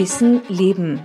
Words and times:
Wissen 0.00 0.40
Leben. 0.48 0.98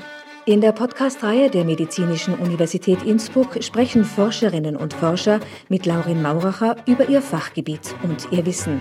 In 0.45 0.61
der 0.61 0.71
Podcast-Reihe 0.71 1.49
der 1.49 1.65
Medizinischen 1.65 2.33
Universität 2.33 3.03
Innsbruck 3.03 3.61
sprechen 3.61 4.05
Forscherinnen 4.05 4.77
und 4.77 4.93
Forscher 4.93 5.41
mit 5.67 5.85
Laurin 5.85 6.21
Mauracher 6.21 6.77
über 6.87 7.09
ihr 7.09 7.21
Fachgebiet 7.21 7.93
und 8.03 8.31
ihr 8.31 8.45
Wissen. 8.45 8.79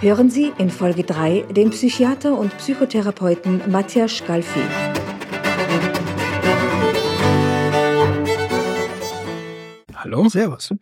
Hören 0.00 0.28
Sie 0.28 0.52
in 0.58 0.70
Folge 0.70 1.04
3 1.04 1.42
den 1.52 1.70
Psychiater 1.70 2.36
und 2.36 2.58
Psychotherapeuten 2.58 3.70
Matthias 3.70 4.16
Scalfi. 4.16 4.58
Hallo. 9.94 10.28
Servus. 10.30 10.74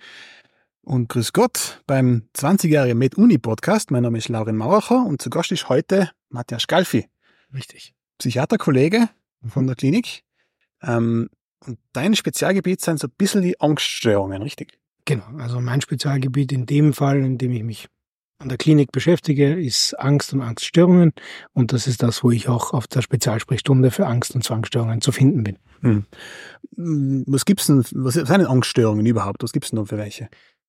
Und 0.80 1.10
grüß 1.10 1.34
Gott 1.34 1.82
beim 1.86 2.22
20-jährigen 2.34 2.96
MedUni-Podcast. 2.96 3.90
Mein 3.90 4.04
Name 4.04 4.16
ist 4.16 4.30
Laurin 4.30 4.56
Mauracher 4.56 5.04
und 5.04 5.20
zu 5.20 5.28
Gast 5.28 5.52
ist 5.52 5.68
heute 5.68 6.10
Matthias 6.30 6.62
Scalfi. 6.62 7.10
Richtig. 7.52 7.92
Psychiaterkollege 8.22 9.08
von 9.48 9.66
der 9.66 9.74
Klinik. 9.74 10.22
Ähm, 10.80 11.28
und 11.66 11.78
dein 11.92 12.14
Spezialgebiet 12.14 12.80
sind 12.80 13.00
so 13.00 13.08
ein 13.08 13.14
bisschen 13.18 13.42
die 13.42 13.60
Angststörungen, 13.60 14.42
richtig? 14.42 14.78
Genau, 15.04 15.24
also 15.38 15.60
mein 15.60 15.80
Spezialgebiet 15.80 16.52
in 16.52 16.64
dem 16.66 16.92
Fall, 16.92 17.18
in 17.18 17.36
dem 17.36 17.50
ich 17.50 17.64
mich 17.64 17.88
an 18.38 18.48
der 18.48 18.58
Klinik 18.58 18.92
beschäftige, 18.92 19.54
ist 19.54 19.94
Angst 19.94 20.32
und 20.32 20.40
Angststörungen. 20.40 21.12
Und 21.52 21.72
das 21.72 21.88
ist 21.88 22.04
das, 22.04 22.22
wo 22.22 22.30
ich 22.30 22.48
auch 22.48 22.72
auf 22.72 22.86
der 22.86 23.02
Spezialsprechstunde 23.02 23.90
für 23.90 24.06
Angst- 24.06 24.36
und 24.36 24.44
Zwangsstörungen 24.44 25.00
zu 25.00 25.10
finden 25.10 25.42
bin. 25.42 25.58
Hm. 25.80 26.06
Was 27.26 27.44
gibt's 27.44 27.66
denn, 27.66 27.84
was 27.90 28.14
sind 28.14 28.28
denn 28.28 28.46
Angststörungen 28.46 29.04
überhaupt? 29.04 29.42
Was 29.42 29.52
gibt's 29.52 29.70
denn 29.70 29.80
noch 29.80 29.88
für 29.88 29.98
welche? 29.98 30.28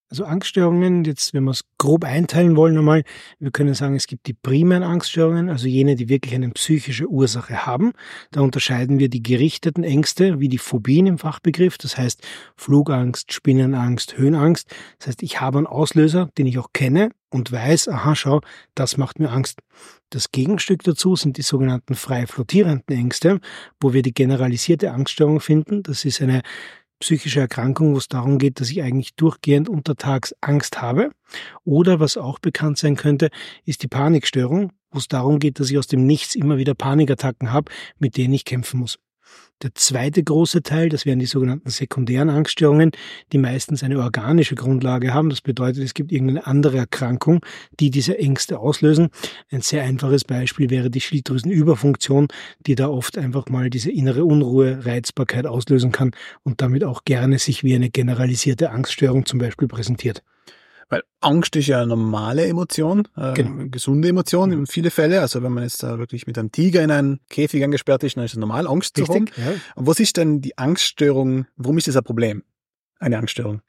Also 0.10 0.26
Angststörungen, 0.26 1.04
jetzt 1.06 1.34
wenn 1.34 1.44
wir 1.44 1.52
es 1.52 1.64
grob 1.80 2.04
einteilen 2.04 2.56
wollen 2.56 2.78
einmal, 2.78 3.04
wir 3.40 3.50
können 3.50 3.74
sagen, 3.74 3.96
es 3.96 4.06
gibt 4.06 4.28
die 4.28 4.34
primären 4.34 4.84
Angststörungen, 4.84 5.50
also 5.50 5.68
jene, 5.68 5.96
die 5.96 6.08
wirklich 6.08 6.36
eine 6.36 6.50
psychische 6.52 7.08
Ursache 7.08 7.66
haben. 7.66 7.94
Da 8.30 8.42
unterscheiden 8.42 9.00
wir 9.00 9.10
die 9.10 9.24
gerichteten 9.24 9.84
Ängste, 9.84 10.40
wie 10.40 10.50
die 10.50 10.60
Phobien 10.60 11.08
im 11.08 11.18
Fachbegriff, 11.18 11.80
das 11.80 11.98
heißt 11.98 12.22
Flugangst, 12.56 13.34
Spinnenangst, 13.34 14.18
Höhenangst. 14.18 14.70
Das 15.00 15.08
heißt, 15.08 15.24
ich 15.24 15.42
habe 15.42 15.58
einen 15.58 15.68
Auslöser, 15.68 16.30
den 16.38 16.46
ich 16.46 16.60
auch 16.60 16.74
kenne 16.74 17.10
und 17.32 17.52
weiß, 17.52 17.88
aha, 17.88 18.16
schau, 18.16 18.42
das 18.76 18.98
macht 18.98 19.20
mir 19.20 19.32
Angst. 19.32 19.60
Das 20.12 20.32
Gegenstück 20.32 20.84
dazu 20.84 21.16
sind 21.16 21.38
die 21.38 21.42
sogenannten 21.42 21.96
frei 21.96 22.28
flottierenden 22.28 22.96
Ängste, 22.96 23.40
wo 23.82 23.94
wir 23.94 24.04
die 24.04 24.14
generalisierte 24.14 24.92
Angststörung 24.92 25.40
finden. 25.40 25.82
Das 25.82 26.06
ist 26.06 26.22
eine 26.22 26.44
psychische 27.04 27.42
Erkrankung, 27.42 27.94
wo 27.94 27.98
es 27.98 28.08
darum 28.08 28.38
geht, 28.38 28.62
dass 28.62 28.70
ich 28.70 28.82
eigentlich 28.82 29.14
durchgehend 29.16 29.68
untertags 29.68 30.34
Angst 30.40 30.82
habe. 30.82 31.12
Oder 31.66 32.00
was 32.00 32.16
auch 32.16 32.40
bekannt 32.40 32.78
sein 32.78 32.96
könnte, 32.96 33.30
ist 33.66 33.84
die 33.84 33.90
Panikstörung, 33.90 34.72
wo 34.90 35.00
es 35.00 35.10
darum 35.10 35.40
geht, 35.40 35.60
dass 35.60 35.70
ich 35.70 35.78
aus 35.78 35.88
dem 35.88 36.06
Nichts 36.06 36.34
immer 36.34 36.58
wieder 36.58 36.76
Panikattacken 36.76 37.52
habe, 37.52 37.70
mit 38.00 38.16
denen 38.16 38.34
ich 38.34 38.46
kämpfen 38.46 38.80
muss. 38.80 39.00
Der 39.62 39.74
zweite 39.76 40.22
große 40.22 40.62
Teil, 40.62 40.90
das 40.90 41.06
wären 41.06 41.20
die 41.20 41.26
sogenannten 41.26 41.70
sekundären 41.70 42.30
Angststörungen, 42.30 42.92
die 43.32 43.38
meistens 43.38 43.82
eine 43.82 44.00
organische 44.00 44.56
Grundlage 44.56 45.14
haben. 45.14 45.30
Das 45.30 45.40
bedeutet, 45.40 45.84
es 45.84 45.94
gibt 45.94 46.12
irgendeine 46.12 46.48
andere 46.48 46.80
Erkrankung, 46.80 47.46
die 47.80 47.90
diese 47.90 48.18
Ängste 48.18 48.60
auslösen. 48.60 49.10
Ein 49.52 49.62
sehr 49.62 49.84
einfaches 49.84 50.26
Beispiel 50.26 50.70
wäre 50.70 50.90
die 50.90 51.00
Schilddrüsenüberfunktion, 51.00 52.28
die 52.68 52.76
da 52.76 52.90
oft 52.90 53.18
einfach 53.18 53.48
mal 53.48 53.70
diese 53.70 53.90
innere 53.90 54.26
Unruhe, 54.26 54.86
Reizbarkeit 54.86 55.48
auslösen 55.48 55.94
kann 55.94 56.12
und 56.44 56.62
damit 56.62 56.84
auch 56.84 57.06
gerne 57.06 57.40
sich 57.40 57.64
wie 57.64 57.76
eine 57.76 57.90
generalisierte 57.90 58.72
Angststörung 58.72 59.26
zum 59.26 59.40
Beispiel 59.40 59.70
präsentiert. 59.70 60.24
Weil 60.90 61.04
Angst 61.22 61.56
ist 61.56 61.68
ja 61.68 61.80
eine 61.80 61.88
normale 61.88 62.46
Emotion, 62.46 63.08
äh, 63.18 63.34
genau. 63.34 63.52
eine 63.52 63.70
gesunde 63.70 64.08
Emotion 64.10 64.52
in 64.52 64.68
viele 64.68 64.92
Fälle. 64.92 65.22
Also 65.22 65.44
wenn 65.44 65.52
man 65.52 65.64
jetzt 65.64 65.84
da 65.84 65.98
wirklich 66.00 66.28
mit 66.28 66.38
einem 66.38 66.52
Tiger 66.52 66.84
in 66.84 66.92
einen 66.92 67.20
Käfig 67.30 67.64
angesperrt 67.64 68.04
ist, 68.04 68.18
dann 68.18 68.26
ist 68.26 68.34
es 68.34 68.38
normal, 68.38 68.68
Angst 68.68 68.98
Richtig, 68.98 69.36
zu 69.36 69.44
haben. 69.44 69.54
Ja. 69.56 69.60
Und 69.76 69.88
was 69.88 70.00
ist 70.00 70.18
denn 70.18 70.42
die 70.42 70.58
Angststörung? 70.58 71.46
Warum 71.56 71.78
ist 71.78 71.88
das 71.88 71.96
ein 71.96 72.04
Problem? 72.04 72.44
Eine 73.00 73.18
Angststörung? 73.18 73.62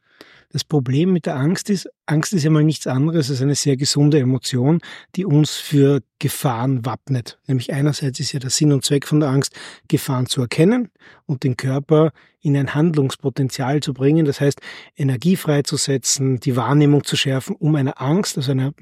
Das 0.54 0.62
Problem 0.62 1.12
mit 1.12 1.26
der 1.26 1.34
Angst 1.34 1.68
ist, 1.68 1.90
Angst 2.06 2.32
ist 2.32 2.44
ja 2.44 2.50
mal 2.50 2.62
nichts 2.62 2.86
anderes 2.86 3.28
als 3.28 3.42
eine 3.42 3.56
sehr 3.56 3.76
gesunde 3.76 4.20
Emotion, 4.20 4.78
die 5.16 5.24
uns 5.24 5.56
für 5.56 6.00
Gefahren 6.20 6.86
wappnet. 6.86 7.40
Nämlich 7.48 7.72
einerseits 7.72 8.20
ist 8.20 8.30
ja 8.30 8.38
der 8.38 8.50
Sinn 8.50 8.70
und 8.70 8.84
Zweck 8.84 9.08
von 9.08 9.18
der 9.18 9.30
Angst, 9.30 9.52
Gefahren 9.88 10.26
zu 10.26 10.42
erkennen 10.42 10.92
und 11.26 11.42
den 11.42 11.56
Körper 11.56 12.12
in 12.40 12.56
ein 12.56 12.72
Handlungspotenzial 12.72 13.80
zu 13.80 13.94
bringen. 13.94 14.26
Das 14.26 14.40
heißt, 14.40 14.60
Energie 14.96 15.34
freizusetzen, 15.34 16.38
die 16.38 16.54
Wahrnehmung 16.54 17.02
zu 17.02 17.16
schärfen, 17.16 17.56
um 17.56 17.74
einer 17.74 18.00
Angst, 18.00 18.36
also 18.36 18.52
einer 18.52 18.72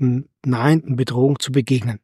nahenden 0.44 0.96
Bedrohung 0.96 1.38
zu 1.38 1.52
begegnen. 1.52 2.00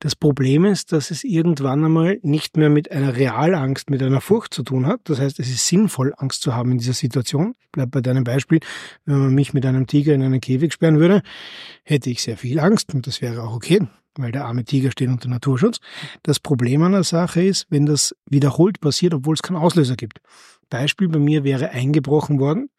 Das 0.00 0.16
Problem 0.16 0.64
ist, 0.64 0.92
dass 0.92 1.10
es 1.10 1.24
irgendwann 1.24 1.84
einmal 1.84 2.18
nicht 2.22 2.56
mehr 2.56 2.70
mit 2.70 2.90
einer 2.90 3.16
Realangst, 3.16 3.90
mit 3.90 4.02
einer 4.02 4.22
Furcht 4.22 4.54
zu 4.54 4.62
tun 4.62 4.86
hat. 4.86 5.02
Das 5.04 5.20
heißt, 5.20 5.38
es 5.38 5.50
ist 5.50 5.66
sinnvoll, 5.66 6.14
Angst 6.16 6.40
zu 6.40 6.54
haben 6.56 6.72
in 6.72 6.78
dieser 6.78 6.94
Situation. 6.94 7.54
Bleib 7.70 7.90
bei 7.90 8.00
deinem 8.00 8.24
Beispiel. 8.24 8.60
Wenn 9.04 9.18
man 9.18 9.34
mich 9.34 9.52
mit 9.52 9.66
einem 9.66 9.86
Tiger 9.86 10.14
in 10.14 10.22
einen 10.22 10.40
Käfig 10.40 10.72
sperren 10.72 10.98
würde, 10.98 11.20
hätte 11.84 12.08
ich 12.08 12.22
sehr 12.22 12.38
viel 12.38 12.60
Angst 12.60 12.94
und 12.94 13.06
das 13.06 13.20
wäre 13.20 13.42
auch 13.42 13.54
okay, 13.54 13.86
weil 14.16 14.32
der 14.32 14.46
arme 14.46 14.64
Tiger 14.64 14.90
steht 14.90 15.10
unter 15.10 15.28
Naturschutz. 15.28 15.80
Das 16.22 16.40
Problem 16.40 16.82
an 16.82 16.92
der 16.92 17.04
Sache 17.04 17.42
ist, 17.42 17.66
wenn 17.68 17.84
das 17.84 18.16
wiederholt 18.24 18.80
passiert, 18.80 19.12
obwohl 19.12 19.34
es 19.34 19.42
keinen 19.42 19.58
Auslöser 19.58 19.96
gibt. 19.96 20.22
Beispiel 20.70 21.08
bei 21.08 21.18
mir 21.18 21.44
wäre 21.44 21.70
eingebrochen 21.70 22.40
worden 22.40 22.70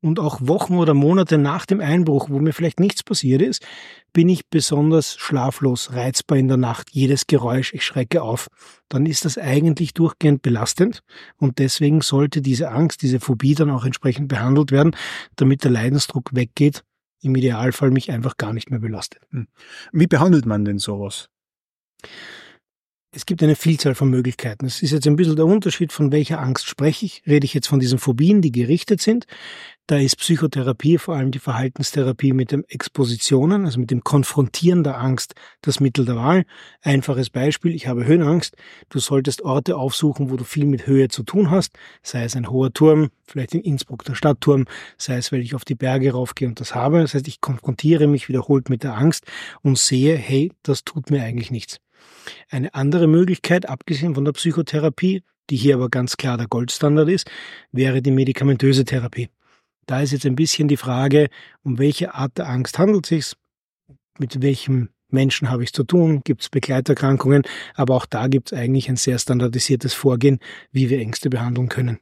und 0.00 0.18
auch 0.18 0.40
Wochen 0.40 0.76
oder 0.76 0.94
Monate 0.94 1.38
nach 1.38 1.66
dem 1.66 1.80
Einbruch, 1.80 2.30
wo 2.30 2.38
mir 2.38 2.52
vielleicht 2.52 2.80
nichts 2.80 3.02
passiert 3.02 3.42
ist, 3.42 3.64
bin 4.12 4.28
ich 4.28 4.48
besonders 4.48 5.16
schlaflos, 5.16 5.92
reizbar 5.92 6.38
in 6.38 6.48
der 6.48 6.56
Nacht, 6.56 6.90
jedes 6.90 7.26
Geräusch, 7.26 7.74
ich 7.74 7.84
schrecke 7.84 8.22
auf. 8.22 8.48
Dann 8.88 9.06
ist 9.06 9.24
das 9.24 9.38
eigentlich 9.38 9.94
durchgehend 9.94 10.42
belastend 10.42 11.02
und 11.36 11.58
deswegen 11.58 12.00
sollte 12.00 12.42
diese 12.42 12.70
Angst, 12.70 13.02
diese 13.02 13.20
Phobie 13.20 13.54
dann 13.54 13.70
auch 13.70 13.84
entsprechend 13.84 14.28
behandelt 14.28 14.72
werden, 14.72 14.96
damit 15.36 15.64
der 15.64 15.70
Leidensdruck 15.70 16.34
weggeht, 16.34 16.82
im 17.22 17.36
Idealfall 17.36 17.90
mich 17.90 18.10
einfach 18.10 18.36
gar 18.36 18.52
nicht 18.52 18.70
mehr 18.70 18.80
belastet. 18.80 19.22
Hm. 19.30 19.46
Wie 19.92 20.06
behandelt 20.06 20.46
man 20.46 20.64
denn 20.64 20.78
sowas? 20.78 21.28
Es 23.12 23.26
gibt 23.26 23.42
eine 23.42 23.56
Vielzahl 23.56 23.96
von 23.96 24.08
Möglichkeiten. 24.08 24.66
Es 24.66 24.82
ist 24.82 24.92
jetzt 24.92 25.04
ein 25.08 25.16
bisschen 25.16 25.34
der 25.34 25.44
Unterschied, 25.44 25.92
von 25.92 26.12
welcher 26.12 26.40
Angst 26.40 26.68
spreche 26.68 27.04
ich. 27.06 27.24
Rede 27.26 27.44
ich 27.44 27.54
jetzt 27.54 27.66
von 27.66 27.80
diesen 27.80 27.98
Phobien, 27.98 28.40
die 28.40 28.52
gerichtet 28.52 29.00
sind. 29.00 29.26
Da 29.88 29.98
ist 29.98 30.16
Psychotherapie, 30.18 30.96
vor 30.96 31.16
allem 31.16 31.32
die 31.32 31.40
Verhaltenstherapie 31.40 32.32
mit 32.32 32.52
dem 32.52 32.64
Expositionen, 32.68 33.64
also 33.64 33.80
mit 33.80 33.90
dem 33.90 34.04
Konfrontieren 34.04 34.84
der 34.84 35.00
Angst, 35.00 35.34
das 35.60 35.80
Mittel 35.80 36.04
der 36.04 36.14
Wahl. 36.14 36.44
Einfaches 36.82 37.30
Beispiel, 37.30 37.74
ich 37.74 37.88
habe 37.88 38.06
Höhenangst. 38.06 38.54
Du 38.90 39.00
solltest 39.00 39.42
Orte 39.42 39.76
aufsuchen, 39.76 40.30
wo 40.30 40.36
du 40.36 40.44
viel 40.44 40.66
mit 40.66 40.86
Höhe 40.86 41.08
zu 41.08 41.24
tun 41.24 41.50
hast. 41.50 41.72
Sei 42.04 42.22
es 42.22 42.36
ein 42.36 42.48
hoher 42.48 42.72
Turm, 42.72 43.08
vielleicht 43.26 43.56
in 43.56 43.62
Innsbruck 43.62 44.04
der 44.04 44.14
Stadtturm, 44.14 44.66
sei 44.98 45.16
es, 45.16 45.32
weil 45.32 45.40
ich 45.40 45.56
auf 45.56 45.64
die 45.64 45.74
Berge 45.74 46.12
raufgehe 46.12 46.46
und 46.46 46.60
das 46.60 46.76
habe. 46.76 47.00
Das 47.00 47.14
heißt, 47.14 47.26
ich 47.26 47.40
konfrontiere 47.40 48.06
mich 48.06 48.28
wiederholt 48.28 48.70
mit 48.70 48.84
der 48.84 48.96
Angst 48.96 49.24
und 49.62 49.78
sehe, 49.78 50.14
hey, 50.14 50.52
das 50.62 50.84
tut 50.84 51.10
mir 51.10 51.24
eigentlich 51.24 51.50
nichts. 51.50 51.80
Eine 52.48 52.74
andere 52.74 53.06
Möglichkeit, 53.06 53.68
abgesehen 53.68 54.14
von 54.14 54.24
der 54.24 54.32
Psychotherapie, 54.32 55.22
die 55.50 55.56
hier 55.56 55.74
aber 55.74 55.88
ganz 55.88 56.16
klar 56.16 56.36
der 56.36 56.46
Goldstandard 56.46 57.08
ist, 57.08 57.30
wäre 57.72 58.02
die 58.02 58.12
medikamentöse 58.12 58.84
Therapie. 58.84 59.28
Da 59.86 60.00
ist 60.00 60.12
jetzt 60.12 60.26
ein 60.26 60.36
bisschen 60.36 60.68
die 60.68 60.76
Frage, 60.76 61.28
um 61.62 61.78
welche 61.78 62.14
Art 62.14 62.38
der 62.38 62.48
Angst 62.48 62.78
handelt 62.78 63.10
es 63.10 63.30
sich, 63.30 63.36
mit 64.18 64.42
welchem 64.42 64.90
Menschen 65.08 65.50
habe 65.50 65.64
ich 65.64 65.72
zu 65.72 65.82
tun, 65.82 66.20
gibt 66.22 66.42
es 66.42 66.48
Begleiterkrankungen, 66.48 67.42
aber 67.74 67.96
auch 67.96 68.06
da 68.06 68.28
gibt 68.28 68.52
es 68.52 68.58
eigentlich 68.58 68.88
ein 68.88 68.96
sehr 68.96 69.18
standardisiertes 69.18 69.94
Vorgehen, 69.94 70.38
wie 70.70 70.88
wir 70.88 71.00
Ängste 71.00 71.30
behandeln 71.30 71.68
können. 71.68 71.98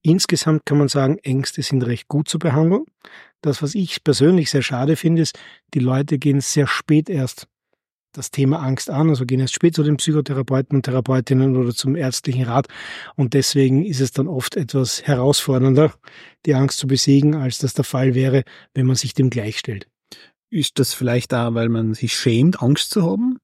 Insgesamt 0.00 0.66
kann 0.66 0.78
man 0.78 0.88
sagen, 0.88 1.18
Ängste 1.18 1.62
sind 1.62 1.82
recht 1.82 2.08
gut 2.08 2.28
zu 2.28 2.38
behandeln. 2.38 2.84
Das, 3.40 3.62
was 3.62 3.74
ich 3.74 4.04
persönlich 4.04 4.50
sehr 4.50 4.62
schade 4.62 4.96
finde, 4.96 5.22
ist, 5.22 5.38
die 5.74 5.78
Leute 5.78 6.18
gehen 6.18 6.40
sehr 6.40 6.66
spät 6.66 7.10
erst 7.10 7.46
das 8.14 8.30
Thema 8.30 8.60
Angst 8.60 8.88
an, 8.90 9.10
also 9.10 9.26
gehen 9.26 9.40
erst 9.40 9.54
spät 9.54 9.74
zu 9.74 9.82
den 9.82 9.96
Psychotherapeuten 9.96 10.76
und 10.76 10.84
Therapeutinnen 10.84 11.56
oder 11.56 11.74
zum 11.74 11.96
ärztlichen 11.96 12.44
Rat. 12.44 12.68
Und 13.16 13.34
deswegen 13.34 13.84
ist 13.84 14.00
es 14.00 14.12
dann 14.12 14.28
oft 14.28 14.56
etwas 14.56 15.02
herausfordernder, 15.02 15.92
die 16.46 16.54
Angst 16.54 16.78
zu 16.78 16.86
besiegen, 16.86 17.34
als 17.34 17.58
das 17.58 17.74
der 17.74 17.84
Fall 17.84 18.14
wäre, 18.14 18.44
wenn 18.72 18.86
man 18.86 18.96
sich 18.96 19.14
dem 19.14 19.30
gleichstellt. 19.30 19.88
Ist 20.50 20.78
das 20.78 20.94
vielleicht 20.94 21.32
da, 21.32 21.54
weil 21.54 21.68
man 21.68 21.94
sich 21.94 22.14
schämt, 22.14 22.62
Angst 22.62 22.90
zu 22.90 23.02
haben? 23.02 23.38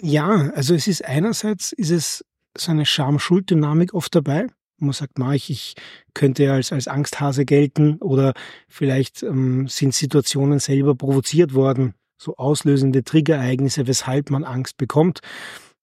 Ja, 0.00 0.50
also 0.54 0.74
es 0.74 0.86
ist 0.86 1.04
einerseits 1.04 1.72
ist 1.72 1.90
es 1.90 2.24
so 2.56 2.70
eine 2.70 2.86
Scham-Schuld-Dynamik 2.86 3.92
oft 3.92 4.14
dabei. 4.14 4.46
Man 4.78 4.92
sagt, 4.92 5.18
ma, 5.18 5.34
ich, 5.34 5.50
ich 5.50 5.74
könnte 6.14 6.50
als, 6.52 6.72
als 6.72 6.88
Angsthase 6.88 7.44
gelten 7.44 7.96
oder 7.98 8.32
vielleicht 8.66 9.22
ähm, 9.22 9.68
sind 9.68 9.94
Situationen 9.94 10.58
selber 10.58 10.94
provoziert 10.94 11.52
worden 11.52 11.94
so 12.20 12.36
auslösende 12.36 13.02
Triggerereignisse, 13.02 13.86
weshalb 13.86 14.30
man 14.30 14.44
Angst 14.44 14.76
bekommt. 14.76 15.20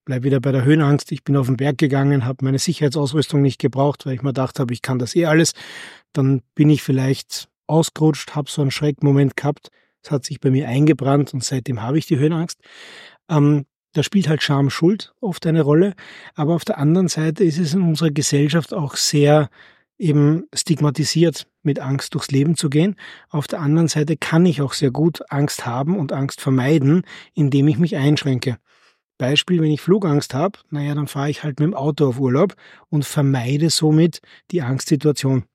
Bleib 0.06 0.24
wieder 0.24 0.40
bei 0.40 0.52
der 0.52 0.64
Höhenangst. 0.64 1.12
Ich 1.12 1.24
bin 1.24 1.36
auf 1.36 1.48
den 1.48 1.58
Berg 1.58 1.78
gegangen, 1.80 2.26
habe 2.26 2.46
meine 2.46 2.60
Sicherheitsausrüstung 2.60 3.42
nicht 3.42 3.60
gebraucht, 3.60 4.06
weil 4.06 4.14
ich 4.14 4.22
mir 4.22 4.30
gedacht 4.30 4.60
habe, 4.60 4.72
ich 4.74 4.82
kann 4.82 5.00
das 5.00 5.16
eh 5.16 5.26
alles. 5.26 5.54
Dann 6.14 6.42
bin 6.54 6.70
ich 6.70 6.84
vielleicht 6.84 7.50
ausgerutscht, 7.66 8.36
habe 8.36 8.50
so 8.50 8.62
einen 8.62 8.72
Schreckmoment 8.72 9.36
gehabt. 9.36 9.70
Es 10.04 10.12
hat 10.12 10.24
sich 10.24 10.40
bei 10.40 10.52
mir 10.52 10.68
eingebrannt 10.70 11.34
und 11.34 11.44
seitdem 11.44 11.82
habe 11.82 11.98
ich 11.98 12.06
die 12.06 12.18
Höhenangst. 12.20 12.60
Ähm, 13.30 13.66
Da 13.94 14.04
spielt 14.04 14.28
halt 14.30 14.44
Scham 14.44 14.70
Schuld 14.70 15.14
oft 15.22 15.46
eine 15.48 15.64
Rolle. 15.64 15.96
Aber 16.36 16.54
auf 16.54 16.66
der 16.66 16.78
anderen 16.78 17.08
Seite 17.08 17.44
ist 17.44 17.58
es 17.58 17.74
in 17.74 17.82
unserer 17.82 18.12
Gesellschaft 18.12 18.74
auch 18.74 18.96
sehr 18.96 19.50
eben 19.98 20.46
stigmatisiert, 20.54 21.48
mit 21.64 21.80
Angst 21.80 22.14
durchs 22.14 22.32
Leben 22.32 22.56
zu 22.56 22.70
gehen. 22.70 22.96
Auf 23.30 23.48
der 23.48 23.62
anderen 23.62 23.88
Seite 23.88 24.18
kann 24.18 24.46
ich 24.46 24.62
auch 24.62 24.74
sehr 24.74 24.92
gut 24.92 25.22
Angst 25.30 25.66
haben 25.66 25.98
und 25.98 26.14
Angst 26.14 26.42
vermeiden, 26.42 27.04
indem 27.34 27.68
ich 27.68 27.78
mich 27.78 27.96
einschränke. 27.96 28.58
Beispiel, 29.18 29.62
wenn 29.62 29.72
ich 29.72 29.82
Flugangst 29.82 30.34
habe, 30.34 30.60
naja, 30.70 30.94
dann 30.94 31.08
fahre 31.08 31.30
ich 31.30 31.44
halt 31.44 31.60
mit 31.60 31.68
dem 31.68 31.74
Auto 31.74 32.08
auf 32.08 32.20
Urlaub 32.20 32.56
und 32.90 33.04
vermeide 33.04 33.70
somit 33.70 34.22
die 34.52 34.62
Angstsituation. 34.62 35.46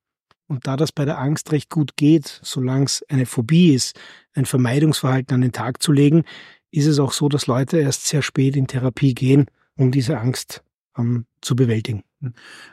Und 0.48 0.66
da 0.66 0.76
das 0.76 0.92
bei 0.92 1.04
der 1.04 1.18
Angst 1.18 1.52
recht 1.52 1.70
gut 1.70 1.96
geht, 1.96 2.40
solange 2.42 2.84
es 2.84 3.04
eine 3.08 3.24
Phobie 3.24 3.72
ist, 3.72 3.98
ein 4.34 4.44
Vermeidungsverhalten 4.44 5.34
an 5.34 5.40
den 5.40 5.52
Tag 5.52 5.82
zu 5.82 5.92
legen, 5.92 6.24
ist 6.70 6.86
es 6.86 6.98
auch 6.98 7.12
so, 7.12 7.28
dass 7.28 7.46
Leute 7.46 7.78
erst 7.78 8.06
sehr 8.06 8.22
spät 8.22 8.56
in 8.56 8.66
Therapie 8.66 9.14
gehen, 9.14 9.46
um 9.76 9.92
diese 9.92 10.18
Angst 10.18 10.62
ähm, 10.98 11.26
zu 11.40 11.54
bewältigen. 11.54 12.02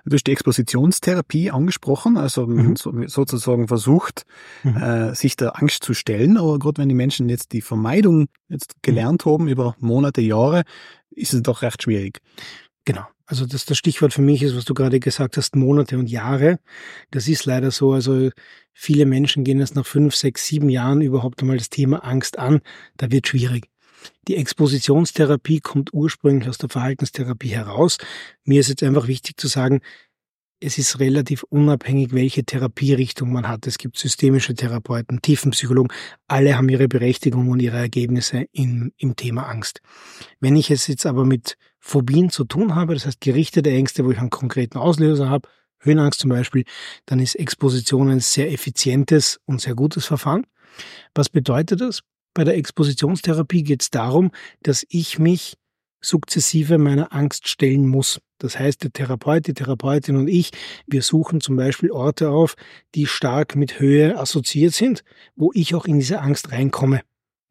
Du 0.06 0.16
hast 0.16 0.26
die 0.26 0.32
Expositionstherapie 0.32 1.52
angesprochen, 1.52 2.18
also 2.18 2.48
mhm. 2.48 2.76
sozusagen 2.76 3.68
versucht, 3.68 4.26
mhm. 4.64 4.78
äh, 4.78 5.16
sich 5.16 5.36
der 5.36 5.60
Angst 5.60 5.84
zu 5.84 5.94
stellen. 5.94 6.38
Aber 6.38 6.60
gerade 6.60 6.82
wenn 6.82 6.90
die 6.90 6.96
Menschen 6.96 7.30
jetzt 7.30 7.52
die 7.52 7.62
Vermeidung 7.62 8.28
jetzt 8.48 8.76
gelernt 8.82 9.26
mhm. 9.26 9.32
haben 9.32 9.48
über 9.48 9.76
Monate, 9.80 10.22
Jahre, 10.22 10.64
ist 11.10 11.34
es 11.34 11.42
doch 11.42 11.62
recht 11.62 11.84
schwierig. 11.84 12.20
Genau. 12.86 13.06
Also 13.26 13.46
das, 13.46 13.66
das 13.66 13.78
Stichwort 13.78 14.14
für 14.14 14.24
mich 14.24 14.42
ist, 14.42 14.56
was 14.56 14.66
du 14.66 14.74
gerade 14.74 15.00
gesagt 15.00 15.38
hast, 15.38 15.56
Monate 15.56 16.00
und 16.00 16.10
Jahre. 16.10 16.60
Das 17.12 17.28
ist 17.28 17.46
leider 17.46 17.70
so. 17.70 17.94
Also 17.94 18.32
viele 18.74 19.06
Menschen 19.06 19.44
gehen 19.44 19.60
jetzt 19.60 19.76
nach 19.76 19.86
fünf, 19.86 20.16
sechs, 20.16 20.48
sieben 20.48 20.70
Jahren 20.70 21.02
überhaupt 21.02 21.42
einmal 21.42 21.58
das 21.58 21.70
Thema 21.70 22.04
Angst 22.04 22.40
an. 22.40 22.62
Da 22.98 23.12
wird 23.12 23.28
schwierig. 23.28 23.70
Die 24.28 24.36
Expositionstherapie 24.36 25.60
kommt 25.60 25.94
ursprünglich 25.94 26.50
aus 26.50 26.58
der 26.58 26.70
Verhaltenstherapie 26.70 27.50
heraus. 27.50 27.98
Mir 28.44 28.60
ist 28.60 28.70
jetzt 28.70 28.84
einfach 28.84 29.08
wichtig 29.08 29.38
zu 29.38 29.48
sagen, 29.48 29.82
es 30.62 30.78
ist 30.78 31.00
relativ 31.00 31.44
unabhängig, 31.44 32.12
welche 32.14 32.44
Therapierichtung 32.44 33.32
man 33.32 33.48
hat. 33.48 33.66
Es 33.66 33.78
gibt 33.78 33.98
systemische 33.98 34.54
Therapeuten, 34.54 35.22
Tiefenpsychologen, 35.22 35.92
alle 36.28 36.58
haben 36.58 36.68
ihre 36.68 36.88
Berechtigung 36.88 37.50
und 37.50 37.62
ihre 37.62 37.78
Ergebnisse 37.78 38.46
in, 38.52 38.92
im 38.98 39.16
Thema 39.16 39.44
Angst. 39.44 39.80
Wenn 40.40 40.58
ich 40.58 40.70
es 40.70 40.88
jetzt 40.88 41.06
aber 41.06 41.26
mit 41.26 41.56
Phobien 41.80 42.30
zu 42.30 42.44
tun 42.44 42.76
habe, 42.76 42.94
das 42.94 43.06
heißt 43.06 43.22
gerichtete 43.22 43.72
Ängste, 43.72 44.04
wo 44.06 44.12
ich 44.12 44.20
einen 44.20 44.30
konkreten 44.30 44.78
Auslöser 44.78 45.30
habe, 45.30 45.48
Höhenangst 45.82 46.20
zum 46.20 46.30
Beispiel, 46.30 46.66
dann 47.06 47.20
ist 47.20 47.36
Exposition 47.36 48.10
ein 48.10 48.20
sehr 48.20 48.52
effizientes 48.52 49.40
und 49.46 49.62
sehr 49.62 49.76
gutes 49.76 50.06
Verfahren. 50.06 50.46
Was 51.16 51.30
bedeutet 51.30 51.80
das? 51.80 52.02
Bei 52.34 52.44
der 52.44 52.58
Expositionstherapie 52.58 53.64
geht 53.64 53.82
es 53.82 53.90
darum, 53.90 54.32
dass 54.62 54.86
ich 54.90 55.20
mich 55.20 55.58
sukzessive 56.02 56.78
meiner 56.78 57.14
Angst 57.14 57.48
stellen 57.48 57.86
muss. 57.86 58.22
Das 58.38 58.58
heißt, 58.58 58.84
der 58.84 58.94
Therapeut, 58.94 59.48
die 59.48 59.54
Therapeutin 59.54 60.16
und 60.16 60.30
ich, 60.30 60.52
wir 60.88 61.02
suchen 61.02 61.42
zum 61.42 61.58
Beispiel 61.58 61.92
Orte 61.92 62.30
auf, 62.30 62.56
die 62.96 63.06
stark 63.06 63.56
mit 63.56 63.80
Höhe 63.80 64.18
assoziiert 64.18 64.74
sind, 64.74 65.04
wo 65.36 65.52
ich 65.54 65.76
auch 65.76 65.86
in 65.86 66.00
diese 66.00 66.22
Angst 66.22 66.52
reinkomme. 66.52 67.02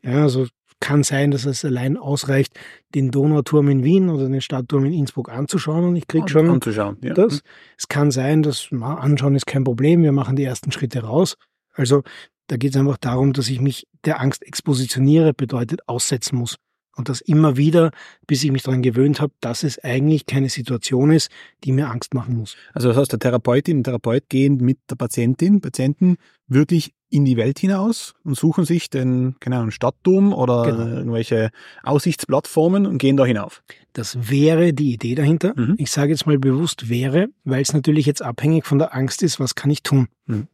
Ja, 0.03 0.23
also 0.23 0.47
kann 0.81 1.03
sein, 1.03 1.31
dass 1.31 1.45
es 1.45 1.65
allein 1.65 1.97
ausreicht, 1.97 2.59
den 2.95 3.11
Donauturm 3.11 3.69
in 3.69 3.85
Wien 3.85 4.09
oder 4.09 4.29
den 4.29 4.41
Stadtturm 4.41 4.85
in 4.85 4.93
Innsbruck 4.93 5.29
anzuschauen 5.29 5.85
und 5.85 5.97
ich 5.97 6.07
krieg 6.07 6.31
schon 6.31 6.49
anzuschauen, 6.49 6.99
ja. 7.03 7.15
das. 7.15 7.35
Mhm. 7.35 7.41
Es 7.77 7.89
kann 7.89 8.11
sein, 8.11 8.43
dass 8.43 8.69
na, 8.71 8.97
anschauen 8.97 9.35
ist 9.35 9.47
kein 9.47 9.65
Problem, 9.65 10.03
wir 10.03 10.13
machen 10.13 10.37
die 10.37 10.45
ersten 10.45 10.73
Schritte 10.73 11.03
raus. 11.03 11.37
Also 11.75 12.03
da 12.49 12.56
geht 12.56 12.73
es 12.75 12.77
einfach 12.77 12.99
darum, 12.99 13.33
dass 13.33 13.49
ich 13.49 13.61
mich 13.61 13.87
der 14.05 14.21
Angst 14.21 14.43
expositioniere, 14.43 15.33
bedeutet 15.33 15.89
aussetzen 15.89 16.37
muss. 16.37 16.56
Und 16.97 17.09
das 17.09 17.21
immer 17.21 17.56
wieder, 17.56 17.93
bis 18.27 18.43
ich 18.43 18.50
mich 18.50 18.65
daran 18.65 18.83
gewöhnt 18.83 19.21
habe, 19.21 19.33
dass 19.41 19.62
es 19.62 19.79
eigentlich 19.85 20.27
keine 20.27 20.49
Situation 20.49 21.12
ist, 21.12 21.31
die 21.62 21.71
mir 21.71 21.89
Angst 21.91 22.12
machen 22.12 22.37
muss. 22.37 22.56
Also 22.75 22.89
das 22.89 22.97
heißt, 22.97 23.12
der 23.12 23.21
Therapeutin, 23.21 23.85
der 23.85 23.93
Therapeut 23.93 24.29
gehen 24.29 24.56
mit 24.56 24.79
der 24.91 24.97
Patientin, 24.97 25.61
Patienten 25.61 26.17
wirklich 26.49 26.93
in 27.09 27.25
die 27.25 27.37
Welt 27.37 27.61
hinaus 27.61 28.15
und 28.25 28.37
suchen 28.37 28.65
sich 28.65 28.91
den, 28.91 29.37
keine 29.39 29.59
Ahnung, 29.59 29.71
Stadtdom 29.71 30.33
oder 30.33 30.65
genau. 30.65 30.97
irgendwelche 30.97 31.50
Aussichtsplattformen 31.85 32.85
und 32.85 32.99
gehen 32.99 33.17
da 33.17 33.25
hinauf. 33.25 33.62
Das 33.93 34.29
wäre 34.29 34.73
die 34.73 34.93
Idee 34.93 35.15
dahinter. 35.15 35.53
Mhm. 35.56 35.77
Ich 35.79 35.93
sage 35.93 36.11
jetzt 36.11 36.27
mal 36.27 36.39
bewusst 36.39 36.89
wäre, 36.89 37.29
weil 37.45 37.62
es 37.62 37.73
natürlich 37.73 38.06
jetzt 38.06 38.23
abhängig 38.23 38.67
von 38.67 38.79
der 38.79 38.93
Angst 38.93 39.23
ist, 39.23 39.39
was 39.39 39.55
kann 39.55 39.71
ich 39.71 39.85
tun. 39.85 40.09
Mhm. 40.27 40.49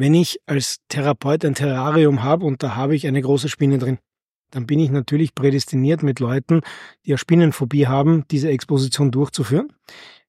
Wenn 0.00 0.14
ich 0.14 0.40
als 0.46 0.78
Therapeut 0.88 1.44
ein 1.44 1.54
Terrarium 1.54 2.22
habe 2.22 2.46
und 2.46 2.62
da 2.62 2.74
habe 2.74 2.96
ich 2.96 3.06
eine 3.06 3.20
große 3.20 3.50
Spinne 3.50 3.76
drin, 3.76 3.98
dann 4.50 4.64
bin 4.64 4.78
ich 4.78 4.90
natürlich 4.90 5.34
prädestiniert 5.34 6.02
mit 6.02 6.20
Leuten, 6.20 6.62
die 7.04 7.10
eine 7.10 7.18
Spinnenphobie 7.18 7.86
haben, 7.86 8.24
diese 8.30 8.48
Exposition 8.48 9.10
durchzuführen. 9.10 9.70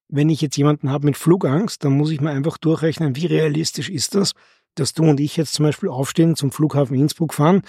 Wenn 0.08 0.28
ich 0.28 0.42
jetzt 0.42 0.58
jemanden 0.58 0.90
habe 0.90 1.06
mit 1.06 1.16
Flugangst, 1.16 1.82
dann 1.84 1.96
muss 1.96 2.10
ich 2.10 2.20
mir 2.20 2.32
einfach 2.32 2.58
durchrechnen, 2.58 3.16
wie 3.16 3.24
realistisch 3.24 3.88
ist 3.88 4.14
das, 4.14 4.32
dass 4.74 4.92
du 4.92 5.04
und 5.04 5.18
ich 5.20 5.38
jetzt 5.38 5.54
zum 5.54 5.64
Beispiel 5.64 5.88
aufstehen, 5.88 6.36
zum 6.36 6.52
Flughafen 6.52 6.94
Innsbruck 6.94 7.32
fahren, 7.32 7.62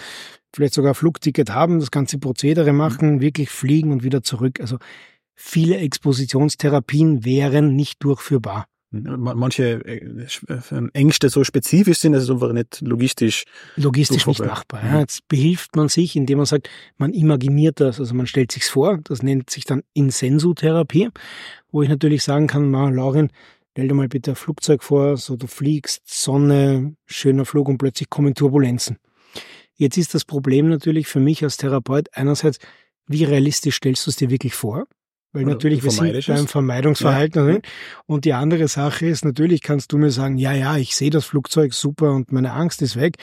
vielleicht 0.54 0.74
sogar 0.74 0.94
Flugticket 0.94 1.54
haben, 1.54 1.80
das 1.80 1.90
ganze 1.90 2.18
Prozedere 2.18 2.74
machen, 2.74 3.22
wirklich 3.22 3.48
fliegen 3.48 3.92
und 3.92 4.02
wieder 4.02 4.22
zurück. 4.22 4.60
Also 4.60 4.76
viele 5.34 5.78
Expositionstherapien 5.78 7.24
wären 7.24 7.74
nicht 7.74 8.04
durchführbar 8.04 8.66
manche 9.02 9.84
äh, 9.84 10.26
äh, 10.48 10.88
Ängste 10.92 11.28
so 11.28 11.44
spezifisch 11.44 11.98
sind, 11.98 12.12
dass 12.12 12.24
es 12.24 12.30
einfach 12.30 12.52
nicht 12.52 12.80
logistisch 12.80 13.44
logistisch 13.76 14.26
nicht 14.26 14.40
machbar. 14.40 14.84
Ja. 14.84 15.00
Jetzt 15.00 15.26
behilft 15.28 15.76
man 15.76 15.88
sich, 15.88 16.16
indem 16.16 16.38
man 16.38 16.46
sagt, 16.46 16.70
man 16.96 17.12
imaginiert 17.12 17.80
das, 17.80 18.00
also 18.00 18.14
man 18.14 18.26
stellt 18.26 18.52
sich's 18.52 18.68
vor. 18.68 18.98
Das 19.04 19.22
nennt 19.22 19.50
sich 19.50 19.64
dann 19.64 19.82
Insensutherapie, 19.92 21.10
wo 21.70 21.82
ich 21.82 21.88
natürlich 21.88 22.22
sagen 22.22 22.46
kann, 22.46 22.70
ma, 22.70 22.88
Laurin, 22.88 23.30
stell 23.72 23.88
dir 23.88 23.94
mal 23.94 24.08
bitte 24.08 24.32
ein 24.32 24.36
Flugzeug 24.36 24.82
vor, 24.82 25.16
so 25.16 25.36
du 25.36 25.46
fliegst, 25.46 26.02
Sonne, 26.04 26.94
schöner 27.06 27.44
Flug 27.44 27.68
und 27.68 27.78
plötzlich 27.78 28.10
kommen 28.10 28.34
Turbulenzen. 28.34 28.98
Jetzt 29.76 29.96
ist 29.98 30.14
das 30.14 30.24
Problem 30.24 30.68
natürlich 30.68 31.08
für 31.08 31.20
mich 31.20 31.42
als 31.42 31.56
Therapeut 31.56 32.08
einerseits, 32.12 32.58
wie 33.06 33.24
realistisch 33.24 33.76
stellst 33.76 34.06
du 34.06 34.10
es 34.10 34.16
dir 34.16 34.30
wirklich 34.30 34.54
vor? 34.54 34.86
Weil 35.34 35.46
natürlich, 35.46 35.82
wir 35.82 35.90
sind 35.90 36.26
beim 36.28 36.46
Vermeidungsverhalten. 36.46 37.54
Ja. 37.54 37.58
Und 38.06 38.24
die 38.24 38.34
andere 38.34 38.68
Sache 38.68 39.06
ist, 39.06 39.24
natürlich 39.24 39.62
kannst 39.62 39.90
du 39.90 39.98
mir 39.98 40.12
sagen, 40.12 40.38
ja, 40.38 40.52
ja, 40.52 40.76
ich 40.76 40.94
sehe 40.94 41.10
das 41.10 41.24
Flugzeug 41.24 41.74
super 41.74 42.12
und 42.12 42.30
meine 42.30 42.52
Angst 42.52 42.82
ist 42.82 42.94
weg. 42.94 43.16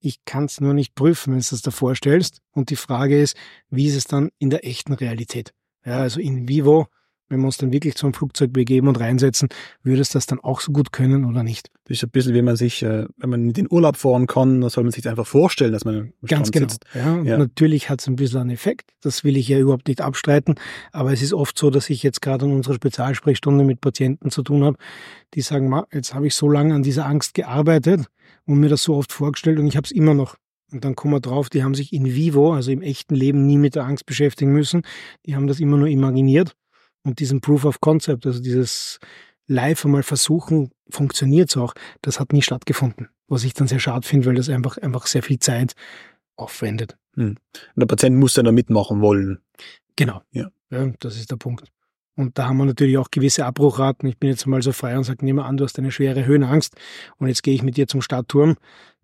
Ich 0.00 0.24
kann 0.24 0.46
es 0.46 0.62
nur 0.62 0.72
nicht 0.72 0.94
prüfen, 0.94 1.34
wenn 1.34 1.40
du 1.40 1.54
es 1.54 1.60
davor 1.60 1.94
stellst. 1.94 2.38
Und 2.52 2.70
die 2.70 2.76
Frage 2.76 3.20
ist, 3.20 3.36
wie 3.68 3.86
ist 3.86 3.96
es 3.96 4.04
dann 4.04 4.30
in 4.38 4.48
der 4.48 4.66
echten 4.66 4.94
Realität? 4.94 5.52
Ja, 5.84 5.98
also 5.98 6.20
in 6.20 6.48
vivo 6.48 6.88
wenn 7.32 7.40
wir 7.40 7.46
uns 7.46 7.56
dann 7.56 7.72
wirklich 7.72 7.96
zum 7.96 8.14
Flugzeug 8.14 8.52
begeben 8.52 8.88
und 8.88 9.00
reinsetzen, 9.00 9.48
würde 9.82 10.02
es 10.02 10.10
das 10.10 10.26
dann 10.26 10.38
auch 10.38 10.60
so 10.60 10.70
gut 10.70 10.92
können 10.92 11.24
oder 11.24 11.42
nicht? 11.42 11.70
Das 11.84 11.96
ist 11.96 12.04
ein 12.04 12.10
bisschen, 12.10 12.34
wie 12.34 12.42
man 12.42 12.56
sich, 12.56 12.82
äh, 12.82 13.06
wenn 13.16 13.30
man 13.30 13.42
in 13.46 13.52
den 13.54 13.66
Urlaub 13.70 13.96
fahren 13.96 14.26
kann, 14.26 14.60
dann 14.60 14.70
soll 14.70 14.84
man 14.84 14.92
sich 14.92 15.08
einfach 15.08 15.26
vorstellen, 15.26 15.72
dass 15.72 15.84
man 15.84 16.12
Ganz 16.26 16.50
genau. 16.50 16.68
Sitzt. 16.68 16.84
Ja, 16.94 17.22
ja. 17.22 17.38
natürlich 17.38 17.90
hat 17.90 18.00
es 18.00 18.06
ein 18.06 18.16
bisschen 18.16 18.40
einen 18.40 18.50
Effekt. 18.50 18.92
Das 19.00 19.24
will 19.24 19.36
ich 19.36 19.48
ja 19.48 19.58
überhaupt 19.58 19.88
nicht 19.88 20.00
abstreiten. 20.00 20.54
Aber 20.92 21.12
es 21.12 21.22
ist 21.22 21.32
oft 21.32 21.58
so, 21.58 21.70
dass 21.70 21.90
ich 21.90 22.02
jetzt 22.02 22.22
gerade 22.22 22.44
in 22.44 22.52
unserer 22.52 22.74
Spezialsprechstunde 22.74 23.64
mit 23.64 23.80
Patienten 23.80 24.30
zu 24.30 24.42
tun 24.42 24.62
habe, 24.62 24.76
die 25.34 25.40
sagen, 25.40 25.74
jetzt 25.92 26.14
habe 26.14 26.26
ich 26.26 26.34
so 26.34 26.48
lange 26.48 26.74
an 26.74 26.82
dieser 26.82 27.06
Angst 27.06 27.34
gearbeitet 27.34 28.06
und 28.46 28.60
mir 28.60 28.68
das 28.68 28.82
so 28.82 28.94
oft 28.94 29.12
vorgestellt 29.12 29.58
und 29.58 29.66
ich 29.66 29.76
habe 29.76 29.86
es 29.86 29.90
immer 29.90 30.14
noch. 30.14 30.36
Und 30.72 30.84
dann 30.84 30.96
kommen 30.96 31.14
wir 31.14 31.20
drauf, 31.20 31.50
die 31.50 31.62
haben 31.62 31.74
sich 31.74 31.92
in 31.92 32.06
vivo, 32.06 32.54
also 32.54 32.70
im 32.70 32.80
echten 32.80 33.14
Leben, 33.14 33.46
nie 33.46 33.58
mit 33.58 33.74
der 33.74 33.84
Angst 33.84 34.06
beschäftigen 34.06 34.52
müssen. 34.52 34.82
Die 35.26 35.36
haben 35.36 35.46
das 35.46 35.60
immer 35.60 35.76
nur 35.76 35.88
imaginiert. 35.88 36.56
Und 37.04 37.18
diesen 37.18 37.40
Proof 37.40 37.64
of 37.64 37.80
Concept, 37.80 38.26
also 38.26 38.40
dieses 38.40 38.98
live 39.46 39.84
einmal 39.84 40.02
versuchen, 40.02 40.70
funktioniert 40.88 41.50
es 41.50 41.56
auch, 41.56 41.74
das 42.00 42.20
hat 42.20 42.32
nie 42.32 42.42
stattgefunden. 42.42 43.08
Was 43.28 43.44
ich 43.44 43.54
dann 43.54 43.68
sehr 43.68 43.80
schade 43.80 44.06
finde, 44.06 44.26
weil 44.26 44.34
das 44.34 44.48
einfach, 44.48 44.78
einfach 44.78 45.06
sehr 45.06 45.22
viel 45.22 45.38
Zeit 45.38 45.74
aufwendet. 46.36 46.96
Hm. 47.14 47.36
Und 47.36 47.38
der 47.76 47.86
Patient 47.86 48.16
muss 48.16 48.34
dann 48.34 48.44
da 48.44 48.52
mitmachen 48.52 49.00
wollen. 49.00 49.40
Genau. 49.96 50.22
Ja. 50.30 50.50
ja. 50.70 50.92
Das 51.00 51.16
ist 51.16 51.30
der 51.30 51.36
Punkt. 51.36 51.64
Und 52.14 52.38
da 52.38 52.46
haben 52.46 52.58
wir 52.58 52.66
natürlich 52.66 52.98
auch 52.98 53.10
gewisse 53.10 53.46
Abbruchraten. 53.46 54.08
Ich 54.08 54.18
bin 54.18 54.30
jetzt 54.30 54.46
mal 54.46 54.60
so 54.62 54.72
frei 54.72 54.96
und 54.98 55.04
sage, 55.04 55.24
nehme 55.24 55.44
an, 55.44 55.56
du 55.56 55.64
hast 55.64 55.78
eine 55.78 55.90
schwere 55.90 56.26
Höhenangst 56.26 56.76
und 57.16 57.28
jetzt 57.28 57.42
gehe 57.42 57.54
ich 57.54 57.62
mit 57.62 57.76
dir 57.76 57.88
zum 57.88 58.02
Stadtturm 58.02 58.56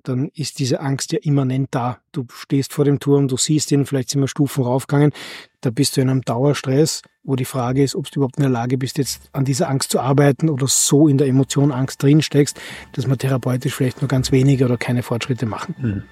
dann 0.08 0.30
ist 0.34 0.58
diese 0.58 0.80
Angst 0.80 1.12
ja 1.12 1.18
immanent 1.22 1.68
da. 1.72 1.98
Du 2.12 2.24
stehst 2.32 2.72
vor 2.72 2.84
dem 2.84 2.98
Turm, 2.98 3.28
du 3.28 3.36
siehst 3.36 3.70
ihn, 3.72 3.84
vielleicht 3.84 4.10
sind 4.10 4.20
wir 4.20 4.28
Stufen 4.28 4.64
raufgegangen, 4.64 5.12
da 5.60 5.70
bist 5.70 5.96
du 5.96 6.00
in 6.00 6.08
einem 6.08 6.22
Dauerstress, 6.22 7.02
wo 7.22 7.36
die 7.36 7.44
Frage 7.44 7.82
ist, 7.82 7.94
ob 7.94 8.10
du 8.10 8.20
überhaupt 8.20 8.38
in 8.38 8.42
der 8.42 8.50
Lage 8.50 8.78
bist, 8.78 8.96
jetzt 8.96 9.28
an 9.32 9.44
dieser 9.44 9.68
Angst 9.68 9.90
zu 9.90 10.00
arbeiten 10.00 10.48
oder 10.48 10.66
so 10.66 11.08
in 11.08 11.18
der 11.18 11.26
Emotion 11.26 11.72
Angst 11.72 12.02
drin 12.02 12.22
steckst, 12.22 12.58
dass 12.92 13.06
man 13.06 13.18
therapeutisch 13.18 13.74
vielleicht 13.74 14.00
nur 14.00 14.08
ganz 14.08 14.32
wenige 14.32 14.64
oder 14.64 14.78
keine 14.78 15.02
Fortschritte 15.02 15.46
machen. 15.46 15.74
Mhm. 15.78 16.02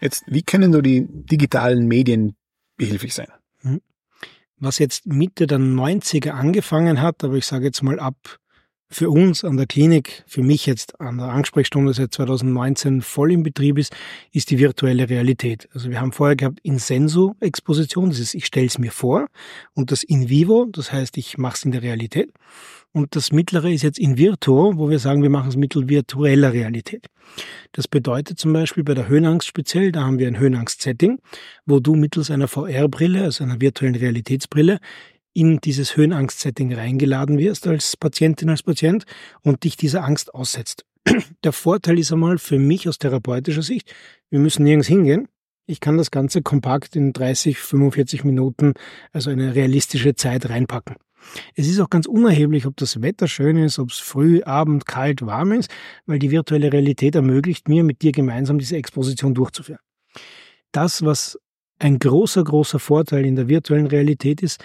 Jetzt, 0.00 0.24
wie 0.26 0.42
können 0.42 0.72
du 0.72 0.80
die 0.80 1.06
digitalen 1.08 1.86
Medien 1.86 2.34
behilflich 2.76 3.14
sein? 3.14 3.28
Mhm. 3.62 3.80
Was 4.58 4.78
jetzt 4.78 5.06
Mitte 5.06 5.46
der 5.46 5.58
90er 5.58 6.30
angefangen 6.30 7.00
hat, 7.00 7.22
aber 7.22 7.34
ich 7.34 7.46
sage 7.46 7.66
jetzt 7.66 7.82
mal 7.82 8.00
ab 8.00 8.39
für 8.90 9.08
uns 9.08 9.44
an 9.44 9.56
der 9.56 9.66
Klinik, 9.66 10.24
für 10.26 10.42
mich 10.42 10.66
jetzt 10.66 11.00
an 11.00 11.18
der 11.18 11.28
Ansprechstunde 11.28 11.94
seit 11.94 12.12
2019 12.12 13.02
voll 13.02 13.30
im 13.32 13.44
Betrieb 13.44 13.78
ist, 13.78 13.94
ist 14.32 14.50
die 14.50 14.58
virtuelle 14.58 15.08
Realität. 15.08 15.68
Also 15.72 15.90
wir 15.90 16.00
haben 16.00 16.12
vorher 16.12 16.34
gehabt 16.34 16.58
In-Senso-Exposition, 16.62 18.10
das 18.10 18.18
ist, 18.18 18.34
ich 18.34 18.46
stelle 18.46 18.66
es 18.66 18.78
mir 18.78 18.90
vor, 18.90 19.28
und 19.74 19.92
das 19.92 20.02
In-Vivo, 20.02 20.66
das 20.70 20.90
heißt, 20.90 21.16
ich 21.18 21.38
mache 21.38 21.56
es 21.56 21.64
in 21.64 21.70
der 21.70 21.82
Realität. 21.82 22.32
Und 22.92 23.14
das 23.14 23.30
mittlere 23.30 23.70
ist 23.70 23.82
jetzt 23.82 24.00
in 24.00 24.18
Virtuo, 24.18 24.76
wo 24.76 24.90
wir 24.90 24.98
sagen, 24.98 25.22
wir 25.22 25.30
machen 25.30 25.48
es 25.48 25.56
mittel 25.56 25.88
virtueller 25.88 26.52
Realität. 26.52 27.06
Das 27.70 27.86
bedeutet 27.86 28.40
zum 28.40 28.52
Beispiel 28.52 28.82
bei 28.82 28.94
der 28.94 29.06
Höhenangst 29.06 29.46
speziell, 29.46 29.92
da 29.92 30.02
haben 30.02 30.18
wir 30.18 30.26
ein 30.26 30.40
Höhenangst-Setting, 30.40 31.20
wo 31.66 31.78
du 31.78 31.94
mittels 31.94 32.32
einer 32.32 32.48
VR-Brille, 32.48 33.22
also 33.22 33.44
einer 33.44 33.60
virtuellen 33.60 33.94
Realitätsbrille, 33.94 34.80
in 35.40 35.58
dieses 35.58 35.96
Höhenangst-Setting 35.96 36.74
reingeladen 36.74 37.38
wirst 37.38 37.66
als 37.66 37.96
Patientin, 37.96 38.50
als 38.50 38.62
Patient 38.62 39.06
und 39.40 39.64
dich 39.64 39.78
dieser 39.78 40.04
Angst 40.04 40.34
aussetzt. 40.34 40.84
Der 41.44 41.52
Vorteil 41.52 41.98
ist 41.98 42.12
einmal 42.12 42.36
für 42.36 42.58
mich 42.58 42.86
aus 42.86 42.98
therapeutischer 42.98 43.62
Sicht, 43.62 43.94
wir 44.28 44.38
müssen 44.38 44.64
nirgends 44.64 44.86
hingehen. 44.86 45.28
Ich 45.66 45.80
kann 45.80 45.96
das 45.96 46.10
Ganze 46.10 46.42
kompakt 46.42 46.94
in 46.94 47.14
30, 47.14 47.58
45 47.58 48.24
Minuten, 48.24 48.74
also 49.12 49.30
eine 49.30 49.54
realistische 49.54 50.14
Zeit 50.14 50.50
reinpacken. 50.50 50.96
Es 51.54 51.68
ist 51.68 51.80
auch 51.80 51.88
ganz 51.88 52.06
unerheblich, 52.06 52.66
ob 52.66 52.76
das 52.76 53.00
Wetter 53.00 53.26
schön 53.26 53.56
ist, 53.56 53.78
ob 53.78 53.90
es 53.90 53.98
früh, 53.98 54.42
Abend, 54.42 54.84
kalt, 54.84 55.24
warm 55.24 55.52
ist, 55.52 55.70
weil 56.04 56.18
die 56.18 56.30
virtuelle 56.30 56.70
Realität 56.70 57.14
ermöglicht 57.14 57.68
mir, 57.68 57.82
mit 57.82 58.02
dir 58.02 58.12
gemeinsam 58.12 58.58
diese 58.58 58.76
Exposition 58.76 59.32
durchzuführen. 59.34 59.80
Das, 60.72 61.02
was 61.02 61.38
ein 61.78 61.98
großer, 61.98 62.44
großer 62.44 62.78
Vorteil 62.78 63.24
in 63.24 63.36
der 63.36 63.48
virtuellen 63.48 63.86
Realität 63.86 64.42
ist, 64.42 64.62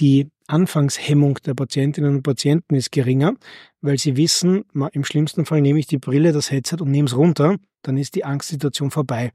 die 0.00 0.28
Anfangshemmung 0.46 1.38
der 1.46 1.54
Patientinnen 1.54 2.16
und 2.16 2.22
Patienten 2.22 2.74
ist 2.74 2.92
geringer, 2.92 3.34
weil 3.80 3.98
sie 3.98 4.16
wissen, 4.16 4.64
im 4.92 5.04
schlimmsten 5.04 5.46
Fall 5.46 5.60
nehme 5.60 5.78
ich 5.78 5.86
die 5.86 5.98
Brille, 5.98 6.32
das 6.32 6.50
Headset 6.50 6.76
und 6.80 6.90
nehme 6.90 7.06
es 7.06 7.16
runter, 7.16 7.56
dann 7.82 7.96
ist 7.96 8.14
die 8.14 8.24
Angstsituation 8.24 8.90
vorbei. 8.90 9.32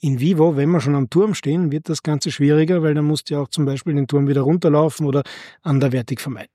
In 0.00 0.20
Vivo, 0.20 0.56
wenn 0.56 0.70
wir 0.70 0.80
schon 0.80 0.94
am 0.94 1.10
Turm 1.10 1.34
stehen, 1.34 1.72
wird 1.72 1.88
das 1.88 2.04
Ganze 2.04 2.30
schwieriger, 2.30 2.82
weil 2.82 2.94
dann 2.94 3.04
musst 3.04 3.28
du 3.28 3.34
ja 3.34 3.40
auch 3.40 3.48
zum 3.48 3.64
Beispiel 3.64 3.94
den 3.94 4.06
Turm 4.06 4.28
wieder 4.28 4.42
runterlaufen 4.42 5.06
oder 5.06 5.24
anderwertig 5.62 6.20
vermeiden. 6.20 6.52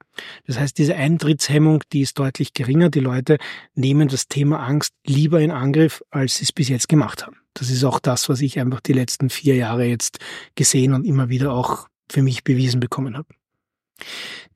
Das 0.48 0.58
heißt, 0.58 0.78
diese 0.78 0.96
Eintrittshemmung, 0.96 1.84
die 1.92 2.02
ist 2.02 2.18
deutlich 2.18 2.54
geringer. 2.54 2.90
Die 2.90 3.02
Leute 3.02 3.38
nehmen 3.76 4.08
das 4.08 4.30
Thema 4.30 4.66
Angst 4.66 4.94
lieber 5.06 5.42
in 5.42 5.52
Angriff, 5.52 6.04
als 6.10 6.38
sie 6.38 6.44
es 6.44 6.54
bis 6.54 6.70
jetzt 6.70 6.88
gemacht 6.88 7.26
haben. 7.26 7.36
Das 7.54 7.70
ist 7.70 7.84
auch 7.84 8.00
das, 8.00 8.30
was 8.30 8.40
ich 8.40 8.62
einfach 8.62 8.80
die 8.80 8.94
letzten 8.94 9.30
vier 9.30 9.56
Jahre 9.56 9.84
jetzt 9.84 10.20
gesehen 10.56 10.94
und 10.94 11.04
immer 11.06 11.28
wieder 11.28 11.52
auch 11.52 11.90
für 12.10 12.24
mich 12.24 12.46
bewiesen 12.46 12.80
bekommen 12.80 13.18
habe. 13.18 13.28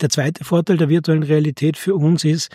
Der 0.01 0.09
zweite 0.09 0.43
Vorteil 0.43 0.77
der 0.77 0.89
virtuellen 0.89 1.23
Realität 1.23 1.77
für 1.77 1.95
uns 1.95 2.23
ist, 2.23 2.49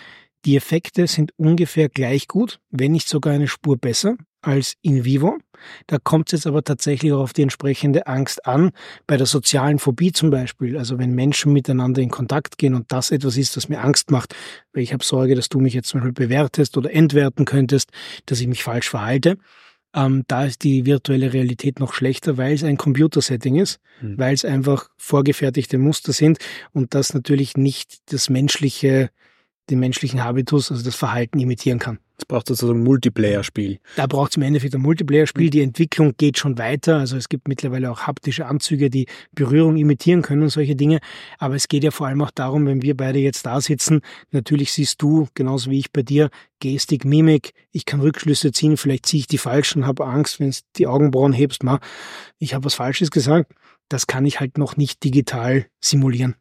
die 0.45 0.57
Effekte 0.57 1.07
sind 1.07 1.33
ungefähr 1.37 1.89
gleich 1.89 2.27
gut, 2.27 2.61
wenn 2.71 2.93
nicht 2.93 3.09
sogar 3.09 3.33
eine 3.33 3.47
Spur 3.47 3.79
besser 3.79 4.17
als 4.41 4.75
in 4.83 5.05
vivo. 5.05 5.39
Da 5.87 5.99
kommt 5.99 6.29
es 6.29 6.33
jetzt 6.33 6.47
aber 6.49 6.65
tatsächlich 6.65 7.13
auch 7.13 7.21
auf 7.21 7.33
die 7.33 7.43
entsprechende 7.43 8.09
Angst 8.09 8.45
an. 8.45 8.73
Bei 9.07 9.17
der 9.17 9.27
sozialen 9.27 9.79
Phobie 9.79 10.11
zum 10.11 10.31
Beispiel, 10.31 10.77
also 10.77 10.99
wenn 10.99 11.15
Menschen 11.15 11.53
miteinander 11.53 12.03
in 12.03 12.11
Kontakt 12.11 12.59
gehen 12.59 12.75
und 12.75 12.91
das 12.91 13.13
etwas 13.13 13.37
ist, 13.37 13.57
das 13.57 13.69
mir 13.69 13.81
Angst 13.81 14.11
macht, 14.11 14.35
weil 14.73 14.83
ich 14.83 14.93
habe 14.93 15.05
Sorge, 15.05 15.37
dass 15.37 15.49
du 15.49 15.61
mich 15.61 15.75
jetzt 15.75 15.89
zum 15.89 16.01
Beispiel 16.01 16.27
bewertest 16.27 16.77
oder 16.77 16.93
entwerten 16.93 17.45
könntest, 17.45 17.91
dass 18.27 18.41
ich 18.41 18.49
mich 18.49 18.65
falsch 18.65 18.91
verhalte, 18.91 19.39
ähm, 19.95 20.25
da 20.27 20.45
ist 20.45 20.63
die 20.63 20.87
virtuelle 20.87 21.33
Realität 21.33 21.79
noch 21.81 21.93
schlechter, 21.93 22.37
weil 22.37 22.55
es 22.55 22.65
ein 22.65 22.77
Computersetting 22.77 23.57
ist, 23.57 23.81
mhm. 24.01 24.19
weil 24.19 24.35
es 24.35 24.45
einfach 24.45 24.89
vorgefertigte 24.97 25.79
Muster 25.79 26.13
sind 26.13 26.39
und 26.73 26.95
das 26.95 27.15
natürlich 27.15 27.57
nicht 27.57 28.13
das 28.13 28.31
menschliche, 28.31 29.11
den 29.71 29.79
menschlichen 29.79 30.23
Habitus, 30.23 30.71
also 30.71 30.85
das 30.85 30.95
Verhalten 30.95 31.39
imitieren 31.39 31.79
kann. 31.79 31.99
Es 32.23 32.27
braucht 32.27 32.47
sozusagen 32.47 32.79
ein 32.79 32.85
Multiplayer-Spiel. 32.85 33.81
Da 33.97 34.07
braucht 34.07 34.31
es 34.31 34.37
im 34.37 34.43
Endeffekt 34.43 34.75
ein 34.77 34.81
Multiplayer-Spiel. 34.81 35.51
Die 35.51 35.61
Entwicklung 35.61 36.15
geht 36.17 36.39
schon 36.39 36.57
weiter. 36.57 36.99
Also 36.99 37.17
es 37.17 37.29
gibt 37.29 37.49
mittlerweile 37.49 37.91
auch 37.91 38.03
haptische 38.03 38.47
Anzüge, 38.47 38.91
die 38.91 39.07
Berührung 39.33 39.77
imitieren 39.77 40.23
können 40.23 40.43
und 40.43 40.51
solche 40.51 40.77
Dinge. 40.77 41.01
Aber 41.39 41.57
es 41.57 41.67
geht 41.67 41.83
ja 41.83 41.91
vor 41.91 42.07
allem 42.07 42.23
auch 42.23 42.31
darum, 42.31 42.67
wenn 42.67 42.81
wir 42.81 42.97
beide 42.97 43.19
jetzt 43.19 43.45
da 43.45 43.61
sitzen, 43.61 44.03
natürlich 44.31 44.73
siehst 44.73 45.03
du, 45.03 45.27
genauso 45.35 45.71
wie 45.71 45.81
ich 45.81 45.93
bei 45.93 46.03
dir, 46.03 46.31
Gestik, 46.61 47.05
Mimik. 47.05 47.55
Ich 47.73 47.87
kann 47.87 48.01
Rückschlüsse 48.01 48.53
ziehen. 48.53 48.77
Vielleicht 48.77 49.07
ziehe 49.07 49.23
ich 49.23 49.27
die 49.27 49.39
falschen, 49.39 49.85
habe 49.85 50.07
Angst, 50.07 50.39
wenn 50.39 50.51
du 50.51 50.57
die 50.77 50.87
Augenbrauen 50.87 51.33
hebst. 51.33 51.65
Ma, 51.65 51.81
ich 52.39 52.55
habe 52.55 52.65
was 52.65 52.75
Falsches 52.75 53.11
gesagt. 53.11 53.53
Das 53.89 54.07
kann 54.07 54.27
ich 54.27 54.39
halt 54.39 54.59
noch 54.59 54.77
nicht 54.77 55.03
digital 55.03 55.67
simulieren. 55.81 56.37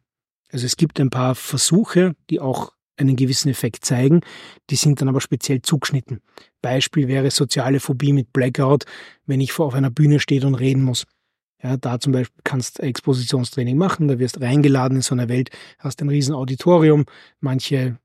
Also 0.52 0.66
es 0.66 0.76
gibt 0.76 1.00
ein 1.00 1.10
paar 1.10 1.34
Versuche, 1.34 2.14
die 2.30 2.38
auch 2.38 2.72
einen 2.96 3.16
gewissen 3.16 3.48
Effekt 3.48 3.84
zeigen. 3.84 4.20
Die 4.70 4.76
sind 4.76 5.00
dann 5.00 5.08
aber 5.08 5.20
speziell 5.20 5.62
zugeschnitten. 5.62 6.20
Beispiel 6.60 7.08
wäre 7.08 7.30
soziale 7.30 7.80
Phobie 7.80 8.12
mit 8.12 8.32
Blackout, 8.32 8.84
wenn 9.26 9.40
ich 9.40 9.52
vor 9.52 9.66
auf 9.66 9.74
einer 9.74 9.90
Bühne 9.90 10.20
stehe 10.20 10.46
und 10.46 10.54
reden 10.54 10.82
muss. 10.82 11.06
Ja, 11.62 11.76
da 11.76 12.00
zum 12.00 12.12
Beispiel 12.12 12.40
kannst 12.44 12.78
du 12.78 12.82
Expositionstraining 12.82 13.76
machen, 13.76 14.08
da 14.08 14.18
wirst 14.18 14.40
reingeladen 14.40 14.96
in 14.96 15.02
so 15.02 15.14
eine 15.14 15.28
Welt, 15.28 15.50
hast 15.78 16.02
ein 16.02 16.08
riesen 16.08 16.34
Auditorium, 16.34 17.04
manche, 17.38 17.98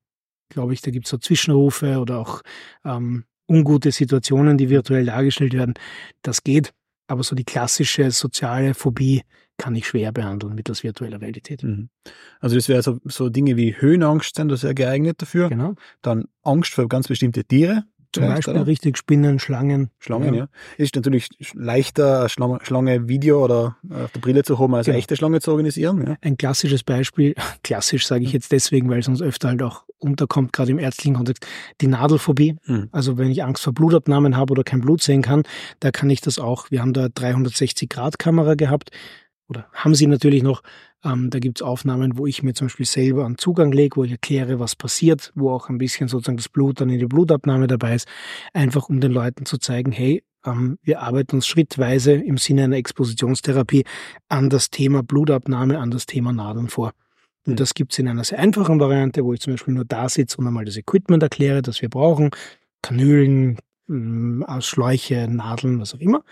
glaube 0.50 0.74
ich, 0.74 0.82
da 0.82 0.92
gibt 0.92 1.08
es 1.08 1.12
so 1.12 1.18
Zwischenrufe 1.18 1.98
oder 1.98 2.20
auch 2.20 2.44
ähm, 2.86 3.24
ungute 3.50 3.92
Situationen, 3.92 4.58
die 4.58 4.70
virtuell 4.70 5.06
dargestellt 5.06 5.54
werden. 5.54 5.74
Das 6.22 6.44
geht, 6.44 6.72
aber 7.08 7.24
so 7.24 7.36
die 7.36 7.46
klassische 7.46 8.12
soziale 8.12 8.76
Phobie 8.76 9.24
kann 9.58 9.76
ich 9.76 9.88
schwer 9.88 10.12
behandeln 10.12 10.56
mittels 10.56 10.84
virtueller 10.84 11.22
Realität. 11.22 11.64
Mhm. 11.64 11.90
Also 12.40 12.56
das 12.56 12.70
wäre 12.70 12.82
so, 12.82 13.00
so 13.06 13.30
Dinge 13.30 13.58
wie 13.58 13.76
Höhenangst 13.76 14.36
sind 14.36 14.50
da 14.50 14.58
sehr 14.58 14.74
geeignet 14.74 15.22
dafür. 15.22 15.50
Genau. 15.50 15.76
Dann 16.02 16.26
Angst 16.44 16.74
vor 16.74 16.88
ganz 16.88 17.08
bestimmte 17.08 17.44
Tiere. 17.44 17.84
Zum 18.14 18.28
Beispiel 18.28 18.54
oder? 18.54 18.68
richtig 18.68 18.98
Spinnen, 18.98 19.38
Schlangen. 19.38 19.90
Schlangen, 20.00 20.34
ja. 20.34 20.42
ja. 20.42 20.50
Ist 20.78 20.96
natürlich 20.96 21.30
leichter, 21.54 22.30
Schlange, 22.30 22.60
Schlange 22.64 23.08
Video 23.08 23.44
oder 23.44 23.78
auf 23.90 24.12
der 24.12 24.20
Brille 24.20 24.44
zu 24.44 24.58
haben, 24.60 24.74
als 24.76 24.86
genau. 24.86 24.94
eine 24.94 25.00
echte 25.00 25.16
Schlange 25.16 25.42
zu 25.42 25.52
organisieren. 25.52 26.06
Ja. 26.08 26.16
Ein 26.22 26.38
klassisches 26.38 26.84
Beispiel, 26.84 27.36
klassisch 27.64 28.08
sage 28.08 28.24
ich 28.24 28.32
jetzt 28.32 28.52
deswegen, 28.52 28.90
weil 28.90 29.00
es 29.00 29.08
uns 29.08 29.22
öfter 29.22 29.50
halt 29.50 29.62
auch 29.62 29.84
unterkommt, 30.00 30.54
gerade 30.54 30.72
im 30.72 30.80
ärztlichen 30.80 31.16
Kontext, 31.16 31.46
die 31.82 31.88
Nadelphobie. 31.88 32.56
Mhm. 32.66 32.90
Also 32.92 33.18
wenn 33.18 33.30
ich 33.30 33.44
Angst 33.44 33.64
vor 33.64 33.74
Blutabnahmen 33.74 34.38
habe 34.38 34.52
oder 34.52 34.64
kein 34.64 34.82
Blut 34.82 35.02
sehen 35.02 35.22
kann, 35.22 35.44
da 35.80 35.92
kann 35.92 36.10
ich 36.10 36.22
das 36.22 36.40
auch. 36.40 36.72
Wir 36.72 36.82
haben 36.82 36.94
da 36.94 37.06
360-Grad-Kamera 37.06 38.56
gehabt 38.56 38.92
oder 39.50 39.68
haben 39.74 39.96
sie 39.96 40.08
natürlich 40.08 40.44
noch. 40.44 40.62
Ähm, 41.04 41.30
da 41.30 41.40
gibt's 41.40 41.62
Aufnahmen, 41.62 42.18
wo 42.18 42.28
ich 42.28 42.44
mir 42.44 42.54
zum 42.54 42.68
Beispiel 42.68 42.86
selber 42.86 43.26
einen 43.26 43.38
Zugang 43.38 43.72
lege, 43.72 43.98
wo 43.98 44.04
ich 44.04 44.12
erkläre, 44.12 44.60
was 44.60 44.76
passiert, 44.76 45.32
wo 45.36 45.52
auch 45.52 45.70
ein 45.70 45.78
bisschen 45.78 46.08
sozusagen 46.08 46.38
das 46.38 46.50
Blut 46.50 46.82
dann 46.82 46.90
in 46.90 47.00
die 47.00 47.06
Blutabnahme 47.06 47.68
dabei 47.68 47.96
ist, 47.96 48.08
einfach 48.54 48.90
um 48.90 49.00
den 49.00 49.12
Leuten 49.12 49.46
zu 49.46 49.58
zeigen, 49.58 49.92
hey, 49.92 50.24
ähm, 50.46 50.80
wir 50.82 51.02
arbeiten 51.02 51.36
uns 51.36 51.48
schrittweise 51.48 52.14
im 52.14 52.38
Sinne 52.38 52.64
einer 52.66 52.78
Expositionstherapie 52.78 53.84
an 54.30 54.50
das 54.50 54.70
Thema 54.70 55.04
Blutabnahme, 55.04 55.78
an 55.80 55.92
das 55.92 56.06
Thema 56.06 56.34
Nadeln 56.34 56.70
vor. 56.70 56.94
Und 57.46 57.54
mhm. 57.54 57.58
das 57.58 57.74
gibt's 57.74 58.00
in 58.00 58.08
einer 58.08 58.24
sehr 58.24 58.40
einfachen 58.40 58.80
Variante, 58.80 59.24
wo 59.24 59.34
ich 59.34 59.40
zum 59.40 59.54
Beispiel 59.54 59.74
nur 59.74 59.86
da 59.86 60.10
sitze 60.10 60.38
und 60.38 60.48
einmal 60.48 60.66
das 60.66 60.78
Equipment 60.78 61.24
erkläre, 61.24 61.62
das 61.62 61.82
wir 61.82 61.90
brauchen. 61.90 62.32
Kanülen, 62.82 63.58
aus 64.46 64.66
Schläuche, 64.66 65.28
Nadeln, 65.30 65.80
was 65.80 65.96
auch 65.96 66.00
immer. 66.00 66.24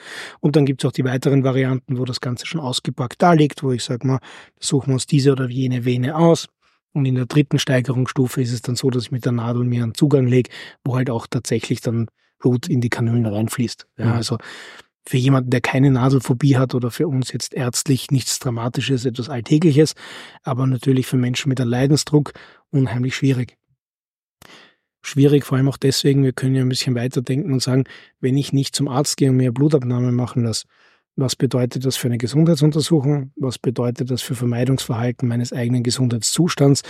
Und 0.41 0.55
dann 0.55 0.65
gibt 0.65 0.83
es 0.83 0.87
auch 0.87 0.91
die 0.91 1.05
weiteren 1.05 1.43
Varianten, 1.43 1.97
wo 1.97 2.05
das 2.05 2.19
Ganze 2.19 2.45
schon 2.45 2.59
ausgepackt 2.59 3.21
da 3.21 3.33
liegt, 3.33 3.63
wo 3.63 3.71
ich 3.71 3.83
sage 3.83 4.05
mal, 4.05 4.19
suchen 4.59 4.87
wir 4.87 4.93
uns 4.95 5.07
diese 5.07 5.31
oder 5.31 5.47
jene 5.47 5.85
Vene 5.85 6.15
aus. 6.15 6.47
Und 6.93 7.05
in 7.05 7.15
der 7.15 7.25
dritten 7.25 7.59
Steigerungsstufe 7.59 8.41
ist 8.41 8.53
es 8.53 8.61
dann 8.61 8.75
so, 8.75 8.89
dass 8.89 9.03
ich 9.03 9.11
mit 9.11 9.25
der 9.25 9.31
Nadel 9.31 9.63
mir 9.63 9.83
einen 9.83 9.95
Zugang 9.95 10.27
lege, 10.27 10.49
wo 10.83 10.95
halt 10.95 11.09
auch 11.09 11.27
tatsächlich 11.27 11.81
dann 11.81 12.07
Blut 12.39 12.67
in 12.67 12.81
die 12.81 12.89
Kanülen 12.89 13.25
reinfließt. 13.25 13.87
Ja, 13.97 14.05
mhm. 14.05 14.11
also 14.13 14.37
für 15.07 15.17
jemanden, 15.17 15.49
der 15.49 15.61
keine 15.61 15.91
Nadelphobie 15.91 16.57
hat 16.57 16.73
oder 16.73 16.91
für 16.91 17.07
uns 17.07 17.31
jetzt 17.31 17.53
ärztlich 17.53 18.11
nichts 18.11 18.39
Dramatisches, 18.39 19.05
etwas 19.05 19.29
Alltägliches, 19.29 19.93
aber 20.43 20.65
natürlich 20.67 21.05
für 21.05 21.17
Menschen 21.17 21.49
mit 21.49 21.61
einem 21.61 21.69
Leidensdruck 21.69 22.33
unheimlich 22.71 23.15
schwierig 23.15 23.57
schwierig, 25.05 25.45
vor 25.45 25.57
allem 25.57 25.69
auch 25.69 25.77
deswegen, 25.77 26.23
wir 26.23 26.33
können 26.33 26.55
ja 26.55 26.61
ein 26.61 26.69
bisschen 26.69 26.95
weiterdenken 26.95 27.53
und 27.53 27.61
sagen, 27.61 27.85
wenn 28.19 28.37
ich 28.37 28.53
nicht 28.53 28.75
zum 28.75 28.87
Arzt 28.87 29.17
gehe 29.17 29.29
und 29.29 29.37
mir 29.37 29.51
Blutabnahme 29.51 30.11
machen 30.11 30.43
lasse, 30.43 30.65
was 31.17 31.37
bedeutet 31.37 31.85
das 31.85 31.95
für 31.95 32.07
eine 32.07 32.17
Gesundheitsuntersuchung? 32.17 33.31
Was 33.37 33.57
bedeutet 33.57 34.11
das 34.11 34.21
für 34.21 34.35
Vermeidungsverhalten 34.35 35.29
meines 35.29 35.53
eigenen 35.53 35.81
Gesundheitszustands? 35.81 36.81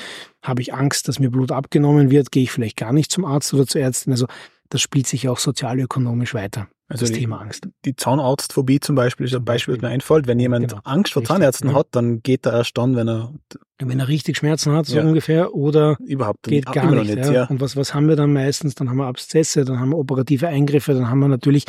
Habe 0.41 0.63
ich 0.63 0.73
Angst, 0.73 1.07
dass 1.07 1.19
mir 1.19 1.29
Blut 1.29 1.51
abgenommen 1.51 2.09
wird? 2.09 2.31
Gehe 2.31 2.43
ich 2.43 2.51
vielleicht 2.51 2.75
gar 2.75 2.91
nicht 2.91 3.11
zum 3.11 3.23
Arzt 3.23 3.53
oder 3.53 3.67
zur 3.67 3.81
Ärztin? 3.81 4.13
Also 4.13 4.25
das 4.69 4.81
spielt 4.81 5.07
sich 5.07 5.27
auch 5.29 5.39
sozialökonomisch 5.39 6.33
weiter. 6.33 6.67
Also 6.87 7.05
das 7.05 7.13
die, 7.13 7.21
Thema 7.21 7.41
Angst. 7.41 7.67
Die 7.83 7.95
Zahnarztphobie 7.95 8.79
zum 8.79 8.95
Beispiel 8.95 9.25
ist 9.25 9.33
ein 9.33 9.43
Beispiel, 9.43 9.73
das 9.73 9.81
mir 9.81 9.89
einfällt. 9.89 10.27
Wenn 10.27 10.39
jemand 10.39 10.69
genau. 10.69 10.81
Angst 10.83 11.13
vor 11.13 11.23
Zahnärzten 11.23 11.73
hat, 11.73 11.87
dann 11.91 12.21
geht 12.21 12.45
er 12.45 12.53
erst 12.53 12.77
dann, 12.77 12.95
wenn 12.95 13.07
er 13.07 13.33
wenn 13.79 13.99
er 13.99 14.07
richtig 14.07 14.37
Schmerzen 14.37 14.71
hat, 14.73 14.85
so 14.85 14.97
ja. 14.97 15.03
ungefähr, 15.03 15.53
oder 15.53 15.97
überhaupt 16.05 16.43
geht 16.43 16.65
gar 16.67 16.91
nicht. 16.91 17.15
nicht 17.15 17.25
ja. 17.25 17.31
Ja. 17.31 17.45
Und 17.45 17.59
was, 17.59 17.75
was 17.75 17.93
haben 17.93 18.07
wir 18.07 18.15
dann 18.15 18.31
meistens? 18.31 18.75
Dann 18.75 18.89
haben 18.89 18.97
wir 18.97 19.07
Abszesse, 19.07 19.65
dann 19.65 19.79
haben 19.79 19.89
wir 19.89 19.97
operative 19.97 20.47
Eingriffe, 20.47 20.93
dann 20.93 21.09
haben 21.09 21.19
wir 21.19 21.27
natürlich 21.27 21.65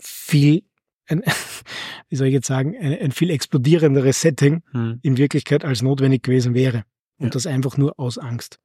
viel, 0.00 0.64
ein, 1.06 1.22
wie 2.08 2.16
soll 2.16 2.26
ich 2.26 2.34
jetzt 2.34 2.48
sagen, 2.48 2.74
ein, 2.76 2.98
ein 2.98 3.12
viel 3.12 3.30
explodierenderes 3.30 4.20
Setting 4.20 4.62
hm. 4.72 4.98
in 5.02 5.16
Wirklichkeit 5.16 5.64
als 5.64 5.80
notwendig 5.80 6.24
gewesen 6.24 6.54
wäre. 6.54 6.82
Und 7.16 7.36
das 7.36 7.46
einfach 7.46 7.76
nur 7.78 7.98
aus 7.98 8.18
Angst. 8.18 8.58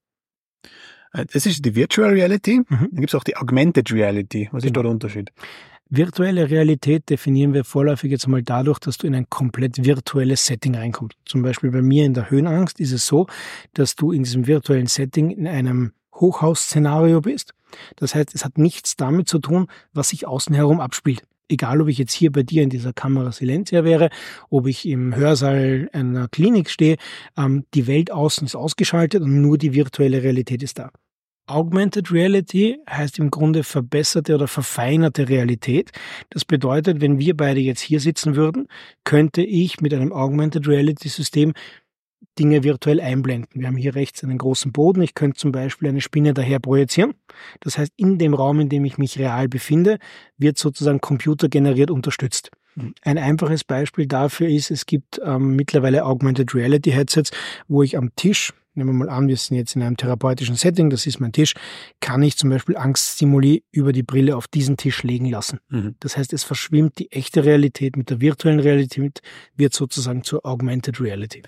Äh, 1.13 1.25
das 1.31 1.45
ist 1.45 1.63
die 1.63 1.75
Virtual 1.75 2.09
Reality. 2.09 2.59
Mhm. 2.59 2.65
Dann 2.69 2.95
gibt 2.95 3.09
es 3.09 3.15
auch 3.15 3.23
die 3.23 3.37
Augmented 3.37 3.91
Reality. 3.91 4.49
Was 4.51 4.63
ist 4.63 4.75
da 4.75 4.81
der 4.81 4.91
Unterschied? 4.91 5.31
Virtuelle 5.91 6.51
Realität 6.51 7.09
definieren 7.09 7.55
wir 7.55 7.63
vorläufig 7.63 8.11
jetzt 8.11 8.27
mal 8.27 8.43
dadurch, 8.43 8.77
dass 8.77 8.99
du 8.99 9.07
in 9.07 9.15
ein 9.15 9.27
komplett 9.27 9.83
virtuelles 9.83 10.45
Setting 10.45 10.75
reinkommst. 10.75 11.17
Zum 11.25 11.41
Beispiel 11.41 11.71
bei 11.71 11.81
mir 11.81 12.05
in 12.05 12.13
der 12.13 12.29
Höhenangst 12.29 12.79
ist 12.79 12.91
es 12.91 13.07
so, 13.07 13.25
dass 13.73 13.95
du 13.95 14.11
in 14.11 14.21
diesem 14.21 14.45
virtuellen 14.45 14.85
Setting 14.85 15.31
in 15.31 15.47
einem 15.47 15.93
Hochhausszenario 16.13 17.21
bist. 17.21 17.55
Das 17.95 18.13
heißt, 18.13 18.35
es 18.35 18.45
hat 18.45 18.59
nichts 18.59 18.97
damit 18.97 19.27
zu 19.27 19.39
tun, 19.39 19.65
was 19.91 20.09
sich 20.09 20.27
außen 20.27 20.53
herum 20.53 20.79
abspielt. 20.79 21.23
Egal, 21.49 21.81
ob 21.81 21.87
ich 21.87 21.97
jetzt 21.97 22.13
hier 22.13 22.31
bei 22.31 22.43
dir 22.43 22.63
in 22.63 22.69
dieser 22.69 22.93
Kamera 22.93 23.31
Silentia 23.31 23.83
wäre, 23.83 24.09
ob 24.49 24.67
ich 24.67 24.87
im 24.87 25.15
Hörsaal 25.15 25.89
einer 25.93 26.27
Klinik 26.27 26.69
stehe, 26.69 26.97
ähm, 27.37 27.65
die 27.73 27.87
Welt 27.87 28.11
außen 28.11 28.45
ist 28.45 28.55
ausgeschaltet 28.55 29.23
und 29.23 29.41
nur 29.41 29.57
die 29.57 29.73
virtuelle 29.73 30.21
Realität 30.21 30.61
ist 30.61 30.79
da. 30.79 30.91
Augmented 31.49 32.11
Reality 32.11 32.77
heißt 32.87 33.17
im 33.17 33.31
Grunde 33.31 33.63
verbesserte 33.63 34.35
oder 34.35 34.47
verfeinerte 34.47 35.27
Realität. 35.29 35.91
Das 36.29 36.45
bedeutet, 36.45 37.01
wenn 37.01 37.17
wir 37.17 37.35
beide 37.35 37.59
jetzt 37.59 37.81
hier 37.81 37.99
sitzen 37.99 38.35
würden, 38.35 38.67
könnte 39.03 39.41
ich 39.41 39.81
mit 39.81 39.93
einem 39.93 40.13
Augmented 40.13 40.67
Reality 40.67 41.09
System 41.09 41.53
Dinge 42.37 42.63
virtuell 42.63 43.01
einblenden. 43.01 43.61
Wir 43.61 43.67
haben 43.67 43.75
hier 43.75 43.95
rechts 43.95 44.23
einen 44.23 44.37
großen 44.37 44.71
Boden. 44.71 45.01
Ich 45.01 45.13
könnte 45.13 45.37
zum 45.37 45.51
Beispiel 45.51 45.89
eine 45.89 46.01
Spinne 46.01 46.33
daher 46.33 46.59
projizieren. 46.59 47.13
Das 47.59 47.77
heißt, 47.77 47.91
in 47.97 48.17
dem 48.17 48.33
Raum, 48.33 48.59
in 48.59 48.69
dem 48.69 48.85
ich 48.85 48.97
mich 48.97 49.19
real 49.19 49.47
befinde, 49.47 49.99
wird 50.37 50.57
sozusagen 50.57 51.01
computergeneriert 51.01 51.91
unterstützt. 51.91 52.51
Mhm. 52.75 52.93
Ein 53.01 53.17
einfaches 53.17 53.63
Beispiel 53.63 54.07
dafür 54.07 54.47
ist, 54.47 54.71
es 54.71 54.85
gibt 54.85 55.19
ähm, 55.23 55.55
mittlerweile 55.55 56.05
Augmented 56.05 56.55
Reality 56.55 56.91
Headsets, 56.91 57.31
wo 57.67 57.83
ich 57.83 57.97
am 57.97 58.15
Tisch 58.15 58.53
nehmen 58.79 58.97
wir 58.97 59.05
mal 59.05 59.09
an, 59.09 59.27
wir 59.27 59.37
sind 59.37 59.57
jetzt 59.57 59.75
in 59.75 59.83
einem 59.83 59.97
therapeutischen 59.97 60.55
Setting, 60.55 60.89
das 60.89 61.05
ist 61.05 61.19
mein 61.19 61.31
Tisch, 61.31 61.53
kann 61.99 62.23
ich 62.23 62.37
zum 62.37 62.49
Beispiel 62.49 62.75
Angststimuli 62.75 63.63
über 63.71 63.93
die 63.93 64.03
Brille 64.03 64.35
auf 64.35 64.47
diesen 64.47 64.77
Tisch 64.77 65.03
legen 65.03 65.29
lassen. 65.29 65.59
Mhm. 65.69 65.95
Das 65.99 66.17
heißt, 66.17 66.33
es 66.33 66.43
verschwimmt 66.43 66.97
die 66.97 67.11
echte 67.11 67.45
Realität 67.45 67.95
mit 67.95 68.09
der 68.09 68.21
virtuellen 68.21 68.59
Realität, 68.59 69.21
wird 69.55 69.73
sozusagen 69.73 70.23
zur 70.23 70.45
Augmented 70.45 70.99
Reality. 70.99 71.43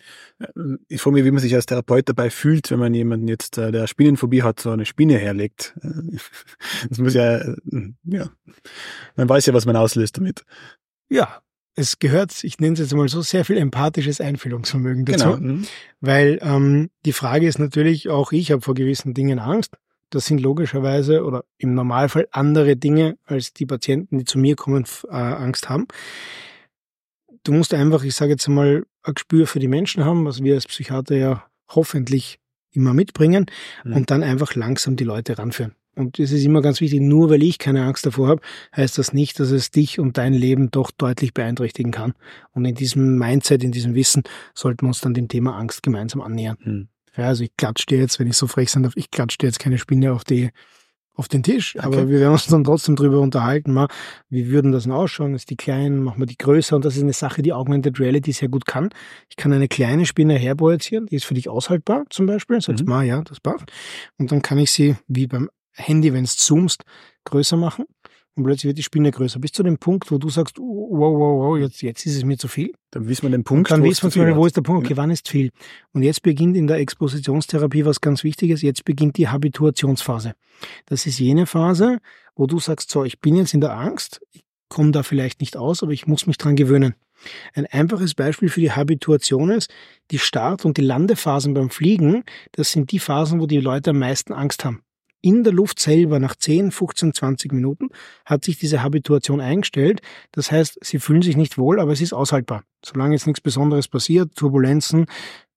Ich 0.87 1.01
frage 1.01 1.15
mich, 1.15 1.25
wie 1.25 1.31
man 1.31 1.41
sich 1.41 1.55
als 1.55 1.65
Therapeut 1.65 2.07
dabei 2.07 2.29
fühlt, 2.29 2.69
wenn 2.69 2.79
man 2.79 2.93
jemanden 2.93 3.27
jetzt, 3.27 3.57
äh, 3.57 3.71
der 3.71 3.87
Spinnenphobie 3.87 4.43
hat, 4.43 4.59
so 4.59 4.69
eine 4.69 4.85
Spinne 4.85 5.17
herlegt. 5.17 5.75
Das 6.89 6.99
muss 6.99 7.13
ja, 7.13 7.37
äh, 7.37 7.55
ja, 8.05 8.29
man 9.15 9.29
weiß 9.29 9.45
ja, 9.45 9.53
was 9.53 9.65
man 9.65 9.75
auslöst 9.75 10.17
damit. 10.17 10.43
Ja, 11.09 11.41
es 11.75 11.99
gehört, 11.99 12.43
ich 12.43 12.59
nenne 12.59 12.73
es 12.73 12.79
jetzt 12.79 12.93
mal 12.93 13.07
so, 13.07 13.21
sehr 13.21 13.45
viel 13.45 13.57
empathisches 13.57 14.19
Einfühlungsvermögen 14.19 15.05
dazu. 15.05 15.37
Genau. 15.37 15.37
Mhm. 15.37 15.67
Weil 16.01 16.39
ähm, 16.41 16.89
die 17.05 17.13
Frage 17.13 17.47
ist 17.47 17.59
natürlich, 17.59 18.09
auch 18.09 18.31
ich 18.31 18.51
habe 18.51 18.61
vor 18.61 18.73
gewissen 18.73 19.13
Dingen 19.13 19.39
Angst. 19.39 19.77
Das 20.09 20.25
sind 20.25 20.41
logischerweise 20.41 21.23
oder 21.23 21.45
im 21.57 21.73
Normalfall 21.73 22.27
andere 22.31 22.75
Dinge, 22.75 23.17
als 23.25 23.53
die 23.53 23.65
Patienten, 23.65 24.17
die 24.17 24.25
zu 24.25 24.37
mir 24.37 24.57
kommen, 24.57 24.85
äh, 25.09 25.15
Angst 25.15 25.69
haben. 25.69 25.87
Du 27.43 27.53
musst 27.53 27.73
einfach, 27.73 28.03
ich 28.03 28.13
sage 28.13 28.31
jetzt 28.31 28.47
mal, 28.49 28.85
ein 29.03 29.13
Gespür 29.13 29.47
für 29.47 29.59
die 29.59 29.69
Menschen 29.69 30.03
haben, 30.03 30.25
was 30.25 30.43
wir 30.43 30.55
als 30.55 30.67
Psychiater 30.67 31.15
ja 31.15 31.45
hoffentlich 31.69 32.39
immer 32.71 32.93
mitbringen 32.93 33.45
mhm. 33.85 33.93
und 33.93 34.11
dann 34.11 34.21
einfach 34.21 34.55
langsam 34.55 34.97
die 34.97 35.05
Leute 35.05 35.37
ranführen. 35.37 35.75
Und 35.95 36.19
es 36.19 36.31
ist 36.31 36.45
immer 36.45 36.61
ganz 36.61 36.79
wichtig, 36.79 37.01
nur 37.01 37.29
weil 37.29 37.43
ich 37.43 37.59
keine 37.59 37.83
Angst 37.83 38.05
davor 38.05 38.29
habe, 38.29 38.41
heißt 38.75 38.97
das 38.97 39.13
nicht, 39.13 39.39
dass 39.39 39.51
es 39.51 39.71
dich 39.71 39.99
und 39.99 40.17
dein 40.17 40.33
Leben 40.33 40.71
doch 40.71 40.91
deutlich 40.91 41.33
beeinträchtigen 41.33 41.91
kann. 41.91 42.13
Und 42.51 42.65
in 42.65 42.75
diesem 42.75 43.17
Mindset, 43.17 43.63
in 43.63 43.71
diesem 43.71 43.93
Wissen 43.93 44.23
sollten 44.53 44.85
wir 44.85 44.87
uns 44.87 45.01
dann 45.01 45.13
dem 45.13 45.27
Thema 45.27 45.57
Angst 45.57 45.83
gemeinsam 45.83 46.21
annähern. 46.21 46.57
Hm. 46.61 46.87
Ja, 47.17 47.25
also 47.25 47.43
ich 47.43 47.51
klatsche 47.57 47.87
dir 47.87 47.99
jetzt, 47.99 48.19
wenn 48.19 48.27
ich 48.27 48.37
so 48.37 48.47
frech 48.47 48.71
sein 48.71 48.83
darf, 48.83 48.93
ich 48.95 49.11
klatsche 49.11 49.37
dir 49.37 49.47
jetzt 49.47 49.59
keine 49.59 49.77
Spinne 49.77 50.13
auf 50.13 50.23
die 50.23 50.49
auf 51.15 51.27
den 51.27 51.43
Tisch. 51.43 51.75
Okay. 51.75 51.85
Aber 51.85 52.09
wir 52.09 52.19
werden 52.19 52.33
uns 52.33 52.47
dann 52.47 52.63
trotzdem 52.63 52.95
drüber 52.95 53.19
unterhalten, 53.19 53.73
mal, 53.73 53.87
wie 54.29 54.49
würden 54.49 54.71
das 54.71 54.83
denn 54.83 54.91
ausschauen? 54.91 55.35
Ist 55.35 55.49
die 55.49 55.57
klein, 55.57 56.01
machen 56.01 56.19
wir 56.19 56.25
die 56.25 56.37
größer? 56.37 56.75
Und 56.75 56.85
das 56.85 56.95
ist 56.95 57.03
eine 57.03 57.13
Sache, 57.13 57.41
die 57.41 57.53
Augmented 57.53 57.99
Reality 57.99 58.31
sehr 58.31 58.47
gut 58.47 58.65
kann. 58.65 58.89
Ich 59.29 59.35
kann 59.35 59.51
eine 59.51 59.67
kleine 59.67 60.05
Spinne 60.05 60.35
herprojizieren, 60.35 61.07
die 61.07 61.15
ist 61.15 61.25
für 61.25 61.33
dich 61.33 61.49
aushaltbar, 61.49 62.05
zum 62.09 62.25
Beispiel. 62.25 62.61
Sagst 62.61 62.85
mhm. 62.85 62.89
mal, 62.89 63.05
ja, 63.05 63.21
das 63.21 63.39
passt. 63.39 63.65
Und 64.17 64.31
dann 64.31 64.41
kann 64.41 64.57
ich 64.57 64.71
sie, 64.71 64.95
wie 65.07 65.27
beim 65.27 65.49
Handy, 65.73 66.13
wenn 66.13 66.23
es 66.23 66.37
zoomst, 66.37 66.83
größer 67.25 67.57
machen 67.57 67.85
und 68.35 68.43
plötzlich 68.45 68.65
wird 68.65 68.77
die 68.77 68.83
Spinne 68.83 69.11
größer. 69.11 69.39
Bis 69.39 69.51
zu 69.51 69.63
dem 69.63 69.77
Punkt, 69.77 70.09
wo 70.11 70.17
du 70.17 70.29
sagst, 70.29 70.57
wow, 70.57 70.99
wow, 70.99 71.41
wow, 71.41 71.57
jetzt, 71.57 71.81
jetzt 71.81 72.05
ist 72.05 72.15
es 72.15 72.23
mir 72.23 72.37
zu 72.37 72.47
viel. 72.47 72.73
Dann 72.91 73.07
wissen 73.07 73.23
wir 73.23 73.29
den 73.29 73.43
Punkt. 73.43 73.69
Und 73.69 73.77
dann 73.77 73.83
wissen 73.83 74.03
wir 74.03 74.11
zum 74.11 74.21
Beispiel, 74.21 74.37
wo 74.37 74.45
ist 74.45 74.55
der 74.55 74.61
Punkt, 74.61 74.85
okay, 74.85 74.95
wann 74.95 75.11
ist 75.11 75.27
viel. 75.27 75.51
Und 75.91 76.03
jetzt 76.03 76.23
beginnt 76.23 76.55
in 76.55 76.67
der 76.67 76.77
Expositionstherapie 76.77 77.85
was 77.85 77.99
ganz 77.99 78.23
Wichtiges, 78.23 78.61
jetzt 78.61 78.85
beginnt 78.85 79.17
die 79.17 79.27
Habituationsphase. 79.27 80.33
Das 80.85 81.05
ist 81.05 81.19
jene 81.19 81.45
Phase, 81.45 81.99
wo 82.35 82.47
du 82.47 82.59
sagst, 82.59 82.89
so, 82.89 83.03
ich 83.03 83.19
bin 83.19 83.35
jetzt 83.35 83.53
in 83.53 83.61
der 83.61 83.77
Angst, 83.77 84.21
ich 84.31 84.43
komme 84.69 84.91
da 84.91 85.03
vielleicht 85.03 85.41
nicht 85.41 85.57
aus, 85.57 85.83
aber 85.83 85.91
ich 85.91 86.07
muss 86.07 86.25
mich 86.25 86.37
dran 86.37 86.55
gewöhnen. 86.55 86.95
Ein 87.53 87.67
einfaches 87.67 88.15
Beispiel 88.15 88.49
für 88.49 88.61
die 88.61 88.71
Habituation 88.71 89.51
ist, 89.51 89.71
die 90.09 90.17
Start- 90.17 90.65
und 90.65 90.77
die 90.77 90.81
Landephasen 90.81 91.53
beim 91.53 91.69
Fliegen, 91.69 92.23
das 92.53 92.71
sind 92.71 92.91
die 92.91 92.99
Phasen, 92.99 93.41
wo 93.41 93.45
die 93.45 93.59
Leute 93.59 93.91
am 93.91 93.99
meisten 93.99 94.33
Angst 94.33 94.63
haben 94.65 94.81
in 95.21 95.43
der 95.43 95.53
Luft 95.53 95.79
selber 95.79 96.19
nach 96.19 96.35
10, 96.35 96.71
15, 96.71 97.13
20 97.13 97.53
Minuten 97.53 97.89
hat 98.25 98.43
sich 98.43 98.57
diese 98.57 98.81
Habituation 98.81 99.39
eingestellt. 99.39 100.01
Das 100.31 100.51
heißt, 100.51 100.79
sie 100.81 100.99
fühlen 100.99 101.21
sich 101.21 101.37
nicht 101.37 101.57
wohl, 101.57 101.79
aber 101.79 101.91
es 101.91 102.01
ist 102.01 102.13
aushaltbar. 102.13 102.63
Solange 102.83 103.13
jetzt 103.13 103.27
nichts 103.27 103.41
Besonderes 103.41 103.87
passiert, 103.87 104.35
Turbulenzen 104.35 105.05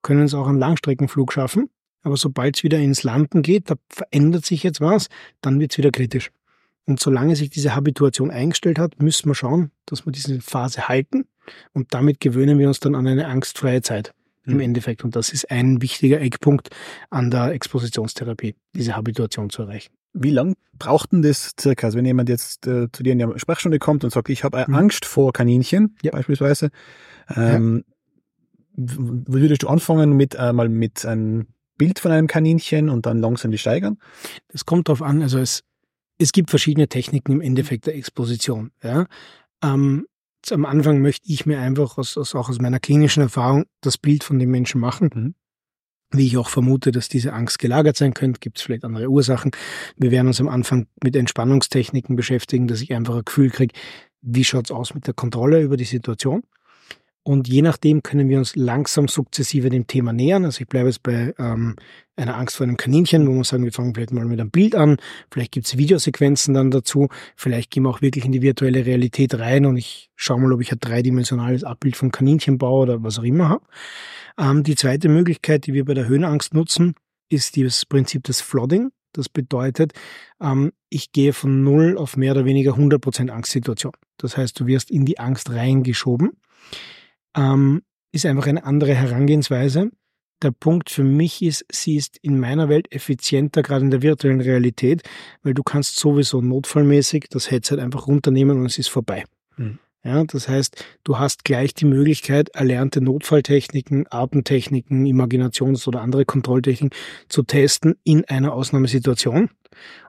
können 0.02 0.24
es 0.24 0.34
auch 0.34 0.46
einen 0.46 0.58
Langstreckenflug 0.58 1.32
schaffen. 1.32 1.70
Aber 2.02 2.18
sobald 2.18 2.56
es 2.56 2.62
wieder 2.62 2.78
ins 2.78 3.02
Landen 3.02 3.40
geht, 3.40 3.70
da 3.70 3.76
verändert 3.88 4.44
sich 4.44 4.62
jetzt 4.62 4.82
was, 4.82 5.08
dann 5.40 5.58
wird 5.58 5.72
es 5.72 5.78
wieder 5.78 5.90
kritisch. 5.90 6.30
Und 6.84 7.00
solange 7.00 7.34
sich 7.34 7.48
diese 7.48 7.74
Habituation 7.74 8.30
eingestellt 8.30 8.78
hat, 8.78 9.00
müssen 9.00 9.30
wir 9.30 9.34
schauen, 9.34 9.70
dass 9.86 10.04
wir 10.04 10.12
diese 10.12 10.42
Phase 10.42 10.86
halten. 10.88 11.24
Und 11.72 11.94
damit 11.94 12.20
gewöhnen 12.20 12.58
wir 12.58 12.68
uns 12.68 12.80
dann 12.80 12.94
an 12.94 13.06
eine 13.06 13.26
angstfreie 13.26 13.80
Zeit 13.80 14.12
im 14.46 14.54
mhm. 14.54 14.60
Endeffekt. 14.60 15.04
Und 15.04 15.16
das 15.16 15.32
ist 15.32 15.50
ein 15.50 15.82
wichtiger 15.82 16.20
Eckpunkt 16.20 16.68
an 17.10 17.30
der 17.30 17.52
Expositionstherapie, 17.52 18.54
diese 18.74 18.96
Habituation 18.96 19.50
zu 19.50 19.62
erreichen. 19.62 19.92
Wie 20.12 20.30
lang 20.30 20.54
braucht 20.78 21.12
denn 21.12 21.22
das 21.22 21.52
circa? 21.58 21.88
Also 21.88 21.98
wenn 21.98 22.04
jemand 22.04 22.28
jetzt 22.28 22.66
äh, 22.66 22.88
zu 22.92 23.02
dir 23.02 23.12
in 23.12 23.18
die 23.18 23.38
Sprechstunde 23.38 23.78
kommt 23.78 24.04
und 24.04 24.10
sagt, 24.10 24.28
ich 24.28 24.44
habe 24.44 24.64
mhm. 24.66 24.74
Angst 24.74 25.04
vor 25.04 25.32
Kaninchen 25.32 25.96
ja. 26.02 26.12
beispielsweise, 26.12 26.70
ähm, 27.34 27.84
ja. 28.76 28.94
würdest 29.26 29.62
du 29.62 29.68
anfangen 29.68 30.12
mit 30.12 30.36
einmal 30.36 30.66
äh, 30.66 30.70
mit 30.70 31.04
einem 31.04 31.46
Bild 31.76 31.98
von 31.98 32.12
einem 32.12 32.28
Kaninchen 32.28 32.88
und 32.88 33.06
dann 33.06 33.18
langsam 33.18 33.50
die 33.50 33.58
steigern? 33.58 33.98
Das 34.48 34.64
kommt 34.64 34.88
darauf 34.88 35.02
an. 35.02 35.22
Also 35.22 35.38
es, 35.38 35.64
es 36.18 36.32
gibt 36.32 36.50
verschiedene 36.50 36.88
Techniken 36.88 37.32
im 37.32 37.40
Endeffekt 37.40 37.86
der 37.86 37.96
Exposition. 37.96 38.70
Ja. 38.82 39.06
Ähm, 39.62 40.06
am 40.52 40.64
Anfang 40.64 41.00
möchte 41.00 41.30
ich 41.30 41.46
mir 41.46 41.58
einfach 41.58 41.98
aus, 41.98 42.16
aus, 42.16 42.34
auch 42.34 42.48
aus 42.48 42.60
meiner 42.60 42.80
klinischen 42.80 43.22
Erfahrung 43.22 43.64
das 43.80 43.98
Bild 43.98 44.24
von 44.24 44.38
dem 44.38 44.50
Menschen 44.50 44.80
machen. 44.80 45.10
Mhm. 45.14 45.34
Wie 46.10 46.26
ich 46.26 46.36
auch 46.36 46.48
vermute, 46.48 46.92
dass 46.92 47.08
diese 47.08 47.32
Angst 47.32 47.58
gelagert 47.58 47.96
sein 47.96 48.14
könnte, 48.14 48.38
gibt 48.38 48.58
es 48.58 48.64
vielleicht 48.64 48.84
andere 48.84 49.08
Ursachen. 49.08 49.50
Wir 49.96 50.10
werden 50.12 50.28
uns 50.28 50.40
am 50.40 50.48
Anfang 50.48 50.86
mit 51.02 51.16
Entspannungstechniken 51.16 52.14
beschäftigen, 52.14 52.68
dass 52.68 52.82
ich 52.82 52.92
einfach 52.94 53.16
ein 53.16 53.24
Gefühl 53.24 53.50
kriege, 53.50 53.74
wie 54.20 54.44
schaut's 54.44 54.70
aus 54.70 54.94
mit 54.94 55.06
der 55.06 55.14
Kontrolle 55.14 55.60
über 55.60 55.76
die 55.76 55.84
Situation. 55.84 56.44
Und 57.26 57.48
je 57.48 57.62
nachdem 57.62 58.02
können 58.02 58.28
wir 58.28 58.36
uns 58.36 58.54
langsam 58.54 59.08
sukzessive 59.08 59.70
dem 59.70 59.86
Thema 59.86 60.12
nähern. 60.12 60.44
Also 60.44 60.60
ich 60.60 60.68
bleibe 60.68 60.88
jetzt 60.88 61.02
bei 61.02 61.34
ähm, 61.38 61.74
einer 62.16 62.36
Angst 62.36 62.56
vor 62.56 62.66
einem 62.66 62.76
Kaninchen, 62.76 63.26
wo 63.26 63.32
wir 63.32 63.44
sagen, 63.44 63.64
wir 63.64 63.72
fangen 63.72 63.94
vielleicht 63.94 64.12
mal 64.12 64.26
mit 64.26 64.38
einem 64.38 64.50
Bild 64.50 64.74
an, 64.74 64.98
vielleicht 65.30 65.52
gibt's 65.52 65.78
Videosequenzen 65.78 66.52
dann 66.52 66.70
dazu, 66.70 67.08
vielleicht 67.34 67.70
gehen 67.70 67.84
wir 67.84 67.88
auch 67.88 68.02
wirklich 68.02 68.26
in 68.26 68.32
die 68.32 68.42
virtuelle 68.42 68.84
Realität 68.84 69.38
rein 69.38 69.64
und 69.64 69.78
ich 69.78 70.10
schaue 70.16 70.38
mal, 70.38 70.52
ob 70.52 70.60
ich 70.60 70.70
ein 70.70 70.78
dreidimensionales 70.78 71.64
Abbild 71.64 71.96
von 71.96 72.12
Kaninchen 72.12 72.58
baue 72.58 72.82
oder 72.82 73.02
was 73.02 73.18
auch 73.18 73.24
immer 73.24 73.48
habe. 73.48 73.64
Ähm, 74.38 74.62
die 74.62 74.76
zweite 74.76 75.08
Möglichkeit, 75.08 75.66
die 75.66 75.72
wir 75.72 75.86
bei 75.86 75.94
der 75.94 76.06
Höhenangst 76.06 76.52
nutzen, 76.52 76.94
ist 77.30 77.56
das 77.56 77.86
Prinzip 77.86 78.24
des 78.24 78.42
Flooding. 78.42 78.90
Das 79.14 79.30
bedeutet, 79.30 79.94
ähm, 80.42 80.72
ich 80.90 81.10
gehe 81.10 81.32
von 81.32 81.64
null 81.64 81.96
auf 81.96 82.18
mehr 82.18 82.32
oder 82.32 82.44
weniger 82.44 82.72
100% 82.72 83.30
Angstsituation. 83.30 83.92
Das 84.18 84.36
heißt, 84.36 84.60
du 84.60 84.66
wirst 84.66 84.90
in 84.90 85.06
die 85.06 85.18
Angst 85.18 85.50
reingeschoben 85.50 86.32
ähm, 87.36 87.82
ist 88.12 88.26
einfach 88.26 88.46
eine 88.46 88.64
andere 88.64 88.94
Herangehensweise. 88.94 89.90
Der 90.42 90.50
Punkt 90.50 90.90
für 90.90 91.04
mich 91.04 91.42
ist, 91.42 91.64
sie 91.70 91.96
ist 91.96 92.18
in 92.18 92.38
meiner 92.38 92.68
Welt 92.68 92.92
effizienter, 92.92 93.62
gerade 93.62 93.84
in 93.84 93.90
der 93.90 94.02
virtuellen 94.02 94.40
Realität, 94.40 95.02
weil 95.42 95.54
du 95.54 95.62
kannst 95.62 95.96
sowieso 95.98 96.40
notfallmäßig 96.40 97.26
das 97.30 97.50
Headset 97.50 97.78
einfach 97.78 98.06
runternehmen 98.06 98.58
und 98.58 98.66
es 98.66 98.78
ist 98.78 98.88
vorbei. 98.88 99.24
Mhm. 99.56 99.78
Ja, 100.04 100.22
das 100.22 100.48
heißt, 100.48 100.84
du 101.02 101.18
hast 101.18 101.44
gleich 101.44 101.72
die 101.72 101.86
Möglichkeit, 101.86 102.50
erlernte 102.50 103.00
Notfalltechniken, 103.00 104.06
Atemtechniken, 104.10 105.06
Imaginations- 105.06 105.88
oder 105.88 106.02
andere 106.02 106.26
Kontrolltechniken 106.26 106.96
zu 107.28 107.42
testen 107.42 107.94
in 108.04 108.26
einer 108.26 108.52
Ausnahmesituation. 108.52 109.48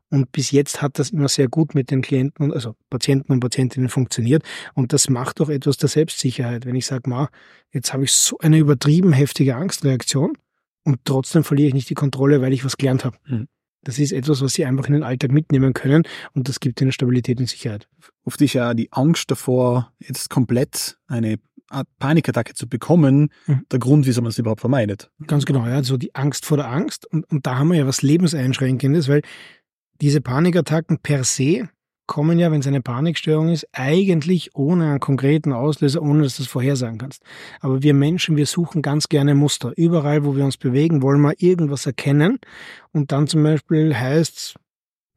Und 0.10 0.32
bis 0.32 0.52
jetzt 0.52 0.82
hat 0.82 1.00
das 1.00 1.10
immer 1.10 1.28
sehr 1.28 1.48
gut 1.48 1.76
mit 1.76 1.92
den 1.92 2.02
Klienten, 2.02 2.54
also 2.54 2.76
Patienten 2.90 3.32
und 3.32 3.40
Patientinnen 3.40 3.90
funktioniert. 3.90 4.44
Und 4.74 4.94
das 4.94 5.10
macht 5.10 5.42
auch 5.42 5.50
etwas 5.50 5.78
der 5.78 5.90
Selbstsicherheit. 5.90 6.66
Wenn 6.66 6.76
ich 6.76 6.86
sage, 6.86 7.10
ma, 7.10 7.30
jetzt 7.72 7.92
habe 7.92 8.04
ich 8.04 8.12
so 8.12 8.38
eine 8.40 8.58
übertrieben 8.58 9.14
heftige 9.14 9.56
Angstreaktion 9.56 10.38
und 10.84 11.00
trotzdem 11.06 11.44
verliere 11.44 11.70
ich 11.70 11.74
nicht 11.74 11.90
die 11.90 11.96
Kontrolle, 11.96 12.42
weil 12.42 12.54
ich 12.54 12.64
was 12.64 12.78
gelernt 12.78 13.04
habe. 13.04 13.18
Mhm. 13.26 13.48
Das 13.84 14.00
ist 14.00 14.12
etwas, 14.12 14.42
was 14.42 14.54
sie 14.54 14.66
einfach 14.66 14.88
in 14.88 14.94
den 14.94 15.04
Alltag 15.04 15.32
mitnehmen 15.32 15.74
können 15.74 16.04
und 16.34 16.50
das 16.50 16.60
gibt 16.60 16.82
ihnen 16.82 16.92
Stabilität 16.92 17.40
und 17.40 17.48
Sicherheit. 17.48 17.88
Oft 18.24 18.42
ist 18.42 18.54
ja 18.54 18.74
die 18.74 18.92
Angst 18.92 19.30
davor, 19.30 19.94
jetzt 20.00 20.30
komplett 20.30 20.98
eine 21.08 21.38
Panikattacke 22.00 22.54
zu 22.54 22.68
bekommen, 22.68 23.30
mhm. 23.48 23.66
der 23.72 23.80
Grund, 23.80 24.06
wieso 24.06 24.22
man 24.22 24.30
es 24.30 24.38
überhaupt 24.38 24.62
vermeidet. 24.62 25.10
Ganz 25.28 25.46
genau, 25.46 25.66
ja, 25.68 25.84
so 25.84 25.98
die 25.98 26.14
Angst 26.16 26.46
vor 26.46 26.58
der 26.58 26.70
Angst. 26.70 27.06
Und, 27.12 27.30
und 27.32 27.46
da 27.46 27.58
haben 27.58 27.70
wir 27.70 27.78
ja 27.78 27.88
was 27.88 28.02
Lebenseinschränkendes, 28.02 29.08
weil 29.08 29.22
diese 30.02 30.22
Panikattacken 30.22 31.00
per 31.00 31.24
se 31.24 31.70
kommen 32.08 32.38
ja, 32.38 32.52
wenn 32.52 32.60
es 32.60 32.68
eine 32.68 32.82
Panikstörung 32.82 33.50
ist, 33.50 33.68
eigentlich 33.72 34.56
ohne 34.56 34.90
einen 34.90 35.00
konkreten 35.00 35.54
Auslöser, 35.54 36.02
ohne 36.02 36.24
dass 36.24 36.38
du 36.38 36.44
es 36.44 36.50
vorhersagen 36.50 36.98
kannst. 36.98 37.24
Aber 37.62 37.82
wir 37.82 37.94
Menschen, 37.94 38.38
wir 38.38 38.46
suchen 38.46 38.82
ganz 38.82 39.10
gerne 39.10 39.34
Muster. 39.34 39.74
Überall, 39.76 40.24
wo 40.24 40.36
wir 40.36 40.46
uns 40.46 40.58
bewegen, 40.58 41.02
wollen 41.02 41.22
wir 41.22 41.34
irgendwas 41.38 41.86
erkennen. 41.86 42.40
Und 42.92 43.12
dann 43.12 43.28
zum 43.28 43.44
Beispiel 43.44 43.96
heißt 43.96 44.56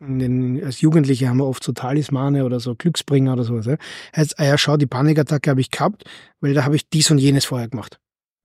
den, 0.01 0.65
als 0.65 0.81
Jugendliche 0.81 1.29
haben 1.29 1.39
wir 1.39 1.47
oft 1.47 1.63
so 1.63 1.73
Talismane 1.73 2.45
oder 2.45 2.61
so 2.61 2.75
Glücksbringer 2.75 3.33
oder 3.33 3.45
sowas. 3.45 3.67
Ja. 3.67 3.77
Heißt, 4.17 4.39
ah 4.39 4.45
ja, 4.45 4.59
schau, 4.59 4.77
die 4.77 4.87
Panikattacke 4.87 5.51
habe 5.51 5.61
ich 5.61 5.71
gehabt, 5.71 6.05
weil 6.41 6.55
da 6.55 6.65
habe 6.65 6.77
ich 6.77 6.89
dies 6.89 7.11
und 7.11 7.19
jenes 7.19 7.45
vorher 7.45 7.69
gemacht. 7.69 7.99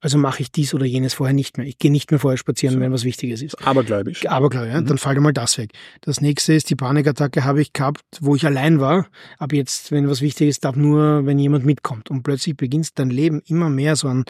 Also 0.03 0.17
mache 0.17 0.41
ich 0.41 0.51
dies 0.51 0.73
oder 0.73 0.85
jenes 0.85 1.13
vorher 1.13 1.33
nicht 1.33 1.57
mehr. 1.57 1.65
Ich 1.65 1.77
gehe 1.77 1.89
nicht 1.89 2.11
mehr 2.11 2.19
vorher 2.19 2.37
spazieren, 2.37 2.75
so. 2.75 2.81
wenn 2.81 2.91
was 2.91 3.05
Wichtiges 3.05 3.41
ist. 3.41 3.65
Abergläubisch. 3.65 4.27
Abergläubisch, 4.27 4.73
ja. 4.73 4.81
Mhm. 4.81 4.87
Dann 4.87 4.97
fällt 4.97 5.15
einmal 5.15 5.31
das 5.31 5.57
weg. 5.57 5.71
Das 6.01 6.19
nächste 6.19 6.53
ist, 6.53 6.69
die 6.69 6.75
Panikattacke 6.75 7.45
habe 7.45 7.61
ich 7.61 7.71
gehabt, 7.71 8.01
wo 8.19 8.35
ich 8.35 8.45
allein 8.45 8.81
war. 8.81 9.07
Ab 9.37 9.53
jetzt, 9.53 9.93
wenn 9.93 10.09
was 10.09 10.19
Wichtiges, 10.19 10.59
darf 10.59 10.75
nur, 10.75 11.25
wenn 11.25 11.39
jemand 11.39 11.63
mitkommt. 11.63 12.11
Und 12.11 12.23
plötzlich 12.23 12.57
beginnst 12.57 12.99
dein 12.99 13.11
Leben 13.11 13.41
immer 13.45 13.69
mehr 13.69 13.95
so 13.95 14.09
an 14.09 14.25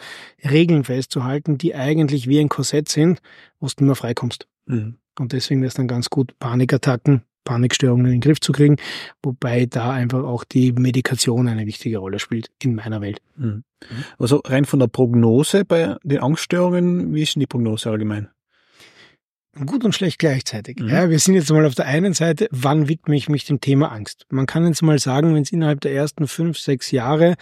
Regeln 0.48 0.84
festzuhalten, 0.84 1.58
die 1.58 1.74
eigentlich 1.74 2.28
wie 2.28 2.38
ein 2.38 2.48
Korsett 2.48 2.88
sind, 2.88 3.20
wo 3.58 3.66
du 3.66 3.70
nicht 3.70 3.80
mehr 3.80 3.96
freikommst. 3.96 4.46
Mhm. 4.66 4.98
Und 5.18 5.32
deswegen 5.32 5.60
wäre 5.60 5.68
es 5.68 5.74
dann 5.74 5.88
ganz 5.88 6.08
gut, 6.08 6.38
Panikattacken, 6.38 7.22
Panikstörungen 7.44 8.06
in 8.06 8.12
den 8.12 8.20
Griff 8.20 8.40
zu 8.40 8.52
kriegen, 8.52 8.76
wobei 9.22 9.66
da 9.66 9.92
einfach 9.92 10.24
auch 10.24 10.44
die 10.44 10.72
Medikation 10.72 11.48
eine 11.48 11.66
wichtige 11.66 11.98
Rolle 11.98 12.18
spielt 12.18 12.48
in 12.60 12.74
meiner 12.74 13.00
Welt. 13.00 13.20
Mhm. 13.36 13.64
Also 14.18 14.40
rein 14.44 14.64
von 14.64 14.80
der 14.80 14.88
Prognose 14.88 15.64
bei 15.64 15.96
den 16.02 16.20
Angststörungen, 16.20 17.14
wie 17.14 17.22
ist 17.22 17.34
denn 17.34 17.40
die 17.40 17.46
Prognose 17.46 17.90
allgemein? 17.90 18.28
Gut 19.66 19.84
und 19.84 19.94
schlecht 19.94 20.18
gleichzeitig. 20.18 20.80
Mhm. 20.80 20.88
Ja, 20.88 21.10
wir 21.10 21.18
sind 21.18 21.34
jetzt 21.34 21.50
mal 21.50 21.64
auf 21.64 21.76
der 21.76 21.86
einen 21.86 22.12
Seite, 22.12 22.48
wann 22.50 22.88
widme 22.88 23.14
ich 23.14 23.28
mich 23.28 23.44
dem 23.44 23.60
Thema 23.60 23.92
Angst? 23.92 24.26
Man 24.28 24.46
kann 24.46 24.66
jetzt 24.66 24.82
mal 24.82 24.98
sagen, 24.98 25.34
wenn 25.34 25.42
es 25.42 25.52
innerhalb 25.52 25.80
der 25.80 25.94
ersten 25.94 26.26
fünf, 26.26 26.58
sechs 26.58 26.90
Jahre 26.90 27.36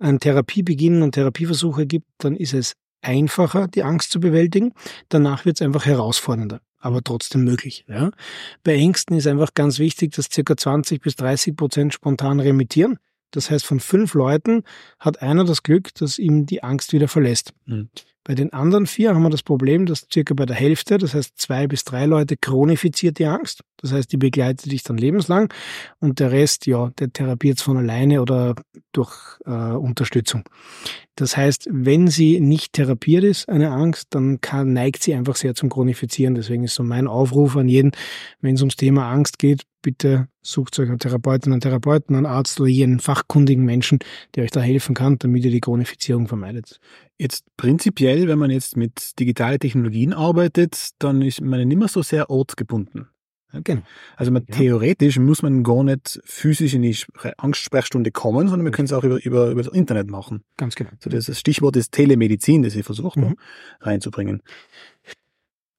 ein 0.00 0.18
Therapiebeginn 0.18 1.02
und 1.02 1.12
Therapieversuche 1.12 1.86
gibt, 1.86 2.06
dann 2.18 2.34
ist 2.34 2.52
es 2.52 2.74
einfacher, 3.00 3.68
die 3.68 3.84
Angst 3.84 4.10
zu 4.10 4.18
bewältigen. 4.18 4.72
Danach 5.08 5.44
wird 5.44 5.58
es 5.58 5.62
einfach 5.62 5.86
herausfordernder 5.86 6.60
aber 6.82 7.02
trotzdem 7.02 7.44
möglich. 7.44 7.84
Ja. 7.88 8.10
Bei 8.64 8.74
Ängsten 8.74 9.16
ist 9.16 9.26
einfach 9.26 9.54
ganz 9.54 9.78
wichtig, 9.78 10.12
dass 10.14 10.26
circa 10.30 10.56
20 10.56 11.00
bis 11.00 11.16
30 11.16 11.56
Prozent 11.56 11.94
spontan 11.94 12.40
remittieren. 12.40 12.98
Das 13.30 13.50
heißt, 13.50 13.64
von 13.64 13.80
fünf 13.80 14.14
Leuten 14.14 14.64
hat 14.98 15.22
einer 15.22 15.44
das 15.44 15.62
Glück, 15.62 15.94
dass 15.94 16.18
ihm 16.18 16.44
die 16.44 16.62
Angst 16.62 16.92
wieder 16.92 17.08
verlässt. 17.08 17.54
Mhm. 17.64 17.88
Bei 18.24 18.34
den 18.34 18.52
anderen 18.52 18.86
vier 18.86 19.14
haben 19.14 19.22
wir 19.22 19.30
das 19.30 19.42
Problem, 19.42 19.84
dass 19.86 20.06
circa 20.12 20.34
bei 20.34 20.46
der 20.46 20.54
Hälfte, 20.54 20.96
das 20.98 21.14
heißt 21.14 21.38
zwei 21.38 21.66
bis 21.66 21.84
drei 21.84 22.06
Leute, 22.06 22.36
chronifiziert 22.36 23.18
die 23.18 23.26
Angst. 23.26 23.62
Das 23.78 23.92
heißt, 23.92 24.12
die 24.12 24.16
begleitet 24.16 24.70
dich 24.70 24.84
dann 24.84 24.96
lebenslang 24.96 25.52
und 25.98 26.20
der 26.20 26.30
Rest, 26.30 26.66
ja, 26.66 26.90
der 27.00 27.12
therapiert 27.12 27.58
es 27.58 27.64
von 27.64 27.76
alleine 27.76 28.22
oder 28.22 28.54
durch 28.92 29.12
äh, 29.44 29.50
Unterstützung. 29.50 30.44
Das 31.16 31.36
heißt, 31.36 31.68
wenn 31.70 32.06
sie 32.06 32.40
nicht 32.40 32.74
therapiert 32.74 33.24
ist, 33.24 33.48
eine 33.48 33.72
Angst, 33.72 34.08
dann 34.10 34.40
kann, 34.40 34.72
neigt 34.72 35.02
sie 35.02 35.14
einfach 35.14 35.34
sehr 35.34 35.54
zum 35.54 35.68
Chronifizieren. 35.68 36.36
Deswegen 36.36 36.64
ist 36.64 36.74
so 36.74 36.84
mein 36.84 37.08
Aufruf 37.08 37.56
an 37.56 37.68
jeden, 37.68 37.90
wenn 38.40 38.54
es 38.54 38.62
ums 38.62 38.76
Thema 38.76 39.10
Angst 39.10 39.40
geht, 39.40 39.62
bitte 39.82 40.28
sucht 40.42 40.78
euch 40.78 40.88
einen 40.88 40.98
Therapeuten, 40.98 41.52
einen 41.52 41.60
Therapeuten, 41.60 42.16
einen 42.16 42.26
Arzt 42.26 42.60
oder 42.60 42.70
jeden 42.70 43.00
fachkundigen 43.00 43.64
Menschen, 43.64 43.98
der 44.34 44.44
euch 44.44 44.50
da 44.50 44.60
helfen 44.60 44.94
kann, 44.94 45.18
damit 45.18 45.44
ihr 45.44 45.50
die 45.50 45.60
Chronifizierung 45.60 46.28
vermeidet. 46.28 46.80
Jetzt 47.18 47.44
prinzipiell, 47.56 48.28
wenn 48.28 48.38
man 48.38 48.50
jetzt 48.50 48.76
mit 48.76 49.18
digitalen 49.18 49.60
Technologien 49.60 50.12
arbeitet, 50.12 50.90
dann 50.98 51.22
ist 51.22 51.40
man 51.40 51.66
nicht 51.66 51.78
mehr 51.78 51.88
so 51.88 52.02
sehr 52.02 52.30
ortsgebunden. 52.30 53.08
Genau. 53.52 53.82
Also 54.16 54.32
man, 54.32 54.44
ja. 54.48 54.56
theoretisch 54.56 55.18
muss 55.18 55.42
man 55.42 55.62
gar 55.62 55.84
nicht 55.84 56.20
physisch 56.24 56.72
in 56.74 56.82
die 56.82 56.96
Angstsprechstunde 57.36 58.10
kommen, 58.10 58.48
sondern 58.48 58.64
wir 58.64 58.72
können 58.72 58.86
es 58.86 58.92
auch 58.92 59.04
über, 59.04 59.22
über, 59.22 59.50
über 59.50 59.62
das 59.62 59.72
Internet 59.72 60.08
machen. 60.08 60.42
Ganz 60.56 60.74
genau. 60.74 60.90
So 61.00 61.10
das 61.10 61.38
Stichwort 61.38 61.76
ist 61.76 61.92
Telemedizin, 61.92 62.62
das 62.62 62.74
ich 62.74 62.84
versucht 62.84 63.18
mhm. 63.18 63.36
reinzubringen. 63.80 64.42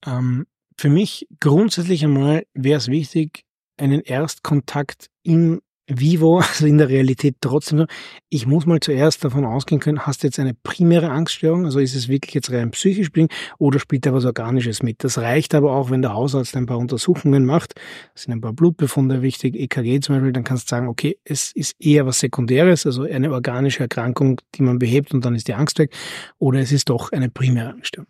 Ähm, 0.06 0.46
für 0.76 0.88
mich 0.88 1.26
grundsätzlich 1.40 2.04
einmal 2.04 2.46
wäre 2.54 2.78
es 2.78 2.88
wichtig, 2.88 3.44
einen 3.76 4.00
Erstkontakt 4.00 5.08
im 5.22 5.60
Vivo, 5.86 6.38
also 6.48 6.66
in 6.66 6.78
der 6.78 6.88
Realität 6.88 7.36
trotzdem 7.40 7.86
ich 8.34 8.48
muss 8.48 8.66
mal 8.66 8.80
zuerst 8.80 9.24
davon 9.24 9.44
ausgehen 9.44 9.80
können, 9.80 10.06
hast 10.06 10.22
du 10.22 10.26
jetzt 10.26 10.40
eine 10.40 10.54
primäre 10.54 11.08
Angststörung, 11.08 11.66
also 11.66 11.78
ist 11.78 11.94
es 11.94 12.08
wirklich 12.08 12.34
jetzt 12.34 12.50
rein 12.50 12.72
psychisch 12.72 13.12
bedingt 13.12 13.32
oder 13.58 13.78
spielt 13.78 14.06
da 14.06 14.12
was 14.12 14.24
Organisches 14.24 14.82
mit? 14.82 15.04
Das 15.04 15.18
reicht 15.18 15.54
aber 15.54 15.72
auch, 15.72 15.88
wenn 15.90 16.02
der 16.02 16.14
Hausarzt 16.14 16.56
ein 16.56 16.66
paar 16.66 16.78
Untersuchungen 16.78 17.44
macht, 17.44 17.74
es 18.12 18.22
sind 18.22 18.32
ein 18.32 18.40
paar 18.40 18.52
Blutbefunde 18.52 19.22
wichtig, 19.22 19.54
EKG 19.54 20.00
zum 20.00 20.16
Beispiel, 20.16 20.32
dann 20.32 20.42
kannst 20.42 20.68
du 20.68 20.70
sagen, 20.70 20.88
okay, 20.88 21.16
es 21.22 21.52
ist 21.52 21.76
eher 21.78 22.06
was 22.06 22.18
Sekundäres, 22.18 22.86
also 22.86 23.02
eine 23.04 23.30
organische 23.30 23.80
Erkrankung, 23.80 24.40
die 24.56 24.62
man 24.62 24.80
behebt 24.80 25.14
und 25.14 25.24
dann 25.24 25.36
ist 25.36 25.46
die 25.46 25.54
Angst 25.54 25.78
weg, 25.78 25.94
oder 26.38 26.58
es 26.58 26.72
ist 26.72 26.88
doch 26.88 27.12
eine 27.12 27.30
primäre 27.30 27.70
Angststörung. 27.70 28.08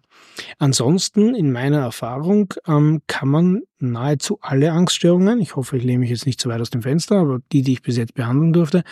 Ansonsten, 0.58 1.34
in 1.34 1.52
meiner 1.52 1.80
Erfahrung, 1.80 2.54
ähm, 2.66 3.02
kann 3.06 3.28
man 3.28 3.62
nahezu 3.78 4.38
alle 4.40 4.72
Angststörungen, 4.72 5.40
ich 5.40 5.56
hoffe, 5.56 5.76
ich 5.76 5.84
lehne 5.84 6.00
mich 6.00 6.10
jetzt 6.10 6.26
nicht 6.26 6.40
zu 6.40 6.48
weit 6.48 6.60
aus 6.60 6.70
dem 6.70 6.82
Fenster, 6.82 7.16
aber 7.18 7.40
die, 7.52 7.62
die 7.62 7.74
ich 7.74 7.82
bis 7.82 7.96
jetzt 7.96 8.14
behandeln 8.14 8.52
durfte, 8.52 8.82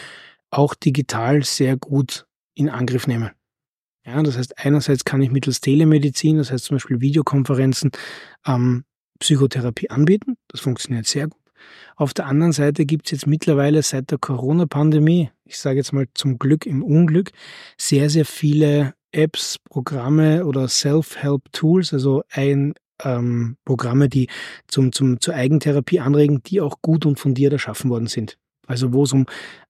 auch 0.51 0.75
digital 0.75 1.43
sehr 1.43 1.77
gut 1.77 2.27
in 2.55 2.69
Angriff 2.69 3.07
nehmen. 3.07 3.31
Ja, 4.05 4.23
das 4.23 4.37
heißt, 4.37 4.59
einerseits 4.59 5.05
kann 5.05 5.23
ich 5.23 5.31
mittels 5.31 5.61
Telemedizin, 5.61 6.39
das 6.39 6.51
heißt 6.51 6.65
zum 6.65 6.77
Beispiel 6.77 7.01
Videokonferenzen, 7.01 7.93
ähm, 8.47 8.85
Psychotherapie 9.21 9.91
anbieten. 9.91 10.37
Das 10.49 10.61
funktioniert 10.61 11.07
sehr 11.07 11.29
gut. 11.29 11.41
Auf 11.95 12.13
der 12.13 12.27
anderen 12.27 12.53
Seite 12.53 12.85
gibt 12.85 13.07
es 13.07 13.13
jetzt 13.13 13.27
mittlerweile 13.29 13.83
seit 13.83 14.11
der 14.11 14.19
Corona-Pandemie, 14.19 15.31
ich 15.45 15.59
sage 15.59 15.77
jetzt 15.77 15.93
mal 15.93 16.09
zum 16.15 16.39
Glück 16.39 16.67
im 16.67 16.83
Unglück, 16.83 17.31
sehr, 17.79 18.11
sehr 18.11 18.25
viele 18.25 18.95
Apps, 19.13 19.59
Programme 19.71 20.45
oder 20.45 20.69
Self-Help-Tools, 20.69 21.93
also 21.93 22.23
ein, 22.31 22.75
ähm, 23.05 23.57
Programme, 23.65 24.09
die 24.09 24.29
zum, 24.69 24.93
zum, 24.93 25.21
zur 25.21 25.35
Eigentherapie 25.35 26.01
anregen, 26.01 26.43
die 26.43 26.61
auch 26.61 26.81
gut 26.83 27.07
und 27.07 27.19
fundiert 27.19 27.53
erschaffen 27.53 27.91
worden 27.91 28.07
sind. 28.07 28.39
Also 28.67 28.93
wo 28.93 29.05
es 29.05 29.13
um 29.13 29.27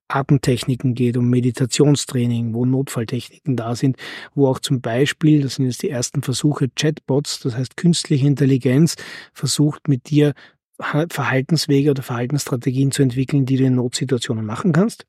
Atemtechniken 0.09 0.94
geht, 0.94 1.16
um 1.16 1.31
Meditationstraining, 1.31 2.55
wo 2.55 2.66
Notfalltechniken 2.66 3.57
da 3.57 3.74
sind, 3.74 3.96
wo 4.35 4.48
auch 4.48 4.59
zum 4.59 4.81
Beispiel, 4.81 5.42
das 5.42 5.55
sind 5.55 5.66
jetzt 5.66 5.83
die 5.83 5.90
ersten 5.90 6.22
Versuche, 6.22 6.68
Chatbots, 6.68 7.40
das 7.40 7.57
heißt 7.57 7.76
künstliche 7.76 8.26
Intelligenz, 8.26 8.96
versucht 9.33 9.88
mit 9.88 10.11
dir 10.11 10.35
Verhaltenswege 10.81 11.90
oder 11.90 12.02
Verhaltensstrategien 12.02 12.90
zu 12.90 13.02
entwickeln, 13.02 13.46
die 13.46 13.57
du 13.57 13.64
in 13.64 13.76
Notsituationen 13.76 14.44
machen 14.44 14.72
kannst 14.72 15.07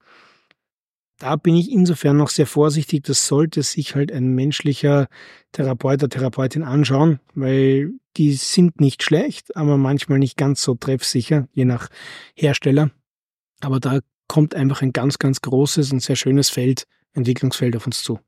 da 1.23 1.37
bin 1.37 1.55
ich 1.55 1.71
insofern 1.71 2.17
noch 2.17 2.27
sehr 2.27 2.45
vorsichtig. 2.45 3.03
Das 3.03 3.27
sollte 3.27 3.63
sich 3.63 3.95
halt 3.95 4.11
ein 4.11 4.35
menschlicher 4.35 5.07
Therapeut 5.53 6.03
oder 6.03 6.09
Therapeutin 6.09 6.63
anschauen, 6.63 7.21
weil 7.33 7.93
die 8.17 8.33
sind 8.33 8.81
nicht 8.81 9.03
schlecht, 9.03 9.55
aber 9.55 9.77
manchmal 9.77 10.19
nicht 10.19 10.35
ganz 10.35 10.61
so 10.61 10.75
treffsicher, 10.75 11.47
je 11.53 11.63
nach 11.63 11.87
Hersteller. 12.35 12.91
Aber 13.61 13.79
da 13.79 13.99
kommt 14.27 14.53
einfach 14.53 14.81
ein 14.81 14.91
ganz, 14.91 15.17
ganz 15.17 15.39
großes 15.39 15.93
und 15.93 16.01
sehr 16.01 16.17
schönes 16.17 16.49
Feld, 16.49 16.83
Entwicklungsfeld 17.13 17.77
auf 17.77 17.85
uns 17.85 18.03
zu. 18.03 18.19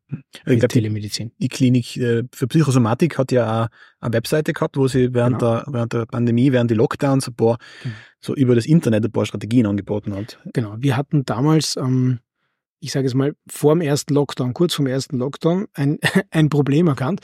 Ich 0.46 0.60
glaub, 0.60 0.70
Telemedizin. 0.70 1.34
Die, 1.40 1.50
Klinik 1.50 1.98
äh, 1.98 2.24
für 2.32 2.48
Psychosomatik 2.48 3.18
hat 3.18 3.34
ja 3.34 3.66
auch 3.66 3.68
eine 4.00 4.14
Webseite 4.14 4.54
gehabt, 4.54 4.78
wo 4.78 4.88
sie 4.88 5.14
während, 5.14 5.40
genau. 5.40 5.56
der, 5.56 5.74
während 5.74 5.94
der 5.94 6.06
Pandemie, 6.06 6.54
während 6.54 6.72
die 6.72 6.76
Lockdowns 6.76 7.28
ein 7.28 7.36
paar, 7.36 7.58
genau. 7.84 7.96
so 8.22 8.34
über 8.36 8.56
das 8.56 8.66
Internet 8.66 9.04
ein 9.04 9.12
paar 9.12 9.26
Strategien 9.26 9.66
angeboten 9.66 10.16
hat. 10.16 10.40
Genau. 10.54 10.76
Wir 10.80 10.96
hatten 10.96 11.26
damals 11.26 11.76
ähm, 11.76 12.20
ich 12.80 12.92
sage 12.92 13.08
es 13.08 13.14
mal, 13.14 13.36
vor 13.50 13.74
dem 13.74 13.82
ersten 13.82 14.14
Lockdown, 14.14 14.54
kurz 14.54 14.74
vor 14.74 14.86
dem 14.86 14.92
ersten 14.92 15.18
Lockdown, 15.18 15.66
ein, 15.74 16.00
ein 16.32 16.50
Problem 16.50 16.88
erkannt. 16.88 17.22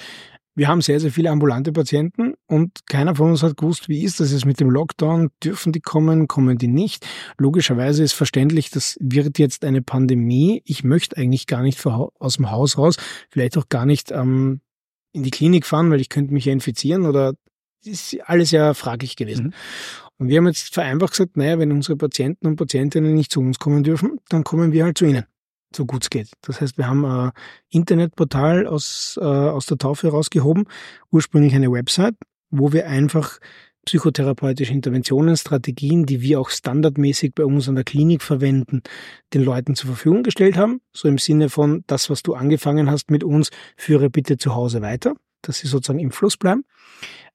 Wir 0.54 0.68
haben 0.68 0.82
sehr, 0.82 1.00
sehr 1.00 1.12
viele 1.12 1.30
ambulante 1.30 1.72
Patienten 1.72 2.34
und 2.46 2.86
keiner 2.86 3.16
von 3.16 3.32
uns 3.32 3.42
hat 3.42 3.56
gewusst, 3.56 3.88
wie 3.88 4.04
ist 4.04 4.20
das 4.20 4.34
jetzt 4.34 4.46
mit 4.46 4.60
dem 4.60 4.70
Lockdown? 4.70 5.30
Dürfen 5.42 5.72
die 5.72 5.80
kommen? 5.80 6.28
Kommen 6.28 6.58
die 6.58 6.68
nicht? 6.68 7.08
Logischerweise 7.38 8.04
ist 8.04 8.14
verständlich, 8.14 8.70
das 8.70 8.98
wird 9.00 9.40
jetzt 9.40 9.64
eine 9.64 9.82
Pandemie. 9.82 10.62
Ich 10.66 10.84
möchte 10.84 11.16
eigentlich 11.16 11.48
gar 11.48 11.62
nicht 11.62 11.84
aus 11.86 12.36
dem 12.36 12.52
Haus 12.52 12.78
raus, 12.78 12.98
vielleicht 13.30 13.58
auch 13.58 13.70
gar 13.70 13.86
nicht 13.86 14.12
ähm, 14.12 14.60
in 15.14 15.24
die 15.24 15.32
Klinik 15.32 15.66
fahren, 15.66 15.90
weil 15.90 16.02
ich 16.02 16.10
könnte 16.10 16.34
mich 16.34 16.46
ja 16.46 16.52
infizieren 16.52 17.06
oder 17.06 17.34
ist 17.86 18.18
alles 18.26 18.52
ja 18.52 18.74
fraglich 18.74 19.16
gewesen. 19.16 19.46
Mhm. 19.46 19.54
Und 20.18 20.28
wir 20.28 20.38
haben 20.38 20.48
jetzt 20.48 20.74
vereinbart 20.74 21.12
gesagt, 21.12 21.38
naja, 21.38 21.60
wenn 21.60 21.72
unsere 21.72 21.96
Patienten 21.96 22.46
und 22.46 22.58
Patientinnen 22.58 23.16
nicht 23.16 23.32
zu 23.32 23.40
uns 23.40 23.58
kommen 23.58 23.84
dürfen, 23.84 24.20
dann 24.28 24.44
kommen 24.44 24.74
wir 24.74 24.84
halt 24.84 24.98
zu 24.98 25.06
ihnen 25.06 25.26
so 25.76 25.86
gut 25.86 26.04
es 26.04 26.10
geht. 26.10 26.30
Das 26.42 26.62
heißt, 26.62 26.78
wir 26.78 26.88
haben 26.88 27.06
ein 27.06 27.32
Internetportal 27.70 28.68
aus, 28.68 29.18
äh, 29.22 29.26
aus 29.26 29.66
der 29.66 29.78
Taufe 29.78 30.10
rausgehoben, 30.10 30.66
ursprünglich 31.12 31.56
eine 31.56 31.72
Website, 31.72 32.16
wo 32.50 32.74
wir 32.74 32.88
einfach 32.88 33.40
psychotherapeutische 33.86 34.74
Interventionen, 34.74 35.36
Strategien, 35.38 36.06
die 36.06 36.22
wir 36.22 36.40
auch 36.40 36.50
standardmäßig 36.50 37.34
bei 37.34 37.46
uns 37.46 37.68
an 37.68 37.76
der 37.76 37.84
Klinik 37.84 38.22
verwenden, 38.22 38.84
den 39.34 39.44
Leuten 39.44 39.76
zur 39.76 39.88
Verfügung 39.88 40.24
gestellt 40.24 40.56
haben. 40.56 40.82
So 40.94 41.08
im 41.08 41.18
Sinne 41.18 41.50
von, 41.50 41.84
das, 41.88 42.10
was 42.10 42.22
du 42.22 42.36
angefangen 42.36 42.92
hast 42.92 43.10
mit 43.10 43.24
uns, 43.24 43.50
führe 43.78 44.10
bitte 44.10 44.38
zu 44.38 44.54
Hause 44.54 44.82
weiter, 44.82 45.16
dass 45.42 45.60
sie 45.60 45.68
sozusagen 45.68 46.00
im 46.00 46.12
Fluss 46.12 46.38
bleiben. 46.38 46.64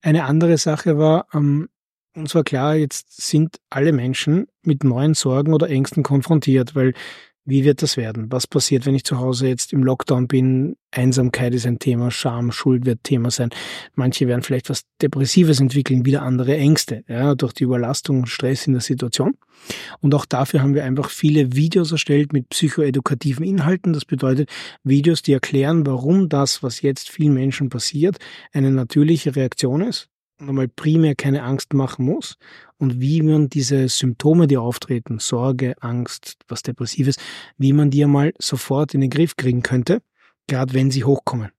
Eine 0.02 0.24
andere 0.24 0.56
Sache 0.58 0.98
war, 0.98 1.26
ähm, 1.34 1.68
uns 2.14 2.34
war 2.34 2.44
klar, 2.44 2.76
jetzt 2.76 3.20
sind 3.20 3.58
alle 3.68 3.92
Menschen 3.92 4.46
mit 4.62 4.84
neuen 4.84 5.14
Sorgen 5.14 5.52
oder 5.52 5.68
Ängsten 5.68 6.02
konfrontiert, 6.02 6.74
weil 6.74 6.94
wie 7.46 7.64
wird 7.64 7.80
das 7.80 7.96
werden? 7.96 8.30
Was 8.30 8.46
passiert, 8.46 8.86
wenn 8.86 8.94
ich 8.94 9.04
zu 9.04 9.18
Hause 9.18 9.46
jetzt 9.46 9.72
im 9.72 9.82
Lockdown 9.82 10.26
bin? 10.26 10.76
Einsamkeit 10.90 11.54
ist 11.54 11.66
ein 11.66 11.78
Thema, 11.78 12.10
Scham, 12.10 12.50
Schuld 12.50 12.86
wird 12.86 13.04
Thema 13.04 13.30
sein. 13.30 13.50
Manche 13.94 14.26
werden 14.26 14.42
vielleicht 14.42 14.68
was 14.68 14.82
Depressives 15.00 15.60
entwickeln, 15.60 16.04
wieder 16.04 16.22
andere 16.22 16.56
Ängste, 16.56 17.04
ja, 17.08 17.34
durch 17.34 17.52
die 17.52 17.64
Überlastung, 17.64 18.26
Stress 18.26 18.66
in 18.66 18.72
der 18.72 18.82
Situation. 18.82 19.36
Und 20.00 20.14
auch 20.14 20.26
dafür 20.26 20.62
haben 20.62 20.74
wir 20.74 20.84
einfach 20.84 21.10
viele 21.10 21.54
Videos 21.54 21.92
erstellt 21.92 22.32
mit 22.32 22.48
psychoedukativen 22.48 23.44
Inhalten. 23.44 23.92
Das 23.92 24.04
bedeutet 24.04 24.50
Videos, 24.84 25.22
die 25.22 25.32
erklären, 25.32 25.86
warum 25.86 26.28
das, 26.28 26.62
was 26.62 26.82
jetzt 26.82 27.08
vielen 27.08 27.34
Menschen 27.34 27.68
passiert, 27.68 28.18
eine 28.52 28.70
natürliche 28.70 29.36
Reaktion 29.36 29.82
ist 29.82 30.08
und 30.08 30.15
einmal 30.38 30.68
primär 30.68 31.14
keine 31.14 31.42
Angst 31.42 31.72
machen 31.72 32.04
muss 32.04 32.36
und 32.78 33.00
wie 33.00 33.22
man 33.22 33.48
diese 33.48 33.88
Symptome, 33.88 34.46
die 34.46 34.56
auftreten, 34.56 35.18
Sorge, 35.18 35.74
Angst, 35.80 36.36
was 36.48 36.62
Depressives, 36.62 37.16
wie 37.56 37.72
man 37.72 37.90
die 37.90 38.04
einmal 38.04 38.32
sofort 38.38 38.94
in 38.94 39.00
den 39.00 39.10
Griff 39.10 39.36
kriegen 39.36 39.62
könnte, 39.62 40.02
gerade 40.46 40.74
wenn 40.74 40.90
sie 40.90 41.04
hochkommen. 41.04 41.50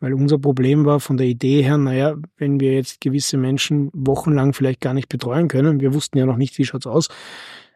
Weil 0.00 0.14
unser 0.14 0.38
Problem 0.38 0.84
war 0.84 1.00
von 1.00 1.16
der 1.16 1.26
Idee 1.26 1.62
her, 1.62 1.78
naja, 1.78 2.16
wenn 2.36 2.60
wir 2.60 2.74
jetzt 2.74 3.00
gewisse 3.00 3.36
Menschen 3.36 3.90
wochenlang 3.92 4.52
vielleicht 4.52 4.80
gar 4.80 4.94
nicht 4.94 5.08
betreuen 5.08 5.48
können, 5.48 5.80
wir 5.80 5.94
wussten 5.94 6.18
ja 6.18 6.26
noch 6.26 6.36
nicht, 6.36 6.58
wie 6.58 6.64
schaut's 6.64 6.86
aus, 6.86 7.08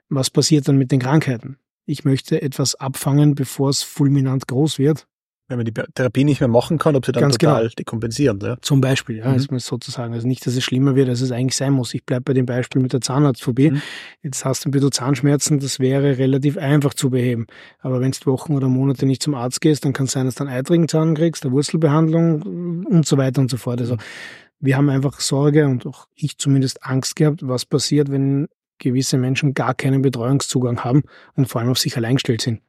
was 0.09 0.31
passiert 0.31 0.69
dann 0.69 0.79
mit 0.79 0.93
den 0.93 1.01
Krankheiten? 1.01 1.59
Ich 1.87 2.05
möchte 2.05 2.43
etwas 2.43 2.75
abfangen, 2.75 3.35
bevor 3.35 3.71
es 3.71 3.83
fulminant 3.83 4.47
groß 4.47 4.79
wird 4.79 5.07
wenn 5.49 5.57
man 5.57 5.65
die 5.65 5.73
Therapie 5.73 6.25
nicht 6.25 6.41
mehr 6.41 6.49
machen 6.49 6.77
kann, 6.77 6.95
ob 6.95 7.07
sie 7.07 7.13
dann 7.13 7.23
Ganz 7.23 7.39
total 7.39 7.63
genau. 7.63 7.75
dekompensieren. 7.77 8.39
Ja? 8.41 8.59
Zum 8.61 8.83
Beispiel, 8.83 9.17
ja, 9.17 9.31
mhm. 9.31 9.57
ist 9.57 9.67
sozusagen. 9.67 10.13
Also 10.13 10.29
nicht, 10.29 10.47
dass 10.47 10.55
es 10.55 10.63
schlimmer 10.63 10.95
wird, 10.95 11.09
als 11.09 11.23
es 11.23 11.33
eigentlich 11.33 11.57
sein 11.57 11.73
muss. 11.73 11.95
Ich 11.95 12.05
bleibe 12.05 12.23
bei 12.25 12.33
dem 12.35 12.45
Beispiel 12.45 12.83
mit 12.83 12.93
der 12.93 13.01
Zahnarztphobie. 13.01 13.71
Mhm. 13.71 13.83
Jetzt 14.23 14.45
hast 14.45 14.65
du 14.65 14.69
ein 14.69 14.73
bisschen 14.73 14.93
Zahnschmerzen, 14.93 15.59
das 15.59 15.81
wäre 15.81 16.19
relativ 16.19 16.59
einfach 16.59 16.93
zu 16.93 17.09
beheben. 17.09 17.47
Aber 17.79 18.01
wenn 18.01 18.13
du 18.13 18.27
Wochen 18.27 18.55
oder 18.55 18.69
Monate 18.69 19.07
nicht 19.07 19.23
zum 19.23 19.35
Arzt 19.35 19.63
gehst, 19.63 19.87
dann 19.87 19.95
kann 19.95 20.05
es 20.05 20.13
sein, 20.13 20.27
dass 20.27 20.35
du 20.35 20.45
einen 20.45 20.53
eitrigen 20.53 20.87
Zahn 20.87 21.15
kriegst, 21.15 21.45
eine 21.45 21.53
Wurzelbehandlung 21.53 22.85
und 22.85 23.07
so 23.07 23.17
weiter 23.17 23.41
und 23.41 23.51
so 23.51 23.57
fort. 23.57 23.81
Also 23.81 23.95
mhm. 23.95 24.01
wir 24.61 24.77
haben 24.77 24.91
einfach 24.91 25.19
Sorge 25.21 25.67
und 25.67 25.87
auch 25.87 26.09
ich 26.15 26.37
zumindest 26.37 26.85
Angst 26.85 27.17
gehabt, 27.17 27.41
was 27.43 27.65
passiert, 27.65 28.11
wenn 28.11 28.49
gewisse 28.79 29.17
Menschen 29.17 29.55
gar 29.55 29.75
keinen 29.75 30.03
Betreuungszugang 30.03 30.85
haben 30.85 31.05
und 31.35 31.49
vor 31.49 31.63
allem 31.63 31.71
auf 31.71 31.79
sich 31.79 31.97
allein 31.97 32.17
gestellt 32.17 32.43
sind. 32.43 32.61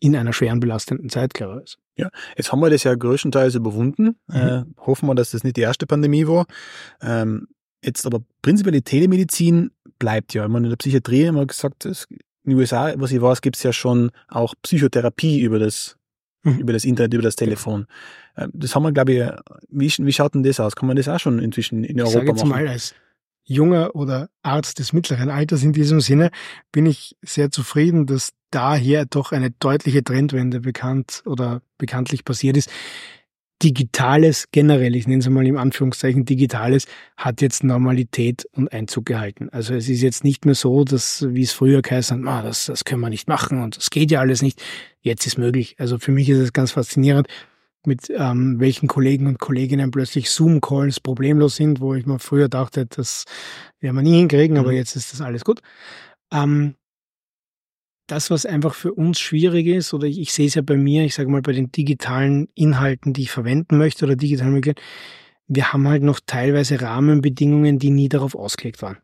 In 0.00 0.14
einer 0.16 0.32
schweren 0.32 0.60
belastenden 0.60 1.08
Zeit, 1.08 1.32
ich. 1.64 1.76
Ja, 1.96 2.08
jetzt 2.36 2.52
haben 2.52 2.60
wir 2.60 2.70
das 2.70 2.84
ja 2.84 2.94
größtenteils 2.94 3.56
überwunden. 3.56 4.16
Mhm. 4.28 4.36
Äh, 4.36 4.64
hoffen 4.78 5.08
wir, 5.08 5.14
dass 5.14 5.32
das 5.32 5.42
nicht 5.42 5.56
die 5.56 5.62
erste 5.62 5.86
Pandemie 5.86 6.26
war. 6.26 6.46
Ähm, 7.02 7.48
jetzt 7.82 8.06
aber 8.06 8.20
prinzipiell 8.42 8.72
die 8.72 8.82
Telemedizin 8.82 9.72
bleibt 9.98 10.34
ja. 10.34 10.44
Ich 10.44 10.50
meine, 10.50 10.66
in 10.66 10.70
der 10.70 10.76
Psychiatrie 10.76 11.26
haben 11.26 11.34
wir 11.34 11.46
gesagt, 11.46 11.84
in 11.84 11.94
den 12.44 12.58
USA, 12.58 12.94
was 12.96 13.10
ich 13.10 13.20
weiß, 13.20 13.40
gibt 13.40 13.56
es 13.56 13.62
ja 13.62 13.72
schon 13.72 14.10
auch 14.28 14.54
Psychotherapie 14.62 15.40
über 15.40 15.58
das, 15.58 15.96
mhm. 16.44 16.58
über 16.58 16.72
das 16.72 16.84
Internet, 16.84 17.14
über 17.14 17.22
das 17.22 17.36
Telefon. 17.36 17.86
Ähm, 18.36 18.50
das 18.54 18.74
haben 18.74 18.84
wir, 18.84 18.92
glaube 18.92 19.12
ich, 19.12 19.24
wie, 19.68 20.06
wie 20.06 20.12
schaut 20.12 20.34
denn 20.34 20.44
das 20.44 20.60
aus? 20.60 20.76
Kann 20.76 20.86
man 20.86 20.96
das 20.96 21.08
auch 21.08 21.18
schon 21.18 21.40
inzwischen 21.40 21.82
in 21.82 22.00
Europa 22.00 22.20
ich 22.20 22.28
jetzt 22.28 22.44
machen? 22.44 22.64
Mal 22.64 22.68
als 22.68 22.94
junger 23.48 23.96
oder 23.96 24.28
Arzt 24.42 24.78
des 24.78 24.92
mittleren 24.92 25.30
Alters 25.30 25.62
in 25.62 25.72
diesem 25.72 26.00
Sinne 26.00 26.30
bin 26.70 26.86
ich 26.86 27.16
sehr 27.22 27.50
zufrieden, 27.50 28.06
dass 28.06 28.32
daher 28.50 29.06
doch 29.06 29.32
eine 29.32 29.50
deutliche 29.50 30.04
Trendwende 30.04 30.60
bekannt 30.60 31.22
oder 31.26 31.62
bekanntlich 31.78 32.24
passiert 32.24 32.56
ist. 32.56 32.70
Digitales 33.62 34.46
generell, 34.52 34.94
ich 34.94 35.08
nenne 35.08 35.18
es 35.18 35.28
mal 35.28 35.44
im 35.44 35.56
Anführungszeichen 35.56 36.24
Digitales, 36.24 36.86
hat 37.16 37.40
jetzt 37.40 37.64
Normalität 37.64 38.46
und 38.52 38.72
Einzug 38.72 39.06
gehalten. 39.06 39.48
Also 39.50 39.74
es 39.74 39.88
ist 39.88 40.00
jetzt 40.00 40.22
nicht 40.22 40.44
mehr 40.44 40.54
so, 40.54 40.84
dass, 40.84 41.26
wie 41.28 41.42
es 41.42 41.52
früher 41.52 41.82
geheißen 41.82 42.28
hat, 42.28 42.32
ah, 42.32 42.46
das, 42.46 42.66
das 42.66 42.84
können 42.84 43.00
wir 43.00 43.10
nicht 43.10 43.26
machen 43.26 43.60
und 43.60 43.76
das 43.76 43.90
geht 43.90 44.12
ja 44.12 44.20
alles 44.20 44.42
nicht. 44.42 44.62
Jetzt 45.00 45.26
ist 45.26 45.38
möglich. 45.38 45.74
Also 45.78 45.98
für 45.98 46.12
mich 46.12 46.28
ist 46.28 46.38
es 46.38 46.52
ganz 46.52 46.70
faszinierend 46.72 47.26
mit 47.86 48.10
ähm, 48.10 48.60
welchen 48.60 48.88
Kollegen 48.88 49.26
und 49.26 49.38
Kolleginnen 49.38 49.90
plötzlich 49.90 50.30
Zoom-Calls 50.30 51.00
problemlos 51.00 51.56
sind, 51.56 51.80
wo 51.80 51.94
ich 51.94 52.06
mir 52.06 52.18
früher 52.18 52.48
dachte, 52.48 52.86
das 52.86 53.24
werden 53.80 53.96
wir 53.96 54.02
nie 54.02 54.16
hinkriegen, 54.18 54.56
mhm. 54.56 54.60
aber 54.60 54.72
jetzt 54.72 54.96
ist 54.96 55.12
das 55.12 55.20
alles 55.20 55.44
gut. 55.44 55.60
Ähm, 56.32 56.74
das, 58.08 58.30
was 58.30 58.46
einfach 58.46 58.74
für 58.74 58.92
uns 58.94 59.20
schwierig 59.20 59.66
ist, 59.66 59.92
oder 59.94 60.06
ich, 60.06 60.18
ich 60.18 60.32
sehe 60.32 60.46
es 60.46 60.54
ja 60.54 60.62
bei 60.62 60.76
mir, 60.76 61.04
ich 61.04 61.14
sage 61.14 61.30
mal 61.30 61.42
bei 61.42 61.52
den 61.52 61.70
digitalen 61.70 62.48
Inhalten, 62.54 63.12
die 63.12 63.22
ich 63.22 63.30
verwenden 63.30 63.78
möchte 63.78 64.06
oder 64.06 64.16
digitalen 64.16 64.52
Möglichkeiten, 64.52 64.86
wir 65.46 65.72
haben 65.72 65.88
halt 65.88 66.02
noch 66.02 66.20
teilweise 66.24 66.80
Rahmenbedingungen, 66.80 67.78
die 67.78 67.90
nie 67.90 68.08
darauf 68.08 68.34
ausgelegt 68.34 68.82
waren. 68.82 68.98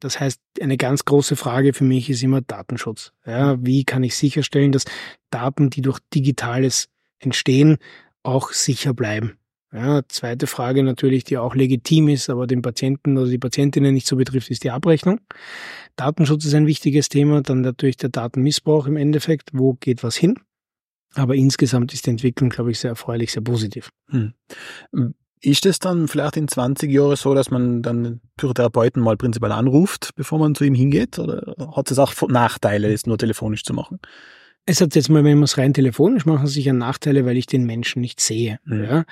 Das 0.00 0.18
heißt, 0.18 0.40
eine 0.60 0.76
ganz 0.76 1.04
große 1.04 1.36
Frage 1.36 1.74
für 1.74 1.84
mich 1.84 2.10
ist 2.10 2.22
immer 2.22 2.40
Datenschutz. 2.40 3.12
Ja, 3.24 3.56
wie 3.64 3.84
kann 3.84 4.02
ich 4.02 4.16
sicherstellen, 4.16 4.72
dass 4.72 4.84
Daten, 5.30 5.70
die 5.70 5.80
durch 5.80 6.00
Digitales 6.12 6.88
entstehen, 7.20 7.78
auch 8.22 8.52
sicher 8.52 8.94
bleiben. 8.94 9.38
Ja, 9.72 10.02
zweite 10.06 10.46
Frage 10.46 10.82
natürlich, 10.82 11.24
die 11.24 11.38
auch 11.38 11.54
legitim 11.54 12.08
ist, 12.08 12.28
aber 12.28 12.46
den 12.46 12.60
Patienten 12.60 13.16
oder 13.16 13.30
die 13.30 13.38
Patientinnen 13.38 13.94
nicht 13.94 14.06
so 14.06 14.16
betrifft, 14.16 14.50
ist 14.50 14.64
die 14.64 14.70
Abrechnung. 14.70 15.20
Datenschutz 15.96 16.44
ist 16.44 16.54
ein 16.54 16.66
wichtiges 16.66 17.08
Thema, 17.08 17.40
dann 17.40 17.62
natürlich 17.62 17.96
der 17.96 18.10
Datenmissbrauch 18.10 18.86
im 18.86 18.96
Endeffekt, 18.96 19.50
wo 19.54 19.74
geht 19.74 20.02
was 20.02 20.16
hin. 20.16 20.34
Aber 21.14 21.34
insgesamt 21.34 21.92
ist 21.94 22.06
die 22.06 22.10
Entwicklung, 22.10 22.50
glaube 22.50 22.70
ich, 22.70 22.80
sehr 22.80 22.90
erfreulich, 22.90 23.32
sehr 23.32 23.42
positiv. 23.42 23.90
Hm. 24.08 24.34
Ist 25.40 25.66
es 25.66 25.78
dann 25.78 26.06
vielleicht 26.06 26.36
in 26.36 26.48
20 26.48 26.90
Jahren 26.90 27.16
so, 27.16 27.34
dass 27.34 27.50
man 27.50 27.82
dann 27.82 28.20
Psychotherapeuten 28.36 29.02
mal 29.02 29.16
prinzipiell 29.16 29.52
anruft, 29.52 30.10
bevor 30.16 30.38
man 30.38 30.54
zu 30.54 30.64
ihm 30.64 30.74
hingeht? 30.74 31.18
Oder 31.18 31.54
hat 31.74 31.90
es 31.90 31.98
auch 31.98 32.12
Nachteile, 32.28 32.92
es 32.92 33.06
nur 33.06 33.18
telefonisch 33.18 33.64
zu 33.64 33.74
machen? 33.74 33.98
Es 34.64 34.80
hat 34.80 34.94
jetzt 34.94 35.08
mal, 35.08 35.24
wenn 35.24 35.38
man 35.38 35.44
es 35.44 35.58
rein 35.58 35.74
telefonisch 35.74 36.24
machen, 36.24 36.46
sicher 36.46 36.72
Nachteile, 36.72 37.24
weil 37.24 37.36
ich 37.36 37.46
den 37.46 37.64
Menschen 37.64 38.00
nicht 38.00 38.20
sehe. 38.20 38.60
Mhm. 38.64 38.84
Ja? 38.84 39.04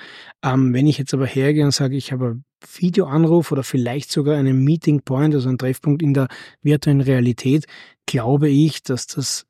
Ähm, 0.43 0.73
wenn 0.73 0.87
ich 0.87 0.97
jetzt 0.97 1.13
aber 1.13 1.27
hergehe 1.27 1.65
und 1.65 1.71
sage, 1.71 1.97
ich 1.97 2.11
habe 2.13 2.41
Videoanruf 2.75 3.51
oder 3.51 3.63
vielleicht 3.63 4.11
sogar 4.11 4.37
einen 4.37 4.63
Meeting 4.63 5.01
Point, 5.01 5.35
also 5.35 5.49
einen 5.49 5.57
Treffpunkt 5.57 6.01
in 6.01 6.13
der 6.13 6.27
virtuellen 6.61 7.01
Realität, 7.01 7.65
glaube 8.05 8.49
ich, 8.49 8.83
dass 8.83 9.07
das 9.07 9.45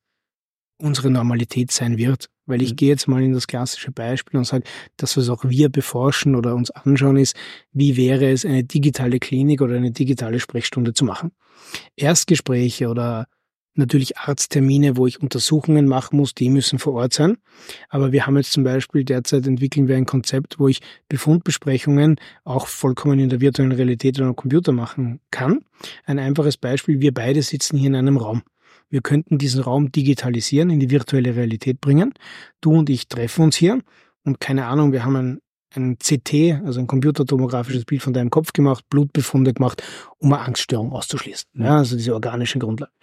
unsere 0.77 1.11
Normalität 1.11 1.71
sein 1.71 1.97
wird. 1.97 2.29
Weil 2.47 2.63
ich 2.63 2.71
mhm. 2.71 2.75
gehe 2.77 2.89
jetzt 2.89 3.07
mal 3.07 3.21
in 3.21 3.33
das 3.33 3.45
klassische 3.45 3.91
Beispiel 3.91 4.39
und 4.39 4.45
sage, 4.45 4.63
das, 4.97 5.15
was 5.17 5.29
auch 5.29 5.43
wir 5.45 5.69
beforschen 5.69 6.35
oder 6.35 6.55
uns 6.55 6.71
anschauen, 6.71 7.17
ist, 7.17 7.35
wie 7.71 7.95
wäre 7.95 8.31
es, 8.31 8.43
eine 8.43 8.63
digitale 8.63 9.19
Klinik 9.19 9.61
oder 9.61 9.75
eine 9.75 9.91
digitale 9.91 10.39
Sprechstunde 10.39 10.93
zu 10.93 11.05
machen. 11.05 11.31
Erstgespräche 11.95 12.87
oder 12.87 13.27
natürlich 13.73 14.17
Arzttermine, 14.17 14.97
wo 14.97 15.07
ich 15.07 15.21
Untersuchungen 15.21 15.87
machen 15.87 16.17
muss, 16.17 16.33
die 16.35 16.49
müssen 16.49 16.79
vor 16.79 16.93
Ort 16.93 17.13
sein. 17.13 17.37
Aber 17.89 18.11
wir 18.11 18.25
haben 18.25 18.37
jetzt 18.37 18.51
zum 18.51 18.63
Beispiel 18.63 19.03
derzeit 19.03 19.47
entwickeln 19.47 19.87
wir 19.87 19.95
ein 19.95 20.05
Konzept, 20.05 20.59
wo 20.59 20.67
ich 20.67 20.81
Befundbesprechungen 21.09 22.17
auch 22.43 22.67
vollkommen 22.67 23.19
in 23.19 23.29
der 23.29 23.41
virtuellen 23.41 23.71
Realität 23.71 24.17
oder 24.19 24.27
am 24.27 24.35
Computer 24.35 24.71
machen 24.71 25.19
kann. 25.31 25.63
Ein 26.05 26.19
einfaches 26.19 26.57
Beispiel, 26.57 26.99
wir 26.99 27.13
beide 27.13 27.41
sitzen 27.41 27.77
hier 27.77 27.87
in 27.87 27.95
einem 27.95 28.17
Raum. 28.17 28.43
Wir 28.89 29.01
könnten 29.01 29.37
diesen 29.37 29.61
Raum 29.61 29.91
digitalisieren, 29.91 30.69
in 30.69 30.79
die 30.79 30.89
virtuelle 30.89 31.35
Realität 31.35 31.79
bringen. 31.79 32.13
Du 32.59 32.73
und 32.73 32.89
ich 32.89 33.07
treffen 33.07 33.45
uns 33.45 33.55
hier 33.55 33.79
und 34.23 34.39
keine 34.39 34.65
Ahnung, 34.65 34.91
wir 34.91 35.05
haben 35.05 35.15
ein 35.15 35.39
ein 35.75 35.97
CT, 35.97 36.61
also 36.65 36.79
ein 36.79 36.87
computertomografisches 36.87 37.85
Bild 37.85 38.01
von 38.01 38.13
deinem 38.13 38.29
Kopf 38.29 38.53
gemacht, 38.53 38.85
Blutbefunde 38.89 39.53
gemacht, 39.53 39.83
um 40.17 40.33
eine 40.33 40.43
Angststörung 40.43 40.91
auszuschließen. 40.91 41.49
Ja, 41.53 41.77
also 41.77 41.95
diese 41.95 42.13
organischen 42.13 42.59
Grundlagen. 42.59 42.93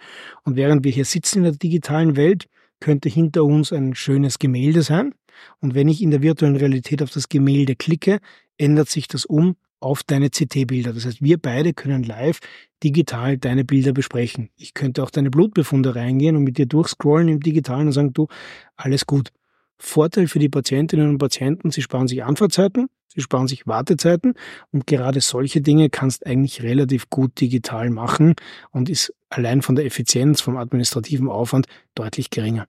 Und 0.43 0.55
während 0.55 0.83
wir 0.83 0.91
hier 0.91 1.05
sitzen 1.05 1.39
in 1.39 1.43
der 1.45 1.53
digitalen 1.53 2.15
Welt, 2.15 2.47
könnte 2.79 3.09
hinter 3.09 3.43
uns 3.43 3.73
ein 3.73 3.95
schönes 3.95 4.39
Gemälde 4.39 4.83
sein. 4.83 5.13
Und 5.59 5.75
wenn 5.75 5.87
ich 5.87 6.01
in 6.01 6.11
der 6.11 6.21
virtuellen 6.21 6.55
Realität 6.55 7.01
auf 7.01 7.11
das 7.11 7.29
Gemälde 7.29 7.75
klicke, 7.75 8.19
ändert 8.57 8.89
sich 8.89 9.07
das 9.07 9.25
um 9.25 9.55
auf 9.79 10.03
deine 10.03 10.29
CT-Bilder. 10.29 10.93
Das 10.93 11.05
heißt, 11.05 11.21
wir 11.21 11.37
beide 11.37 11.73
können 11.73 12.03
live 12.03 12.39
digital 12.83 13.37
deine 13.37 13.63
Bilder 13.63 13.93
besprechen. 13.93 14.49
Ich 14.57 14.73
könnte 14.73 15.03
auch 15.03 15.09
deine 15.09 15.31
Blutbefunde 15.31 15.95
reingehen 15.95 16.35
und 16.35 16.43
mit 16.43 16.57
dir 16.57 16.65
durchscrollen 16.65 17.29
im 17.29 17.39
Digitalen 17.39 17.87
und 17.87 17.93
sagen, 17.93 18.13
du, 18.13 18.27
alles 18.75 19.05
gut. 19.05 19.31
Vorteil 19.79 20.27
für 20.27 20.39
die 20.39 20.49
Patientinnen 20.49 21.09
und 21.09 21.17
Patienten, 21.17 21.71
sie 21.71 21.81
sparen 21.81 22.07
sich 22.07 22.23
Anfahrtzeiten, 22.23 22.87
sie 23.07 23.21
sparen 23.21 23.47
sich 23.47 23.65
Wartezeiten 23.65 24.33
und 24.71 24.85
gerade 24.85 25.21
solche 25.21 25.61
Dinge 25.61 25.89
kannst 25.89 26.25
eigentlich 26.27 26.61
relativ 26.61 27.09
gut 27.09 27.39
digital 27.39 27.89
machen 27.89 28.35
und 28.71 28.89
ist 28.89 29.13
allein 29.29 29.61
von 29.61 29.75
der 29.75 29.85
Effizienz, 29.85 30.41
vom 30.41 30.57
administrativen 30.57 31.29
Aufwand 31.29 31.67
deutlich 31.95 32.29
geringer. 32.29 32.67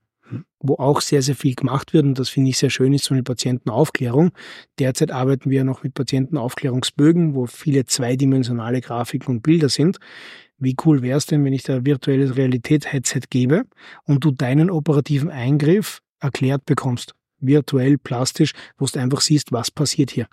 wo 0.60 0.74
auch 0.74 1.00
sehr, 1.00 1.22
sehr 1.22 1.34
viel 1.34 1.56
gemacht 1.56 1.92
wird 1.92 2.04
und 2.04 2.16
das 2.16 2.28
finde 2.28 2.50
ich 2.50 2.58
sehr 2.58 2.70
schön, 2.70 2.92
ist 2.92 3.04
so 3.04 3.14
eine 3.14 3.24
Patientenaufklärung. 3.24 4.30
Derzeit 4.78 5.10
arbeiten 5.10 5.50
wir 5.50 5.58
ja 5.58 5.64
noch 5.64 5.82
mit 5.82 5.94
Patientenaufklärungsbögen, 5.94 7.34
wo 7.34 7.46
viele 7.46 7.84
zweidimensionale 7.84 8.80
Grafiken 8.80 9.34
und 9.34 9.42
Bilder 9.42 9.68
sind. 9.68 9.98
Wie 10.58 10.76
cool 10.84 11.02
wäre 11.02 11.18
es 11.18 11.26
denn, 11.26 11.44
wenn 11.44 11.52
ich 11.52 11.64
da 11.64 11.84
virtuelles 11.84 12.36
Realität-Headset 12.36 13.22
gebe 13.30 13.64
und 14.04 14.22
du 14.24 14.30
deinen 14.30 14.70
operativen 14.70 15.30
Eingriff 15.30 16.00
erklärt 16.20 16.64
bekommst? 16.66 17.14
Virtuell, 17.38 17.98
plastisch, 17.98 18.52
wo 18.78 18.86
du 18.86 18.98
einfach 18.98 19.20
siehst, 19.20 19.52
was 19.52 19.70
passiert 19.70 20.10
hier. 20.10 20.28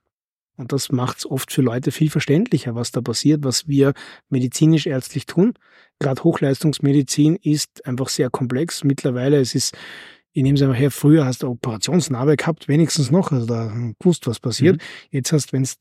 Und 0.57 0.73
das 0.73 0.91
macht 0.91 1.19
es 1.19 1.25
oft 1.25 1.51
für 1.51 1.61
Leute 1.61 1.91
viel 1.91 2.09
verständlicher, 2.09 2.73
was 2.75 2.91
da 2.91 2.99
passiert, 2.99 3.43
was 3.43 3.67
wir 3.67 3.93
medizinisch-ärztlich 4.29 5.27
tun. 5.27 5.53
Gerade 5.99 6.23
Hochleistungsmedizin 6.23 7.35
ist 7.35 7.85
einfach 7.85 8.09
sehr 8.09 8.29
komplex. 8.31 8.83
Mittlerweile, 8.83 9.39
es 9.39 9.53
ist, 9.53 9.77
ich 10.33 10.41
nehme 10.43 10.55
es 10.55 10.63
einfach 10.63 10.77
her, 10.77 10.89
früher 10.89 11.25
hast 11.25 11.43
du 11.43 11.47
Operationsnarbe 11.47 12.35
gehabt, 12.35 12.67
wenigstens 12.67 13.11
noch, 13.11 13.31
also 13.31 13.45
da 13.45 13.71
gewusst, 13.99 14.25
was 14.25 14.39
passiert. 14.39 14.77
Mhm. 14.77 14.81
Jetzt 15.11 15.31
hast, 15.31 15.53
wenn 15.53 15.61
es 15.61 15.77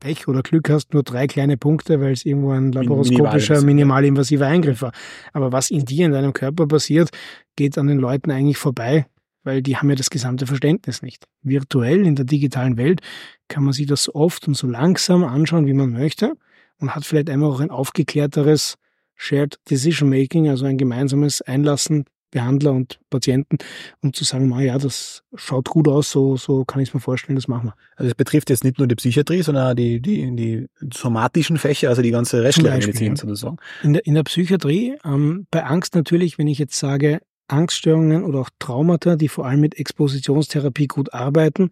Pech 0.00 0.28
oder 0.28 0.42
Glück 0.42 0.68
hast, 0.68 0.94
nur 0.94 1.04
drei 1.04 1.26
kleine 1.26 1.56
Punkte, 1.56 2.00
weil 2.00 2.12
es 2.12 2.24
irgendwo 2.24 2.50
ein 2.52 2.72
laparoskopischer, 2.72 3.62
minimalinvasiver 3.62 4.46
Eingriff 4.46 4.82
war. 4.82 4.92
Aber 5.32 5.52
was 5.52 5.70
in 5.70 5.84
dir, 5.84 6.06
in 6.06 6.12
deinem 6.12 6.32
Körper 6.32 6.66
passiert, 6.66 7.10
geht 7.56 7.78
an 7.78 7.86
den 7.86 7.98
Leuten 7.98 8.30
eigentlich 8.30 8.58
vorbei, 8.58 9.06
weil 9.48 9.62
die 9.62 9.78
haben 9.78 9.88
ja 9.88 9.96
das 9.96 10.10
gesamte 10.10 10.46
Verständnis 10.46 11.00
nicht. 11.00 11.24
Virtuell 11.42 12.04
in 12.04 12.16
der 12.16 12.26
digitalen 12.26 12.76
Welt 12.76 13.00
kann 13.48 13.64
man 13.64 13.72
sich 13.72 13.86
das 13.86 14.04
so 14.04 14.14
oft 14.14 14.46
und 14.46 14.54
so 14.54 14.66
langsam 14.66 15.24
anschauen, 15.24 15.66
wie 15.66 15.72
man 15.72 15.90
möchte 15.90 16.34
und 16.78 16.94
hat 16.94 17.06
vielleicht 17.06 17.30
einmal 17.30 17.50
auch 17.50 17.60
ein 17.60 17.70
aufgeklärteres 17.70 18.74
Shared 19.16 19.58
Decision 19.70 20.10
Making, 20.10 20.50
also 20.50 20.66
ein 20.66 20.76
gemeinsames 20.76 21.40
Einlassen 21.40 22.04
Behandler 22.30 22.72
und 22.72 23.00
Patienten, 23.08 23.56
um 24.02 24.12
zu 24.12 24.22
sagen, 24.22 24.48
na 24.50 24.60
ja, 24.60 24.76
das 24.76 25.22
schaut 25.34 25.70
gut 25.70 25.88
aus, 25.88 26.10
so, 26.10 26.36
so 26.36 26.66
kann 26.66 26.82
ich 26.82 26.90
es 26.90 26.94
mir 26.94 27.00
vorstellen, 27.00 27.36
das 27.36 27.48
machen 27.48 27.68
wir. 27.68 27.74
Also 27.96 28.08
es 28.08 28.14
betrifft 28.14 28.50
jetzt 28.50 28.64
nicht 28.64 28.78
nur 28.78 28.86
die 28.86 28.96
Psychiatrie, 28.96 29.42
sondern 29.42 29.70
auch 29.70 29.74
die, 29.74 30.00
die, 30.00 30.36
die 30.36 30.66
somatischen 30.92 31.56
Fächer, 31.56 31.88
also 31.88 32.02
die 32.02 32.10
ganze 32.10 32.42
restliche 32.42 32.70
Medizin 32.70 33.16
sozusagen. 33.16 33.56
In 33.82 33.94
der, 33.94 34.04
in 34.04 34.14
der 34.14 34.24
Psychiatrie, 34.24 34.98
ähm, 35.04 35.46
bei 35.50 35.64
Angst 35.64 35.94
natürlich, 35.94 36.36
wenn 36.36 36.48
ich 36.48 36.58
jetzt 36.58 36.78
sage, 36.78 37.20
Angststörungen 37.48 38.24
oder 38.24 38.40
auch 38.40 38.50
Traumata, 38.58 39.16
die 39.16 39.28
vor 39.28 39.46
allem 39.46 39.60
mit 39.60 39.78
Expositionstherapie 39.78 40.86
gut 40.86 41.12
arbeiten, 41.12 41.70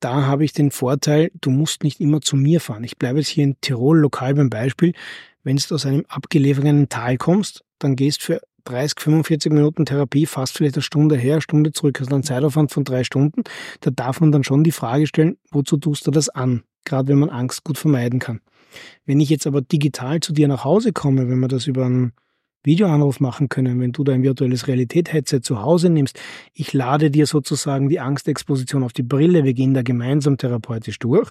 da 0.00 0.26
habe 0.26 0.44
ich 0.44 0.52
den 0.52 0.70
Vorteil, 0.70 1.30
du 1.40 1.50
musst 1.50 1.82
nicht 1.82 2.00
immer 2.00 2.20
zu 2.20 2.36
mir 2.36 2.60
fahren. 2.60 2.84
Ich 2.84 2.98
bleibe 2.98 3.18
jetzt 3.18 3.28
hier 3.28 3.44
in 3.44 3.60
Tirol 3.60 3.98
lokal 3.98 4.34
beim 4.34 4.48
Beispiel. 4.48 4.94
Wenn 5.42 5.56
du 5.56 5.74
aus 5.74 5.86
einem 5.86 6.04
abgelegenen 6.08 6.88
Tal 6.88 7.16
kommst, 7.16 7.64
dann 7.78 7.96
gehst 7.96 8.22
für 8.22 8.40
30, 8.64 9.00
45 9.00 9.52
Minuten 9.52 9.86
Therapie, 9.86 10.26
fast 10.26 10.56
vielleicht 10.56 10.76
eine 10.76 10.82
Stunde 10.82 11.16
her, 11.16 11.34
eine 11.34 11.42
Stunde 11.42 11.72
zurück, 11.72 12.00
also 12.00 12.14
einen 12.14 12.22
Zeitaufwand 12.22 12.70
von 12.70 12.84
drei 12.84 13.02
Stunden. 13.02 13.42
Da 13.80 13.90
darf 13.90 14.20
man 14.20 14.30
dann 14.30 14.44
schon 14.44 14.62
die 14.62 14.72
Frage 14.72 15.06
stellen, 15.06 15.38
wozu 15.50 15.78
tust 15.78 16.06
du 16.06 16.10
das 16.10 16.28
an? 16.28 16.62
Gerade 16.84 17.08
wenn 17.08 17.18
man 17.18 17.30
Angst 17.30 17.64
gut 17.64 17.78
vermeiden 17.78 18.18
kann. 18.18 18.40
Wenn 19.06 19.20
ich 19.20 19.30
jetzt 19.30 19.46
aber 19.46 19.62
digital 19.62 20.20
zu 20.20 20.32
dir 20.32 20.48
nach 20.48 20.64
Hause 20.64 20.92
komme, 20.92 21.28
wenn 21.28 21.40
wir 21.40 21.48
das 21.48 21.66
über 21.66 21.86
einen 21.86 22.12
Videoanruf 22.68 23.18
machen 23.18 23.48
können, 23.48 23.80
wenn 23.80 23.92
du 23.92 24.04
dein 24.04 24.22
virtuelles 24.22 24.68
Realität-Headset 24.68 25.40
zu 25.42 25.60
Hause 25.62 25.90
nimmst, 25.90 26.20
ich 26.52 26.72
lade 26.72 27.10
dir 27.10 27.26
sozusagen 27.26 27.88
die 27.88 27.98
Angstexposition 27.98 28.84
auf 28.84 28.92
die 28.92 29.02
Brille, 29.02 29.42
wir 29.42 29.54
gehen 29.54 29.74
da 29.74 29.82
gemeinsam 29.82 30.36
therapeutisch 30.36 31.00
durch, 31.00 31.30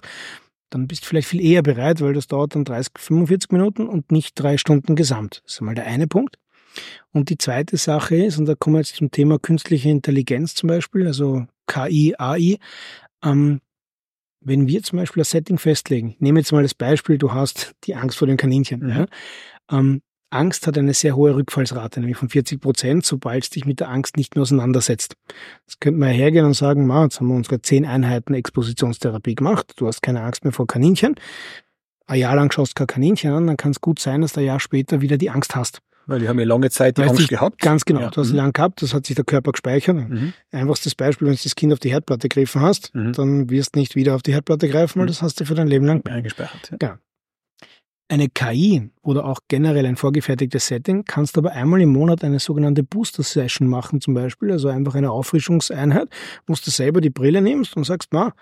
dann 0.70 0.86
bist 0.86 1.04
du 1.04 1.06
vielleicht 1.06 1.28
viel 1.28 1.40
eher 1.40 1.62
bereit, 1.62 2.00
weil 2.00 2.12
das 2.12 2.26
dauert 2.26 2.54
dann 2.54 2.64
30, 2.64 2.92
45 2.98 3.50
Minuten 3.52 3.88
und 3.88 4.12
nicht 4.12 4.34
drei 4.34 4.58
Stunden 4.58 4.96
gesamt. 4.96 5.40
Das 5.44 5.54
ist 5.54 5.60
einmal 5.60 5.74
der 5.74 5.86
eine 5.86 6.06
Punkt. 6.06 6.36
Und 7.12 7.30
die 7.30 7.38
zweite 7.38 7.76
Sache 7.76 8.16
ist, 8.16 8.38
und 8.38 8.46
da 8.46 8.54
kommen 8.54 8.74
wir 8.74 8.80
jetzt 8.80 8.96
zum 8.96 9.10
Thema 9.10 9.38
künstliche 9.38 9.88
Intelligenz 9.88 10.54
zum 10.54 10.68
Beispiel, 10.68 11.06
also 11.06 11.46
KI, 11.66 12.14
AI, 12.18 12.58
ähm, 13.24 13.60
wenn 14.40 14.68
wir 14.68 14.82
zum 14.82 14.98
Beispiel 14.98 15.22
das 15.22 15.30
Setting 15.30 15.58
festlegen, 15.58 16.14
nehme 16.18 16.40
jetzt 16.40 16.52
mal 16.52 16.62
das 16.62 16.74
Beispiel, 16.74 17.18
du 17.18 17.32
hast 17.32 17.74
die 17.84 17.94
Angst 17.94 18.18
vor 18.18 18.28
den 18.28 18.36
Kaninchen. 18.36 18.80
Mhm. 18.80 18.88
Ja? 18.88 19.06
Ähm, 19.70 20.02
Angst 20.30 20.66
hat 20.66 20.76
eine 20.76 20.94
sehr 20.94 21.16
hohe 21.16 21.34
Rückfallsrate, 21.34 22.00
nämlich 22.00 22.18
von 22.18 22.28
40 22.28 22.60
Prozent, 22.60 23.06
sobald 23.06 23.44
es 23.44 23.50
dich 23.50 23.64
mit 23.64 23.80
der 23.80 23.88
Angst 23.88 24.16
nicht 24.16 24.34
mehr 24.34 24.42
auseinandersetzt. 24.42 25.14
Jetzt 25.66 25.80
könnte 25.80 26.00
man 26.00 26.10
hergehen 26.10 26.44
und 26.44 26.54
sagen, 26.54 26.86
ma, 26.86 27.04
jetzt 27.04 27.20
haben 27.20 27.28
wir 27.28 27.34
unsere 27.34 27.62
zehn 27.62 27.86
Einheiten 27.86 28.34
Expositionstherapie 28.34 29.34
gemacht, 29.34 29.72
du 29.76 29.86
hast 29.86 30.02
keine 30.02 30.22
Angst 30.22 30.44
mehr 30.44 30.52
vor 30.52 30.66
Kaninchen. 30.66 31.14
Ein 32.06 32.20
Jahr 32.20 32.36
lang 32.36 32.52
schaust 32.52 32.72
du 32.72 32.80
kein 32.80 32.86
Kaninchen 32.86 33.32
an, 33.32 33.46
dann 33.46 33.56
kann 33.56 33.70
es 33.70 33.80
gut 33.80 33.98
sein, 33.98 34.20
dass 34.20 34.32
du 34.32 34.40
ein 34.40 34.46
Jahr 34.46 34.60
später 34.60 35.00
wieder 35.00 35.16
die 35.16 35.30
Angst 35.30 35.54
hast. 35.54 35.80
Weil 36.06 36.20
die 36.20 36.28
haben 36.28 36.38
ja 36.38 36.46
lange 36.46 36.70
Zeit 36.70 36.96
die 36.96 37.02
Angst 37.02 37.28
gehabt. 37.28 37.60
Ganz 37.60 37.84
genau, 37.84 38.00
ja. 38.00 38.10
du 38.10 38.22
hast 38.22 38.28
sie 38.28 38.32
mhm. 38.32 38.38
lange 38.38 38.52
gehabt, 38.52 38.80
das 38.80 38.94
hat 38.94 39.04
sich 39.04 39.14
der 39.14 39.26
Körper 39.26 39.52
gespeichert. 39.52 39.96
Mhm. 39.96 40.32
Einfachstes 40.50 40.94
Beispiel, 40.94 41.28
wenn 41.28 41.34
du 41.34 41.40
das 41.42 41.54
Kind 41.54 41.70
auf 41.70 41.80
die 41.80 41.90
Herdplatte 41.90 42.28
gegriffen 42.28 42.62
hast, 42.62 42.94
mhm. 42.94 43.12
dann 43.12 43.50
wirst 43.50 43.74
du 43.74 43.80
nicht 43.80 43.94
wieder 43.94 44.14
auf 44.14 44.22
die 44.22 44.32
Herdplatte 44.32 44.68
greifen, 44.68 45.00
weil 45.00 45.04
mhm. 45.04 45.08
das 45.08 45.20
hast 45.20 45.38
du 45.38 45.44
für 45.44 45.54
dein 45.54 45.68
Leben 45.68 45.84
lang 45.84 46.04
eingespeichert. 46.06 46.70
Ja. 46.70 46.76
Genau. 46.78 46.94
Eine 48.10 48.30
KI 48.30 48.90
oder 49.02 49.26
auch 49.26 49.40
generell 49.48 49.84
ein 49.84 49.96
vorgefertigtes 49.96 50.66
Setting 50.66 51.04
kannst 51.04 51.36
aber 51.36 51.52
einmal 51.52 51.82
im 51.82 51.90
Monat 51.90 52.24
eine 52.24 52.40
sogenannte 52.40 52.82
Booster 52.82 53.22
Session 53.22 53.68
machen 53.68 54.00
zum 54.00 54.14
Beispiel, 54.14 54.50
also 54.50 54.68
einfach 54.68 54.94
eine 54.94 55.10
Auffrischungseinheit, 55.10 56.08
wo 56.46 56.54
du 56.54 56.70
selber 56.70 57.02
die 57.02 57.10
Brille 57.10 57.42
nimmst 57.42 57.76
und 57.76 57.84
sagst, 57.84 58.08
na, 58.12 58.32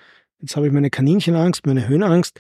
jetzt 0.41 0.55
habe 0.55 0.69
ich 0.69 0.73
meine 0.73 0.91
Kaninchenangst, 0.91 1.67
meine 1.67 1.89
Höhenangst, 1.89 2.39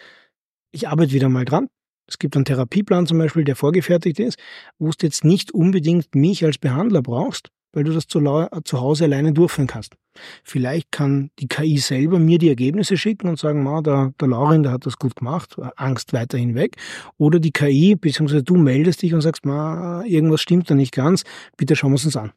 ich 0.70 0.86
arbeite 0.86 1.12
wieder 1.12 1.28
mal 1.28 1.44
dran, 1.44 1.68
es 2.06 2.18
gibt 2.18 2.36
einen 2.36 2.44
Therapieplan 2.44 3.08
zum 3.08 3.18
Beispiel, 3.18 3.42
der 3.42 3.56
vorgefertigt 3.56 4.20
ist, 4.20 4.38
wo 4.78 4.90
du 4.90 4.94
jetzt 5.00 5.24
nicht 5.24 5.50
unbedingt 5.52 6.14
mich 6.14 6.44
als 6.44 6.58
Behandler 6.58 7.02
brauchst, 7.02 7.50
weil 7.76 7.84
du 7.84 7.92
das 7.92 8.06
zu, 8.06 8.20
zu 8.64 8.80
Hause 8.80 9.04
alleine 9.04 9.34
durchführen 9.34 9.66
kannst. 9.66 9.96
Vielleicht 10.42 10.90
kann 10.90 11.30
die 11.38 11.46
KI 11.46 11.76
selber 11.76 12.18
mir 12.18 12.38
die 12.38 12.48
Ergebnisse 12.48 12.96
schicken 12.96 13.28
und 13.28 13.38
sagen, 13.38 13.62
Ma, 13.62 13.82
der, 13.82 14.14
der 14.18 14.28
Laurin, 14.28 14.62
der 14.62 14.72
hat 14.72 14.86
das 14.86 14.96
gut 14.96 15.14
gemacht, 15.14 15.56
Angst 15.76 16.14
weiterhin 16.14 16.54
weg. 16.54 16.76
Oder 17.18 17.38
die 17.38 17.52
KI, 17.52 17.94
beziehungsweise 17.94 18.42
du 18.42 18.56
meldest 18.56 19.02
dich 19.02 19.12
und 19.12 19.20
sagst, 19.20 19.44
Ma, 19.44 20.02
irgendwas 20.06 20.40
stimmt 20.40 20.70
da 20.70 20.74
nicht 20.74 20.94
ganz, 20.94 21.24
bitte 21.58 21.76
schauen 21.76 21.92
wir 21.92 21.96
es 21.96 22.06
uns 22.06 22.16
an. 22.16 22.32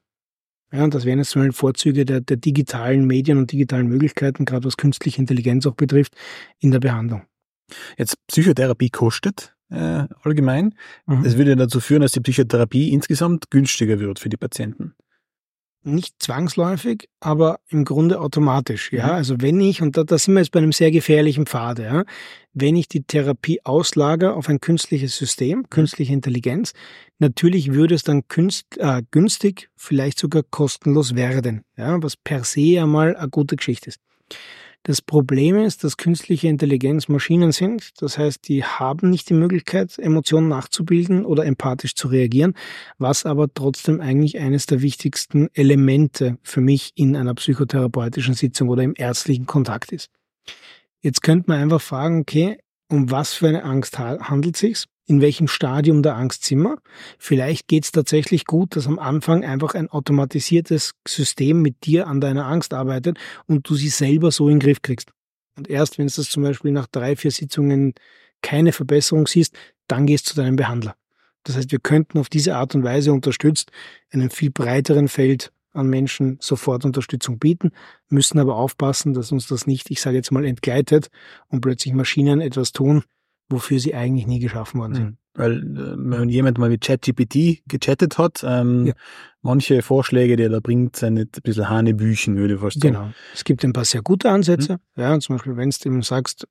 Ja, 0.74 0.84
und 0.84 0.94
das 0.94 1.06
wären 1.06 1.20
jetzt 1.20 1.36
mal 1.38 1.54
Vorzüge 1.54 2.04
der, 2.04 2.20
der 2.20 2.38
digitalen 2.38 3.08
Medien 3.08 3.38
und 3.38 3.54
digitalen 3.54 3.88
Möglichkeiten, 3.88 4.44
gerade 4.44 4.66
was 4.66 4.76
künstliche 4.76 5.20
Intelligenz 5.20 5.66
auch 5.66 5.76
betrifft, 5.76 6.16
in 6.60 6.72
der 6.72 6.82
Behandlung. 6.82 7.24
Jetzt 7.98 8.18
Psychotherapie 8.28 8.90
kostet 8.90 9.56
äh, 9.70 10.04
allgemein. 10.22 10.76
Mhm. 11.08 11.24
Das 11.24 11.38
würde 11.38 11.56
dazu 11.56 11.80
führen, 11.80 12.02
dass 12.02 12.12
die 12.12 12.20
Psychotherapie 12.20 12.92
insgesamt 12.92 13.50
günstiger 13.50 14.02
wird 14.02 14.20
für 14.20 14.30
die 14.30 14.38
Patienten. 14.38 14.96
Nicht 15.84 16.16
zwangsläufig, 16.20 17.08
aber 17.22 17.60
im 17.70 17.86
Grunde 17.86 18.20
automatisch. 18.20 18.92
Ja, 18.92 19.08
mhm. 19.08 19.12
also 19.12 19.36
wenn 19.40 19.62
ich, 19.62 19.82
und 19.82 19.96
da, 19.96 20.04
da 20.04 20.18
sind 20.18 20.34
wir 20.34 20.42
jetzt 20.42 20.52
bei 20.52 20.60
einem 20.60 20.74
sehr 20.74 20.92
gefährlichen 20.92 21.46
Pfad, 21.46 21.80
ja, 21.80 22.04
wenn 22.54 22.76
ich 22.76 22.90
die 22.90 23.04
Therapie 23.04 23.62
auslager 23.64 24.36
auf 24.36 24.50
ein 24.50 24.60
künstliches 24.60 25.16
System, 25.16 25.60
mhm. 25.60 25.70
künstliche 25.70 26.12
Intelligenz, 26.12 26.74
natürlich 27.18 27.74
würde 27.74 27.96
es 27.96 28.04
dann 28.04 28.28
künst, 28.28 28.78
äh, 28.78 29.04
günstig, 29.12 29.70
vielleicht 29.78 30.20
sogar 30.20 30.44
kostenlos 30.44 31.16
werden, 31.16 31.64
ja, 31.78 32.02
was 32.04 32.18
per 32.18 32.44
se 32.44 32.82
einmal 32.82 33.16
eine 33.16 33.30
gute 33.30 33.56
Geschichte 33.56 33.90
ist. 33.90 34.00
Das 34.84 35.02
Problem 35.02 35.58
ist, 35.58 35.84
dass 35.84 35.98
künstliche 35.98 36.48
Intelligenz 36.48 37.10
Maschinen 37.10 37.52
sind. 37.52 38.02
Das 38.02 38.18
heißt, 38.18 38.48
die 38.48 38.64
haben 38.64 39.10
nicht 39.10 39.30
die 39.30 39.34
Möglichkeit, 39.34 40.00
Emotionen 40.00 40.48
nachzubilden 40.48 41.26
oder 41.26 41.46
empathisch 41.46 41.96
zu 41.96 42.08
reagieren, 42.08 42.54
was 42.98 43.26
aber 43.26 43.54
trotzdem 43.54 44.00
eigentlich 44.00 44.40
eines 44.40 44.68
der 44.68 44.82
wichtigsten 44.82 45.50
Elemente 45.54 46.38
für 46.44 46.62
mich 46.62 46.92
in 46.96 47.16
einer 47.18 47.36
psychotherapeutischen 47.36 48.36
Sitzung 48.36 48.70
oder 48.70 48.84
im 48.84 48.94
ärztlichen 48.96 49.46
Kontakt 49.46 49.92
ist. 49.92 50.10
Jetzt 51.02 51.24
könnte 51.24 51.50
man 51.50 51.62
einfach 51.62 51.82
fragen, 51.82 52.22
okay, 52.22 52.58
um 52.90 53.12
was 53.12 53.34
für 53.34 53.50
eine 53.50 53.64
Angst 53.66 54.00
handelt 54.00 54.56
es 54.56 54.62
sich? 54.62 54.86
In 55.10 55.22
welchem 55.22 55.48
Stadium 55.48 56.04
der 56.04 56.16
Angst 56.16 56.46
sind 56.46 56.62
wir. 56.62 56.78
Vielleicht 57.18 57.68
geht 57.68 57.84
es 57.84 57.92
tatsächlich 57.92 58.46
gut, 58.46 58.76
dass 58.76 58.86
am 58.86 59.00
Anfang 59.00 59.44
einfach 59.44 59.74
ein 59.74 59.90
automatisiertes 59.90 60.94
System 61.08 61.64
mit 61.64 61.86
dir 61.86 62.08
an 62.08 62.22
deiner 62.22 62.46
Angst 62.46 62.76
arbeitet 62.76 63.18
und 63.48 63.68
du 63.68 63.74
sie 63.74 63.90
selber 63.90 64.32
so 64.32 64.48
in 64.48 64.56
den 64.56 64.60
Griff 64.60 64.84
kriegst. 64.84 65.12
Und 65.58 65.68
erst 65.68 65.98
wenn 65.98 66.06
du 66.06 66.14
das 66.16 66.30
zum 66.30 66.44
Beispiel 66.44 66.72
nach 66.72 66.86
drei, 66.86 67.16
vier 67.16 67.32
Sitzungen 67.32 67.96
keine 68.44 68.72
Verbesserung 68.72 69.26
siehst, 69.26 69.56
dann 69.88 70.06
gehst 70.06 70.28
du 70.28 70.36
zu 70.36 70.42
deinem 70.42 70.56
Behandler. 70.56 70.96
Das 71.44 71.56
heißt, 71.56 71.72
wir 71.72 71.80
könnten 71.80 72.20
auf 72.20 72.30
diese 72.30 72.56
Art 72.56 72.76
und 72.76 72.84
Weise 72.84 73.12
unterstützt 73.12 73.72
einem 74.12 74.30
viel 74.30 74.52
breiteren 74.52 75.08
Feld 75.08 75.52
an 75.74 75.88
Menschen 75.88 76.38
sofort 76.40 76.86
Unterstützung 76.86 77.40
bieten, 77.40 77.72
müssen 78.10 78.38
aber 78.38 78.58
aufpassen, 78.58 79.16
dass 79.16 79.32
uns 79.32 79.48
das 79.48 79.66
nicht, 79.66 79.90
ich 79.90 80.02
sage 80.02 80.18
jetzt 80.18 80.32
mal, 80.32 80.46
entgleitet 80.46 81.10
und 81.48 81.62
plötzlich 81.62 81.96
Maschinen 81.96 82.42
etwas 82.42 82.74
tun, 82.74 83.04
wofür 83.50 83.80
sie 83.80 83.96
eigentlich 83.96 84.28
nie 84.28 84.40
geschaffen 84.40 84.80
worden 84.80 84.96
sind. 84.96 85.06
Mhm. 85.06 85.18
Weil 85.34 85.58
äh, 85.58 85.96
wenn 85.98 86.30
jemand 86.30 86.58
mal 86.58 86.70
mit 86.70 86.82
ChatGPT 86.82 87.64
gechattet 87.68 88.18
hat, 88.18 88.44
ähm, 88.44 88.88
ja. 88.88 88.94
manche 89.42 89.82
Vorschläge, 89.82 90.36
die 90.36 90.44
er 90.44 90.50
da 90.50 90.60
bringt, 90.60 90.96
sind 90.96 91.16
nicht 91.16 91.38
ein 91.38 91.42
bisschen 91.44 91.70
Hanebüchen, 91.70 92.38
würde 92.38 92.56
ich 92.56 92.60
fast 92.60 92.82
sagen. 92.82 92.94
Genau. 92.94 93.12
Es 93.34 93.44
gibt 93.44 93.64
ein 93.64 93.74
paar 93.74 93.86
sehr 93.86 94.02
gute 94.02 94.30
Ansätze. 94.30 94.80
Mhm. 94.96 95.02
Ja, 95.02 95.20
zum 95.20 95.36
Beispiel, 95.36 95.58
wenn 95.58 95.70
du 95.70 95.90
ihm 95.90 96.04
sagst, 96.04 96.48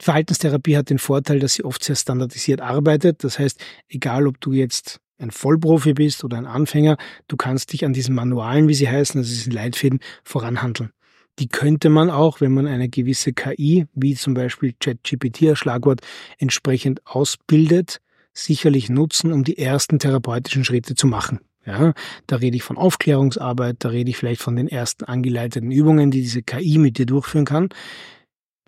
Verhaltenstherapie 0.00 0.76
hat 0.76 0.90
den 0.90 0.98
Vorteil, 0.98 1.40
dass 1.40 1.54
sie 1.54 1.64
oft 1.64 1.82
sehr 1.82 1.96
standardisiert 1.96 2.60
arbeitet. 2.60 3.24
Das 3.24 3.38
heißt, 3.38 3.60
egal 3.88 4.26
ob 4.26 4.40
du 4.40 4.52
jetzt 4.52 5.00
ein 5.18 5.32
Vollprofi 5.32 5.94
bist 5.94 6.22
oder 6.22 6.38
ein 6.38 6.46
Anfänger, 6.46 6.96
du 7.26 7.36
kannst 7.36 7.72
dich 7.72 7.84
an 7.84 7.92
diesen 7.92 8.14
Manualen, 8.14 8.68
wie 8.68 8.74
sie 8.74 8.88
heißen, 8.88 9.18
also 9.18 9.28
diesen 9.28 9.52
Leitfäden, 9.52 9.98
voranhandeln. 10.22 10.90
Die 11.38 11.48
könnte 11.48 11.88
man 11.88 12.10
auch, 12.10 12.40
wenn 12.40 12.52
man 12.52 12.66
eine 12.66 12.88
gewisse 12.88 13.32
KI, 13.32 13.86
wie 13.94 14.14
zum 14.14 14.34
Beispiel 14.34 14.74
ChatGPT 14.78 15.56
Schlagwort, 15.56 16.00
entsprechend 16.38 17.06
ausbildet, 17.06 18.00
sicherlich 18.32 18.88
nutzen, 18.88 19.32
um 19.32 19.44
die 19.44 19.58
ersten 19.58 19.98
therapeutischen 19.98 20.64
Schritte 20.64 20.94
zu 20.94 21.06
machen. 21.06 21.40
Ja, 21.64 21.92
da 22.26 22.36
rede 22.36 22.56
ich 22.56 22.62
von 22.62 22.78
Aufklärungsarbeit, 22.78 23.76
da 23.80 23.90
rede 23.90 24.08
ich 24.10 24.16
vielleicht 24.16 24.40
von 24.40 24.56
den 24.56 24.68
ersten 24.68 25.04
angeleiteten 25.04 25.70
Übungen, 25.70 26.10
die 26.10 26.22
diese 26.22 26.42
KI 26.42 26.78
mit 26.78 26.96
dir 26.98 27.04
durchführen 27.04 27.44
kann. 27.44 27.68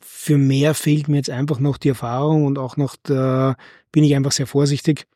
Für 0.03 0.37
mehr 0.37 0.75
fehlt 0.75 1.09
mir 1.09 1.17
jetzt 1.17 1.31
einfach 1.31 1.61
noch 1.61 1.79
die 1.79 1.89
Erfahrung 1.89 2.45
und 2.45 2.59
auch 2.59 2.77
noch 2.77 2.97
da 3.03 3.57
bin 3.91 4.05
ich 4.05 4.15
einfach 4.15 4.33
sehr 4.33 4.47
vorsichtig. 4.47 5.07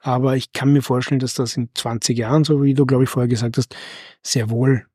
Aber 0.00 0.36
ich 0.36 0.52
kann 0.52 0.72
mir 0.72 0.82
vorstellen, 0.82 1.20
dass 1.20 1.34
das 1.34 1.56
in 1.56 1.70
20 1.74 2.18
Jahren, 2.18 2.44
so 2.44 2.62
wie 2.62 2.74
du, 2.74 2.86
glaube 2.86 3.04
ich, 3.04 3.10
vorher 3.10 3.28
gesagt 3.28 3.56
hast, 3.56 3.74
sehr 4.22 4.50
wohl 4.50 4.86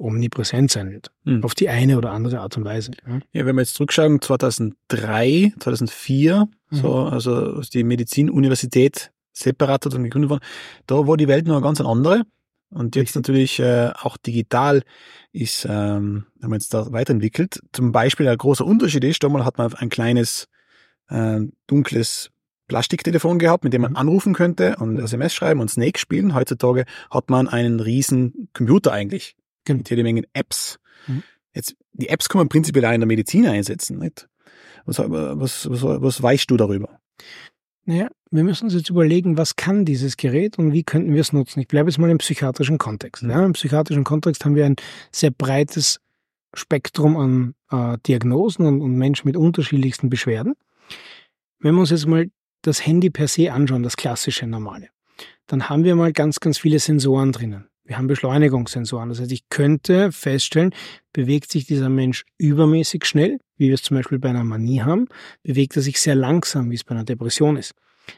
omnipräsent 0.00 0.70
sein 0.70 0.90
wird. 0.90 1.10
Mhm. 1.24 1.44
Auf 1.44 1.54
die 1.54 1.68
eine 1.68 1.98
oder 1.98 2.10
andere 2.10 2.40
Art 2.40 2.56
und 2.56 2.64
Weise. 2.64 2.92
Ja, 3.06 3.20
ja 3.32 3.46
wenn 3.46 3.56
wir 3.56 3.62
jetzt 3.62 3.74
zurückschauen, 3.74 4.20
2003, 4.20 5.52
2004, 5.58 6.48
mhm. 6.70 6.76
so, 6.76 6.94
also 6.94 7.60
die 7.60 7.84
Medizinuniversität 7.84 9.12
separat 9.32 9.86
und 9.86 10.02
gegründet 10.02 10.30
worden, 10.30 10.44
da 10.86 11.06
war 11.06 11.16
die 11.16 11.28
Welt 11.28 11.46
noch 11.46 11.56
eine 11.56 11.62
ganz 11.62 11.80
andere. 11.80 12.22
Und 12.70 12.94
jetzt 12.94 13.16
natürlich 13.16 13.58
äh, 13.58 13.90
auch 14.00 14.16
digital 14.16 14.82
ist, 15.32 15.64
ähm, 15.64 16.26
haben 16.40 16.50
wir 16.50 16.54
jetzt 16.54 16.72
da 16.72 16.92
weiterentwickelt. 16.92 17.60
Zum 17.72 17.90
Beispiel 17.90 18.28
ein 18.28 18.38
großer 18.38 18.64
Unterschied 18.64 19.04
ist, 19.04 19.22
damals 19.22 19.44
hat 19.44 19.58
man 19.58 19.74
ein 19.74 19.88
kleines 19.88 20.46
äh, 21.08 21.40
dunkles 21.66 22.30
Plastiktelefon 22.68 23.40
gehabt, 23.40 23.64
mit 23.64 23.72
dem 23.72 23.82
man 23.82 23.92
mhm. 23.92 23.96
anrufen 23.96 24.34
könnte 24.34 24.76
und 24.76 24.98
SMS 25.00 25.34
schreiben 25.34 25.60
und 25.60 25.68
Snake 25.68 25.98
spielen. 25.98 26.34
Heutzutage 26.34 26.84
hat 27.10 27.28
man 27.28 27.48
einen 27.48 27.80
riesen 27.80 28.48
Computer 28.52 28.92
eigentlich 28.92 29.34
genau. 29.64 29.78
mit 29.78 29.90
jede 29.90 30.02
Menge 30.02 30.24
Apps. 30.32 30.78
Mhm. 31.06 31.22
Jetzt, 31.54 31.74
die 31.92 32.08
Apps 32.08 32.28
kann 32.28 32.38
man 32.40 32.48
prinzipiell 32.48 32.84
auch 32.84 32.92
in 32.92 33.00
der 33.00 33.06
Medizin 33.08 33.46
einsetzen, 33.46 33.98
nicht? 33.98 34.28
Was, 34.86 34.98
was, 34.98 35.70
was, 35.70 35.82
was 35.82 36.22
weißt 36.22 36.50
du 36.50 36.56
darüber? 36.56 37.00
Naja, 37.84 38.08
wir 38.30 38.44
müssen 38.44 38.64
uns 38.64 38.74
jetzt 38.74 38.90
überlegen, 38.90 39.36
was 39.36 39.56
kann 39.56 39.84
dieses 39.84 40.16
Gerät 40.16 40.58
und 40.58 40.72
wie 40.72 40.84
könnten 40.84 41.12
wir 41.12 41.20
es 41.20 41.32
nutzen. 41.32 41.60
Ich 41.60 41.68
bleibe 41.68 41.90
jetzt 41.90 41.98
mal 41.98 42.10
im 42.10 42.18
psychiatrischen 42.18 42.78
Kontext. 42.78 43.22
Mhm. 43.22 43.30
Ja, 43.30 43.44
Im 43.44 43.52
psychiatrischen 43.52 44.04
Kontext 44.04 44.44
haben 44.44 44.54
wir 44.54 44.66
ein 44.66 44.76
sehr 45.10 45.30
breites 45.30 46.00
Spektrum 46.54 47.16
an 47.16 47.54
äh, 47.70 47.98
Diagnosen 48.06 48.66
und, 48.66 48.80
und 48.80 48.96
Menschen 48.96 49.28
mit 49.28 49.36
unterschiedlichsten 49.36 50.10
Beschwerden. 50.10 50.54
Wenn 51.58 51.74
wir 51.74 51.80
uns 51.80 51.90
jetzt 51.90 52.06
mal 52.06 52.30
das 52.62 52.84
Handy 52.84 53.10
per 53.10 53.28
se 53.28 53.52
anschauen, 53.52 53.82
das 53.82 53.96
klassische 53.96 54.46
normale, 54.46 54.88
dann 55.46 55.68
haben 55.68 55.84
wir 55.84 55.96
mal 55.96 56.12
ganz, 56.12 56.40
ganz 56.40 56.58
viele 56.58 56.78
Sensoren 56.78 57.32
drinnen. 57.32 57.69
Wir 57.90 57.98
haben 57.98 58.06
Beschleunigungssensoren. 58.06 59.08
Das 59.08 59.18
heißt, 59.18 59.32
ich 59.32 59.48
könnte 59.48 60.12
feststellen, 60.12 60.72
bewegt 61.12 61.50
sich 61.50 61.66
dieser 61.66 61.88
Mensch 61.88 62.24
übermäßig 62.38 63.04
schnell, 63.04 63.40
wie 63.56 63.66
wir 63.66 63.74
es 63.74 63.82
zum 63.82 63.96
Beispiel 63.96 64.20
bei 64.20 64.30
einer 64.30 64.44
Manie 64.44 64.80
haben, 64.80 65.08
bewegt 65.42 65.74
er 65.74 65.82
sich 65.82 66.00
sehr 66.00 66.14
langsam, 66.14 66.70
wie 66.70 66.76
es 66.76 66.84
bei 66.84 66.92
einer 66.92 67.02
Depression 67.02 67.56
ist. 67.56 67.72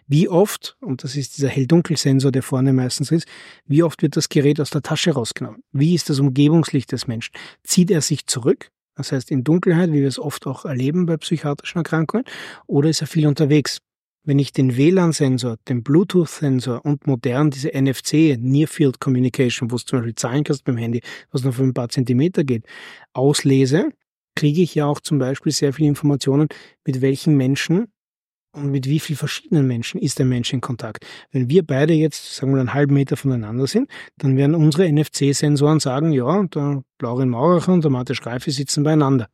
Wie 0.07 0.29
oft, 0.29 0.77
und 0.81 1.05
das 1.05 1.17
ist 1.17 1.39
dieser 1.39 1.49
Hell-Dunkel-Sensor, 1.49 2.33
der 2.33 2.43
vorne 2.43 2.75
meistens 2.75 3.11
ist, 3.13 3.27
wie 3.65 3.83
oft 3.83 4.03
wird 4.03 4.15
das 4.15 4.29
Gerät 4.29 4.61
aus 4.61 4.69
der 4.69 4.83
Tasche 4.83 5.13
rausgenommen? 5.13 5.63
Wie 5.73 5.95
ist 5.95 6.11
das 6.11 6.19
Umgebungslicht 6.19 6.93
des 6.93 7.07
Menschen? 7.07 7.33
Zieht 7.65 7.91
er 7.91 8.03
sich 8.03 8.27
zurück? 8.27 8.69
Das 8.95 9.11
heißt 9.11 9.31
in 9.31 9.43
Dunkelheit, 9.43 9.91
wie 9.91 10.03
wir 10.03 10.09
es 10.09 10.19
oft 10.19 10.47
auch 10.47 10.67
erleben 10.67 11.07
bei 11.07 11.17
psychiatrischen 11.17 11.79
Erkrankungen, 11.79 12.27
oder 12.67 12.91
ist 12.91 13.01
er 13.01 13.07
viel 13.07 13.27
unterwegs? 13.27 13.79
Wenn 14.25 14.39
ich 14.39 14.53
den 14.53 14.77
WLAN-Sensor, 14.77 15.57
den 15.69 15.83
Bluetooth-Sensor 15.83 16.85
und 16.85 17.09
modern 17.09 17.51
diese 17.51 17.71
NFC, 17.71 18.39
Near 18.39 18.69
Field 18.69 19.01
Communication, 19.01 19.73
wo 19.73 19.77
es 19.77 19.85
zum 19.85 19.99
Beispiel 19.99 20.15
zahlen 20.15 20.45
kannst 20.45 20.65
beim 20.65 20.77
Handy, 20.77 21.01
was 21.33 21.43
nur 21.43 21.53
für 21.53 21.65
ein 21.65 21.75
paar 21.75 21.89
Zentimeter 21.89 22.45
geht, 22.45 22.65
auslese, 23.15 23.91
kriege 24.37 24.63
ich 24.63 24.77
ja 24.77 24.87
auch 24.87 25.01
zum 25.01 25.19
Beispiel 25.19 25.51
sehr 25.51 25.73
viele 25.73 25.89
Informationen, 25.89 26.47
mit 26.87 27.01
welchen 27.01 27.37
Menschen 27.37 27.89
und 28.53 28.71
mit 28.71 28.87
wie 28.87 29.01
vielen 29.01 29.17
verschiedenen 29.17 29.67
Menschen 29.67 30.01
ist 30.01 30.21
der 30.21 30.27
Mensch 30.27 30.53
in 30.53 30.61
Kontakt. 30.61 31.05
Wenn 31.33 31.49
wir 31.49 31.67
beide 31.67 31.93
jetzt, 31.93 32.37
sagen 32.37 32.53
wir, 32.53 32.61
einen 32.61 32.75
halben 32.75 32.95
Meter 32.95 33.17
voneinander 33.17 33.67
sind, 33.67 33.91
dann 34.19 34.37
werden 34.37 34.55
unsere 34.55 34.87
NFC-Sensoren 34.89 35.81
sagen, 35.81 36.13
ja, 36.13 36.45
der 36.45 36.85
Laurin 37.01 37.29
Mauracher 37.29 37.73
und 37.73 37.83
der 37.83 37.91
Martin 37.91 38.15
Schreife 38.15 38.53
sitzen 38.53 38.85
beieinander. 38.85 39.27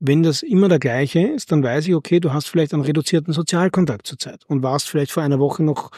Wenn 0.00 0.22
das 0.22 0.42
immer 0.42 0.68
der 0.68 0.78
gleiche 0.78 1.20
ist, 1.20 1.50
dann 1.50 1.62
weiß 1.62 1.88
ich, 1.88 1.94
okay, 1.94 2.20
du 2.20 2.32
hast 2.32 2.48
vielleicht 2.48 2.72
einen 2.72 2.84
reduzierten 2.84 3.32
Sozialkontakt 3.32 4.06
zurzeit 4.06 4.44
und 4.46 4.62
warst 4.62 4.88
vielleicht 4.88 5.10
vor 5.10 5.22
einer 5.22 5.38
Woche 5.40 5.62
noch 5.62 5.90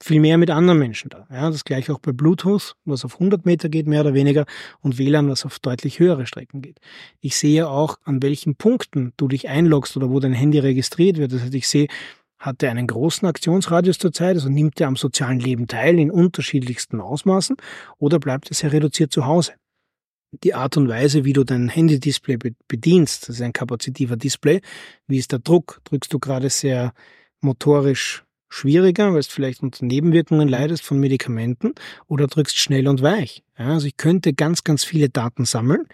viel 0.00 0.20
mehr 0.20 0.38
mit 0.38 0.50
anderen 0.50 0.78
Menschen 0.78 1.08
da. 1.10 1.26
Ja, 1.30 1.50
das 1.50 1.64
gleiche 1.64 1.92
auch 1.92 1.98
bei 1.98 2.12
Bluetooth, 2.12 2.76
was 2.84 3.04
auf 3.04 3.14
100 3.14 3.44
Meter 3.46 3.68
geht, 3.68 3.88
mehr 3.88 4.02
oder 4.02 4.14
weniger, 4.14 4.46
und 4.80 4.96
WLAN, 4.98 5.28
was 5.28 5.44
auf 5.44 5.58
deutlich 5.58 5.98
höhere 5.98 6.26
Strecken 6.26 6.62
geht. 6.62 6.78
Ich 7.20 7.36
sehe 7.36 7.68
auch, 7.68 7.96
an 8.04 8.22
welchen 8.22 8.54
Punkten 8.54 9.12
du 9.16 9.26
dich 9.26 9.48
einloggst 9.48 9.96
oder 9.96 10.08
wo 10.08 10.20
dein 10.20 10.32
Handy 10.32 10.60
registriert 10.60 11.16
wird. 11.16 11.32
Das 11.32 11.42
heißt, 11.42 11.54
ich 11.54 11.66
sehe, 11.68 11.88
hat 12.38 12.62
er 12.62 12.70
einen 12.70 12.86
großen 12.86 13.26
Aktionsradius 13.26 13.98
zurzeit, 13.98 14.36
also 14.36 14.48
nimmt 14.48 14.80
er 14.80 14.86
am 14.86 14.94
sozialen 14.94 15.40
Leben 15.40 15.66
teil 15.66 15.98
in 15.98 16.12
unterschiedlichsten 16.12 17.00
Ausmaßen 17.00 17.56
oder 17.98 18.20
bleibt 18.20 18.50
er 18.50 18.54
sehr 18.54 18.72
reduziert 18.72 19.12
zu 19.12 19.26
Hause? 19.26 19.54
Die 20.32 20.54
Art 20.54 20.76
und 20.76 20.88
Weise, 20.88 21.24
wie 21.24 21.32
du 21.32 21.44
dein 21.44 21.68
Handy-Display 21.68 22.38
bedienst, 22.68 23.28
das 23.28 23.36
ist 23.36 23.42
ein 23.42 23.52
kapazitiver 23.52 24.16
Display, 24.16 24.60
wie 25.06 25.18
ist 25.18 25.32
der 25.32 25.38
Druck? 25.38 25.80
Drückst 25.84 26.12
du 26.12 26.18
gerade 26.18 26.50
sehr 26.50 26.92
motorisch 27.40 28.24
schwieriger, 28.48 29.12
weil 29.12 29.22
du 29.22 29.28
vielleicht 29.28 29.62
unter 29.62 29.84
Nebenwirkungen 29.84 30.48
leidest 30.48 30.84
von 30.84 30.98
Medikamenten 30.98 31.74
oder 32.06 32.26
drückst 32.26 32.58
schnell 32.58 32.88
und 32.88 33.02
weich. 33.02 33.42
Ja, 33.58 33.70
also 33.70 33.86
ich 33.88 33.96
könnte 33.96 34.34
ganz, 34.34 34.62
ganz 34.62 34.84
viele 34.84 35.08
Daten 35.08 35.44
sammeln, 35.44 35.86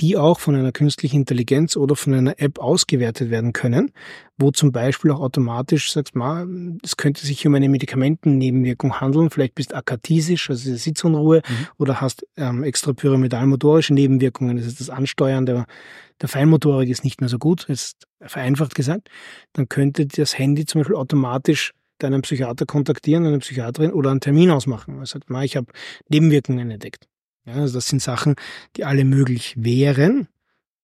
die 0.00 0.16
auch 0.16 0.40
von 0.40 0.54
einer 0.54 0.72
künstlichen 0.72 1.16
Intelligenz 1.16 1.76
oder 1.76 1.94
von 1.94 2.14
einer 2.14 2.40
App 2.40 2.58
ausgewertet 2.58 3.30
werden 3.30 3.52
können, 3.52 3.92
wo 4.38 4.50
zum 4.50 4.72
Beispiel 4.72 5.10
auch 5.10 5.20
automatisch 5.20 5.92
sagst, 5.92 6.16
mal, 6.16 6.48
es 6.82 6.96
könnte 6.96 7.26
sich 7.26 7.46
um 7.46 7.54
eine 7.54 7.68
Medikamentennebenwirkung 7.68 9.00
handeln, 9.00 9.28
vielleicht 9.28 9.54
bist 9.54 9.74
akatisisch, 9.74 10.48
also 10.48 10.74
Sitzunruhe, 10.74 11.42
mhm. 11.46 11.66
oder 11.76 12.00
hast 12.00 12.26
ähm, 12.36 12.64
extrapyramidalmotorische 12.64 13.92
Nebenwirkungen, 13.92 14.56
das 14.56 14.66
ist 14.66 14.80
das 14.80 14.88
Ansteuern 14.88 15.44
der, 15.44 15.66
der 16.22 16.28
Feinmotorik 16.30 16.88
ist 16.88 17.04
nicht 17.04 17.20
mehr 17.20 17.28
so 17.28 17.38
gut, 17.38 17.68
ist 17.68 18.06
vereinfacht 18.22 18.74
gesagt, 18.74 19.10
dann 19.52 19.68
könnte 19.68 20.06
das 20.06 20.38
Handy 20.38 20.64
zum 20.64 20.80
Beispiel 20.80 20.96
automatisch 20.96 21.74
deinen 22.02 22.22
Psychiater 22.22 22.66
kontaktieren, 22.66 23.26
eine 23.26 23.38
Psychiaterin 23.38 23.92
oder 23.92 24.10
einen 24.10 24.20
Termin 24.20 24.50
ausmachen. 24.50 24.98
Er 24.98 25.06
sagt, 25.06 25.26
ich 25.42 25.56
habe 25.56 25.66
Nebenwirkungen 26.08 26.70
entdeckt. 26.70 27.01
Ja, 27.44 27.54
also 27.54 27.74
das 27.74 27.88
sind 27.88 28.00
Sachen, 28.00 28.34
die 28.76 28.84
alle 28.84 29.04
möglich 29.04 29.54
wären, 29.56 30.28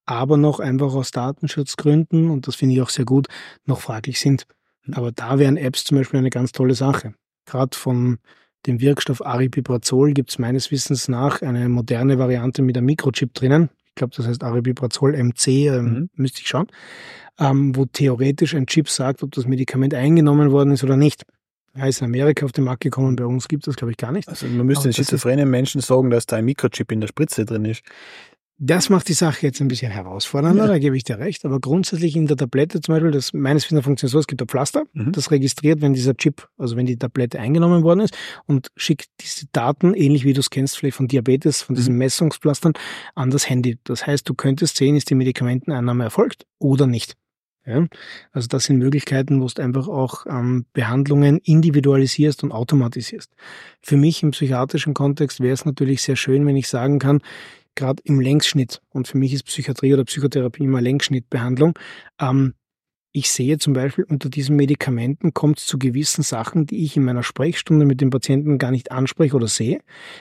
aber 0.07 0.37
noch 0.37 0.61
einfach 0.61 0.95
aus 0.95 1.11
Datenschutzgründen, 1.11 2.31
und 2.31 2.47
das 2.47 2.57
finde 2.57 2.75
ich 2.75 2.83
auch 2.83 2.89
sehr 2.89 3.05
gut, 3.05 3.29
noch 3.65 3.81
fraglich 3.81 4.21
sind. 4.21 4.45
Aber 4.93 5.13
da 5.13 5.39
wären 5.39 5.57
Apps 5.57 5.85
zum 5.85 5.99
Beispiel 5.99 6.19
eine 6.19 6.31
ganz 6.31 6.53
tolle 6.53 6.75
Sache. 6.75 7.15
Gerade 7.45 7.77
von 7.77 8.19
dem 8.67 8.81
Wirkstoff 8.81 9.25
Aripiprazol 9.25 10.13
gibt 10.13 10.31
es 10.31 10.39
meines 10.39 10.71
Wissens 10.71 11.09
nach 11.09 11.43
eine 11.43 11.69
moderne 11.69 12.19
Variante 12.19 12.63
mit 12.63 12.77
einem 12.77 12.87
Mikrochip 12.87 13.35
drinnen. 13.35 13.71
Ich 13.87 13.95
glaube, 13.95 14.15
das 14.17 14.27
heißt 14.27 14.43
Aripiprazol 14.43 15.13
MC, 15.13 15.49
ähm, 15.49 15.85
mhm. 15.85 16.11
müsste 16.15 16.41
ich 16.41 16.49
schauen 16.49 16.69
ähm, 17.39 17.75
wo 17.77 17.85
theoretisch 17.85 18.55
ein 18.55 18.67
Chip 18.67 18.89
sagt, 18.89 19.23
ob 19.23 19.33
das 19.33 19.47
Medikament 19.47 19.95
eingenommen 19.95 20.51
worden 20.51 20.73
ist 20.73 20.85
oder 20.85 20.97
nicht. 20.97 21.25
Er 21.79 21.89
ist 21.89 22.01
in 22.01 22.07
Amerika 22.07 22.45
auf 22.45 22.53
den 22.53 22.65
Markt 22.65 22.83
gekommen, 22.83 23.17
bei 23.17 23.25
uns 23.25 23.49
gibt 23.49 23.63
es 23.63 23.67
das, 23.67 23.77
glaube 23.77 23.93
ich, 23.93 23.97
gar 23.97 24.13
nicht. 24.13 24.29
Also 24.29 24.47
man 24.47 24.67
müsste 24.67 24.89
den 24.89 24.95
schizophrenen 24.95 25.49
Menschen 25.49 25.81
sagen, 25.81 26.11
dass 26.11 26.27
da 26.27 26.37
ein 26.37 26.45
Mikrochip 26.45 26.91
in 26.93 27.01
der 27.01 27.09
Spritze 27.09 27.45
drin 27.45 27.65
ist. 27.65 27.83
Das 28.61 28.91
macht 28.91 29.09
die 29.09 29.13
Sache 29.13 29.47
jetzt 29.47 29.61
ein 29.61 29.69
bisschen 29.69 29.93
herausfordernder, 29.93 30.65
ja. 30.65 30.69
da 30.69 30.79
gebe 30.81 30.97
ich 30.97 31.05
dir 31.05 31.21
recht. 31.21 31.45
Aber 31.45 31.61
grundsätzlich 31.61 32.17
in 32.17 32.27
der 32.27 32.37
Tablette 32.37 32.81
zum 32.81 32.93
Beispiel, 32.93 33.13
das 33.13 33.33
meines 33.33 33.65
Wissens 33.65 33.85
funktioniert 33.85 34.11
so, 34.11 34.19
es 34.19 34.27
gibt 34.27 34.43
ein 34.43 34.49
Pflaster, 34.49 34.83
mhm. 34.95 35.13
das 35.13 35.31
registriert, 35.31 35.81
wenn 35.81 35.93
dieser 35.93 36.17
Chip, 36.17 36.49
also 36.59 36.77
wenn 36.77 36.85
die 36.85 36.97
Tablette 36.97 37.39
eingenommen 37.39 37.85
worden 37.85 38.01
ist 38.01 38.19
und 38.47 38.67
schickt 38.75 39.11
diese 39.21 39.47
Daten, 39.53 39.95
ähnlich 39.95 40.25
wie 40.25 40.33
du 40.33 40.41
es 40.41 40.51
kennst, 40.51 40.77
vielleicht 40.77 40.97
von 40.97 41.07
Diabetes, 41.07 41.63
von 41.63 41.77
diesen 41.77 41.93
mhm. 41.93 41.99
Messungspflastern, 41.99 42.73
an 43.15 43.31
das 43.31 43.49
Handy. 43.49 43.79
Das 43.85 44.09
heißt, 44.09 44.29
du 44.29 44.35
könntest 44.35 44.77
sehen, 44.77 44.97
ist 44.97 45.09
die 45.09 45.15
Medikamenteneinnahme 45.15 46.03
erfolgt 46.03 46.45
oder 46.59 46.89
nicht. 46.89 47.17
Ja? 47.69 47.87
Also 48.33 48.49
das 48.49 48.65
sind 48.65 48.79
Möglichkeiten, 48.79 49.41
wo 49.41 49.47
du 49.47 49.63
einfach 49.63 49.89
auch 49.89 50.27
ähm, 50.27 50.65
Behandlungen 50.73 51.39
individualisierst 51.39 52.43
und 52.43 52.53
automatisierst. 52.53 53.33
Für 53.83 53.97
mich 53.97 54.23
im 54.23 54.31
psychiatrischen 54.31 54.95
Kontext 54.95 55.41
wäre 55.41 55.55
es 55.55 55.65
natürlich 55.65 56.03
sehr 56.03 56.17
schön, 56.17 56.47
wenn 56.47 56.57
ich 56.57 56.69
sagen 56.69 56.99
kann, 56.99 57.21
gerade 57.75 58.03
im 58.05 58.21
Längsschnitt, 58.21 58.81
und 58.91 59.07
für 59.07 59.19
mich 59.19 59.33
ist 59.33 59.45
Psychiatrie 59.45 59.95
oder 59.95 60.05
Psychotherapie 60.05 60.65
immer 60.65 60.81
Längsschnittbehandlung, 60.81 61.79
ähm, 62.21 62.55
ich 63.13 63.31
sehe 63.31 63.59
zum 63.59 63.73
Beispiel 63.73 64.05
unter 64.05 64.29
diesen 64.29 64.55
Medikamenten 64.55 65.33
kommt 65.33 65.59
es 65.59 65.67
zu 65.67 65.79
gewissen 65.79 66.23
Sachen, 66.23 66.67
die 66.67 66.85
ich 66.85 66.97
in 66.97 67.05
meiner 67.05 67.23
Sprechstunde 67.23 67.87
mit 67.87 68.01
dem 68.01 68.11
Patienten 68.11 68.59
gar 68.59 68.71
nicht 68.71 68.93
anspreche 68.93 69.35
oder 69.35 69.49
sehe. 69.49 69.81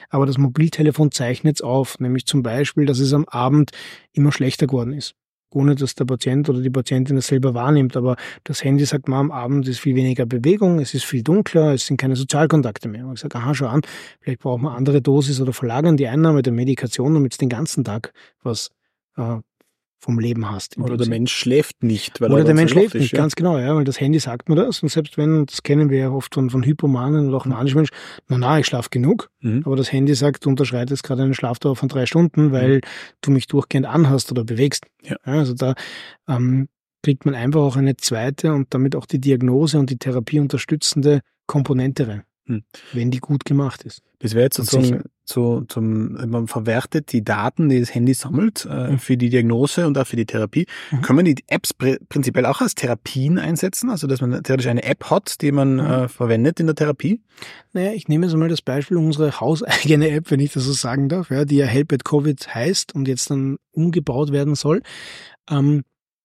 Aber 0.09 0.25
das 0.25 0.37
Mobiltelefon 0.37 1.11
zeichnet 1.11 1.57
es 1.57 1.61
auf, 1.61 1.99
nämlich 1.99 2.25
zum 2.25 2.43
Beispiel, 2.43 2.85
dass 2.85 2.99
es 2.99 3.13
am 3.13 3.25
Abend 3.25 3.71
immer 4.13 4.31
schlechter 4.31 4.67
geworden 4.67 4.93
ist 4.93 5.15
ohne 5.49 5.75
dass 5.75 5.95
der 5.95 6.05
Patient 6.05 6.49
oder 6.49 6.61
die 6.61 6.69
Patientin 6.69 7.15
das 7.15 7.27
selber 7.27 7.53
wahrnimmt. 7.53 7.95
Aber 7.95 8.15
das 8.43 8.63
Handy 8.63 8.85
sagt 8.85 9.07
man 9.07 9.19
am 9.19 9.31
Abend 9.31 9.67
ist 9.67 9.79
viel 9.79 9.95
weniger 9.95 10.25
Bewegung, 10.25 10.79
es 10.79 10.93
ist 10.93 11.05
viel 11.05 11.23
dunkler, 11.23 11.73
es 11.73 11.85
sind 11.85 11.97
keine 11.97 12.15
Sozialkontakte 12.15 12.89
mehr. 12.89 13.05
Und 13.05 13.13
ich 13.13 13.19
sage, 13.21 13.37
aha, 13.37 13.53
schau 13.53 13.67
an, 13.67 13.81
vielleicht 14.19 14.41
brauchen 14.41 14.63
wir 14.63 14.71
andere 14.71 15.01
Dosis 15.01 15.41
oder 15.41 15.53
verlagern 15.53 15.97
die 15.97 16.07
Einnahme 16.07 16.41
der 16.41 16.53
Medikation, 16.53 17.13
damit 17.13 17.33
es 17.33 17.37
den 17.37 17.49
ganzen 17.49 17.83
Tag 17.83 18.13
was 18.43 18.71
äh, 19.17 19.37
vom 19.99 20.19
Leben 20.19 20.49
hast. 20.49 20.77
Oder 20.77 20.95
der. 20.95 21.07
Mensch 21.07 21.33
schläft 21.33 21.83
nicht. 21.83 22.21
Weil 22.21 22.31
oder 22.31 22.43
der 22.43 22.53
Mensch 22.53 22.71
schläft 22.71 22.95
nicht, 22.95 23.13
ja. 23.13 23.17
ganz 23.17 23.35
genau, 23.35 23.57
ja, 23.57 23.75
weil 23.75 23.83
das 23.83 23.99
Handy 23.99 24.19
sagt 24.19 24.47
mir 24.47 24.55
das. 24.55 24.83
Und 24.83 24.89
selbst 24.89 25.17
wenn, 25.17 25.45
das 25.45 25.63
kennen 25.63 25.89
wir 25.89 25.97
ja 25.97 26.11
oft 26.11 26.33
von, 26.33 26.49
von 26.49 26.63
Hypomanen 26.63 27.27
oder 27.27 27.37
auch 27.37 27.45
manchen 27.45 27.75
Menschen, 27.75 27.95
na 28.27 28.37
na, 28.37 28.59
ich 28.59 28.67
schlafe 28.67 28.89
genug. 28.89 29.29
Mhm. 29.41 29.63
Aber 29.65 29.75
das 29.75 29.91
Handy 29.91 30.13
sagt, 30.13 30.45
du 30.45 30.49
unterschreitest 30.49 31.03
gerade 31.03 31.23
einen 31.23 31.33
Schlafdauer 31.33 31.75
von 31.75 31.89
drei 31.89 32.05
Stunden, 32.05 32.51
weil 32.51 32.75
mhm. 32.75 32.81
du 33.21 33.31
mich 33.31 33.47
durchgehend 33.47 33.87
anhast 33.87 34.31
oder 34.31 34.43
bewegst. 34.43 34.85
Ja. 35.03 35.17
ja 35.25 35.33
also 35.33 35.53
da 35.53 35.73
ähm, 36.27 36.67
kriegt 37.03 37.25
man 37.25 37.35
einfach 37.35 37.61
auch 37.61 37.75
eine 37.75 37.97
zweite 37.97 38.53
und 38.53 38.73
damit 38.73 38.95
auch 38.95 39.05
die 39.05 39.19
Diagnose 39.19 39.79
und 39.79 39.89
die 39.89 39.97
Therapie 39.97 40.39
unterstützende 40.39 41.21
Komponente 41.47 42.07
rein. 42.07 42.23
Hm. 42.45 42.63
Wenn 42.93 43.11
die 43.11 43.19
gut 43.19 43.45
gemacht 43.45 43.83
ist. 43.83 44.01
Das 44.19 44.33
wäre 44.33 44.43
jetzt 44.43 44.57
sozusagen 44.57 45.03
so 45.29 45.61
zum, 45.67 46.13
man 46.29 46.47
verwertet 46.47 47.11
die 47.11 47.23
Daten, 47.23 47.67
die 47.69 47.79
das 47.79 47.93
Handy 47.93 48.13
sammelt, 48.13 48.67
äh, 48.69 48.91
mhm. 48.91 48.99
für 48.99 49.17
die 49.17 49.29
Diagnose 49.29 49.85
und 49.85 49.97
auch 49.97 50.07
für 50.07 50.15
die 50.15 50.25
Therapie. 50.25 50.65
Mhm. 50.91 51.01
Können 51.01 51.15
man 51.17 51.25
die 51.25 51.43
Apps 51.47 51.73
pr 51.73 51.97
prinzipiell 52.07 52.45
auch 52.45 52.61
als 52.61 52.75
Therapien 52.75 53.37
einsetzen? 53.37 53.89
Also, 53.89 54.07
dass 54.07 54.21
man 54.21 54.41
theoretisch 54.43 54.67
eine 54.67 54.83
App 54.83 55.09
hat, 55.09 55.41
die 55.41 55.51
man 55.51 55.73
mhm. 55.73 55.79
äh, 55.79 56.07
verwendet 56.07 56.59
in 56.59 56.67
der 56.67 56.75
Therapie? 56.75 57.21
Naja, 57.73 57.91
ich 57.91 58.07
nehme 58.07 58.25
jetzt 58.25 58.35
mal 58.35 58.49
das 58.49 58.61
Beispiel 58.61 58.97
unsere 58.97 59.39
hauseigene 59.39 60.09
App, 60.09 60.31
wenn 60.31 60.39
ich 60.39 60.53
das 60.53 60.63
so 60.63 60.71
sagen 60.71 61.09
darf, 61.09 61.29
ja, 61.29 61.45
die 61.45 61.57
ja 61.57 61.65
Help 61.65 61.91
at 61.91 62.05
Covid 62.05 62.55
heißt 62.55 62.95
und 62.95 63.07
jetzt 63.07 63.29
dann 63.29 63.57
umgebaut 63.71 64.31
werden 64.31 64.55
soll. 64.55 64.81
Ähm, 65.49 65.83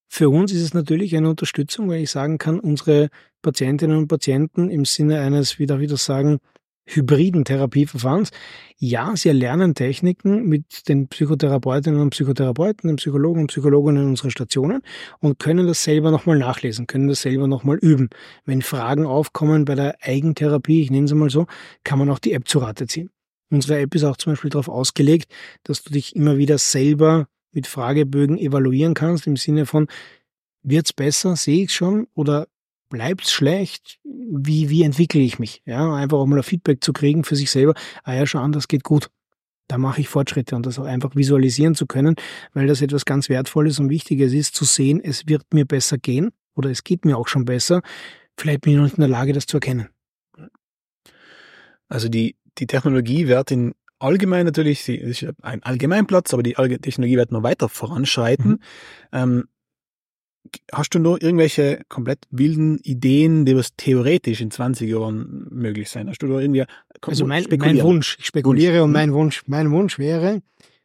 für 0.08 0.28
uns 0.28 0.52
ist 0.52 0.62
es 0.62 0.74
natürlich 0.74 1.16
eine 1.16 1.30
Unterstützung, 1.30 1.88
weil 1.88 2.02
ich 2.02 2.10
sagen 2.10 2.36
kann, 2.36 2.60
unsere 2.60 3.08
Patientinnen 3.40 3.96
und 3.96 4.08
Patienten 4.08 4.68
im 4.68 4.84
Sinne 4.84 5.20
eines, 5.20 5.58
wie 5.58 5.66
darf 5.66 5.80
ich 5.80 5.90
das 5.90 6.04
sagen, 6.04 6.38
hybriden 6.84 7.44
Therapieverfahrens. 7.44 8.30
Ja, 8.76 9.14
sie 9.14 9.28
erlernen 9.28 9.74
Techniken 9.74 10.48
mit 10.48 10.88
den 10.88 11.08
Psychotherapeutinnen 11.08 12.00
und 12.00 12.10
Psychotherapeuten, 12.10 12.88
den 12.88 12.96
Psychologen 12.96 13.42
und 13.42 13.46
Psychologinnen 13.48 14.08
unserer 14.08 14.30
Stationen 14.30 14.82
und 15.20 15.38
können 15.38 15.66
das 15.66 15.84
selber 15.84 16.10
nochmal 16.10 16.38
nachlesen, 16.38 16.86
können 16.86 17.08
das 17.08 17.22
selber 17.22 17.46
nochmal 17.46 17.78
üben. 17.78 18.10
Wenn 18.44 18.62
Fragen 18.62 19.06
aufkommen 19.06 19.64
bei 19.64 19.74
der 19.74 19.96
Eigentherapie, 20.02 20.82
ich 20.82 20.90
nenne 20.90 21.04
es 21.04 21.14
mal 21.14 21.30
so, 21.30 21.46
kann 21.84 21.98
man 21.98 22.10
auch 22.10 22.18
die 22.18 22.32
App 22.32 22.48
zu 22.48 22.58
Rate 22.58 22.86
ziehen. 22.86 23.10
Unsere 23.50 23.78
App 23.78 23.94
ist 23.94 24.04
auch 24.04 24.16
zum 24.16 24.32
Beispiel 24.32 24.50
darauf 24.50 24.68
ausgelegt, 24.68 25.30
dass 25.62 25.82
du 25.82 25.92
dich 25.92 26.16
immer 26.16 26.38
wieder 26.38 26.58
selber 26.58 27.28
mit 27.52 27.66
Fragebögen 27.66 28.38
evaluieren 28.38 28.94
kannst, 28.94 29.26
im 29.26 29.36
Sinne 29.36 29.66
von, 29.66 29.88
wird's 30.62 30.92
besser, 30.92 31.36
sehe 31.36 31.64
ich 31.64 31.72
schon, 31.72 32.06
oder 32.14 32.48
bleibt's 32.92 33.32
schlecht? 33.32 33.98
Wie, 34.04 34.68
wie 34.68 34.82
entwickle 34.82 35.20
ich 35.20 35.38
mich? 35.38 35.62
Ja, 35.64 35.94
einfach 35.94 36.18
auch 36.18 36.26
mal 36.26 36.36
ein 36.36 36.42
Feedback 36.42 36.84
zu 36.84 36.92
kriegen 36.92 37.24
für 37.24 37.36
sich 37.36 37.50
selber. 37.50 37.74
Ah 38.04 38.12
ja, 38.14 38.26
schau 38.26 38.38
an, 38.38 38.52
das 38.52 38.68
geht 38.68 38.84
gut. 38.84 39.08
Da 39.66 39.78
mache 39.78 40.02
ich 40.02 40.08
Fortschritte 40.08 40.54
und 40.54 40.66
das 40.66 40.78
auch 40.78 40.84
einfach 40.84 41.16
visualisieren 41.16 41.74
zu 41.74 41.86
können, 41.86 42.16
weil 42.52 42.66
das 42.66 42.82
etwas 42.82 43.06
ganz 43.06 43.30
Wertvolles 43.30 43.80
und 43.80 43.88
Wichtiges 43.88 44.34
ist, 44.34 44.54
zu 44.54 44.66
sehen, 44.66 45.00
es 45.02 45.26
wird 45.26 45.42
mir 45.54 45.64
besser 45.64 45.96
gehen 45.96 46.32
oder 46.54 46.70
es 46.70 46.84
geht 46.84 47.06
mir 47.06 47.16
auch 47.16 47.28
schon 47.28 47.46
besser. 47.46 47.80
Vielleicht 48.36 48.60
bin 48.60 48.74
ich 48.74 48.76
noch 48.76 48.84
nicht 48.84 48.98
in 48.98 49.00
der 49.00 49.08
Lage, 49.08 49.32
das 49.32 49.46
zu 49.46 49.56
erkennen. 49.56 49.88
Also 51.88 52.10
die, 52.10 52.36
die 52.58 52.66
Technologie 52.66 53.26
wird 53.26 53.50
in 53.50 53.72
allgemein 53.98 54.44
natürlich, 54.44 54.82
sie 54.82 54.96
ist 54.96 55.24
ein 55.40 55.62
Allgemeinplatz, 55.62 56.34
aber 56.34 56.42
die 56.42 56.54
Technologie 56.54 57.16
wird 57.16 57.32
noch 57.32 57.42
weiter 57.42 57.70
voranschreiten. 57.70 58.50
Mhm. 58.50 58.58
Ähm, 59.12 59.44
hast 60.72 60.94
du 60.94 60.98
noch 60.98 61.20
irgendwelche 61.20 61.82
komplett 61.88 62.20
wilden 62.30 62.78
Ideen, 62.78 63.44
die 63.44 63.56
was 63.56 63.74
theoretisch 63.76 64.40
in 64.40 64.50
20 64.50 64.90
Jahren 64.90 65.46
möglich 65.50 65.90
sein? 65.90 66.08
Hast 66.08 66.22
du 66.22 66.28
da 66.28 66.40
irgendwie 66.40 66.64
Also 67.00 67.26
mein, 67.26 67.46
mein 67.58 67.82
Wunsch, 67.82 68.16
ich 68.18 68.26
spekuliere 68.26 68.74
Wunsch. 68.74 68.84
und 68.84 68.92
mein 68.92 69.12
Wunsch, 69.12 69.42
mein 69.46 69.70
Wunsch 69.70 69.98
wäre, 69.98 70.42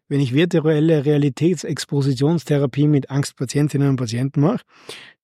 wenn 0.09 0.19
ich 0.19 0.33
virtuelle 0.33 1.05
Realitätsexpositionstherapie 1.05 2.87
mit 2.87 3.09
Angstpatientinnen 3.09 3.89
und 3.89 3.95
Patienten 3.97 4.41
mache, 4.41 4.63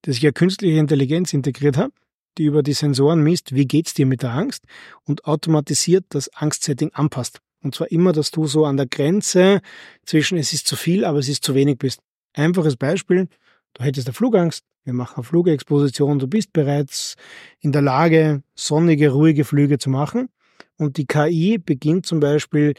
dass 0.02 0.16
ich 0.16 0.22
ja 0.22 0.32
künstliche 0.32 0.78
Intelligenz 0.78 1.32
integriert 1.32 1.76
habe, 1.76 1.92
die 2.36 2.44
über 2.44 2.62
die 2.62 2.72
Sensoren 2.72 3.22
misst, 3.22 3.54
wie 3.54 3.66
geht's 3.66 3.94
dir 3.94 4.06
mit 4.06 4.22
der 4.22 4.32
Angst 4.32 4.64
und 5.04 5.24
automatisiert 5.24 6.04
das 6.10 6.28
Angstsetting 6.34 6.90
anpasst. 6.92 7.40
Und 7.62 7.74
zwar 7.74 7.90
immer, 7.90 8.12
dass 8.12 8.30
du 8.30 8.46
so 8.46 8.66
an 8.66 8.76
der 8.76 8.86
Grenze 8.86 9.62
zwischen 10.04 10.36
es 10.36 10.52
ist 10.52 10.66
zu 10.66 10.76
viel, 10.76 11.04
aber 11.04 11.18
es 11.18 11.28
ist 11.28 11.44
zu 11.44 11.54
wenig 11.54 11.78
bist. 11.78 12.00
Einfaches 12.34 12.76
Beispiel. 12.76 13.28
Du 13.74 13.84
hättest 13.84 14.06
eine 14.06 14.14
Flugangst. 14.14 14.64
Wir 14.84 14.92
machen 14.92 15.16
eine 15.16 15.24
Flugexposition. 15.24 16.18
Du 16.18 16.26
bist 16.26 16.52
bereits 16.52 17.16
in 17.60 17.72
der 17.72 17.82
Lage, 17.82 18.42
sonnige, 18.54 19.10
ruhige 19.10 19.44
Flüge 19.44 19.78
zu 19.78 19.90
machen. 19.90 20.28
Und 20.76 20.96
die 20.96 21.06
KI 21.06 21.58
beginnt 21.58 22.06
zum 22.06 22.20
Beispiel, 22.20 22.74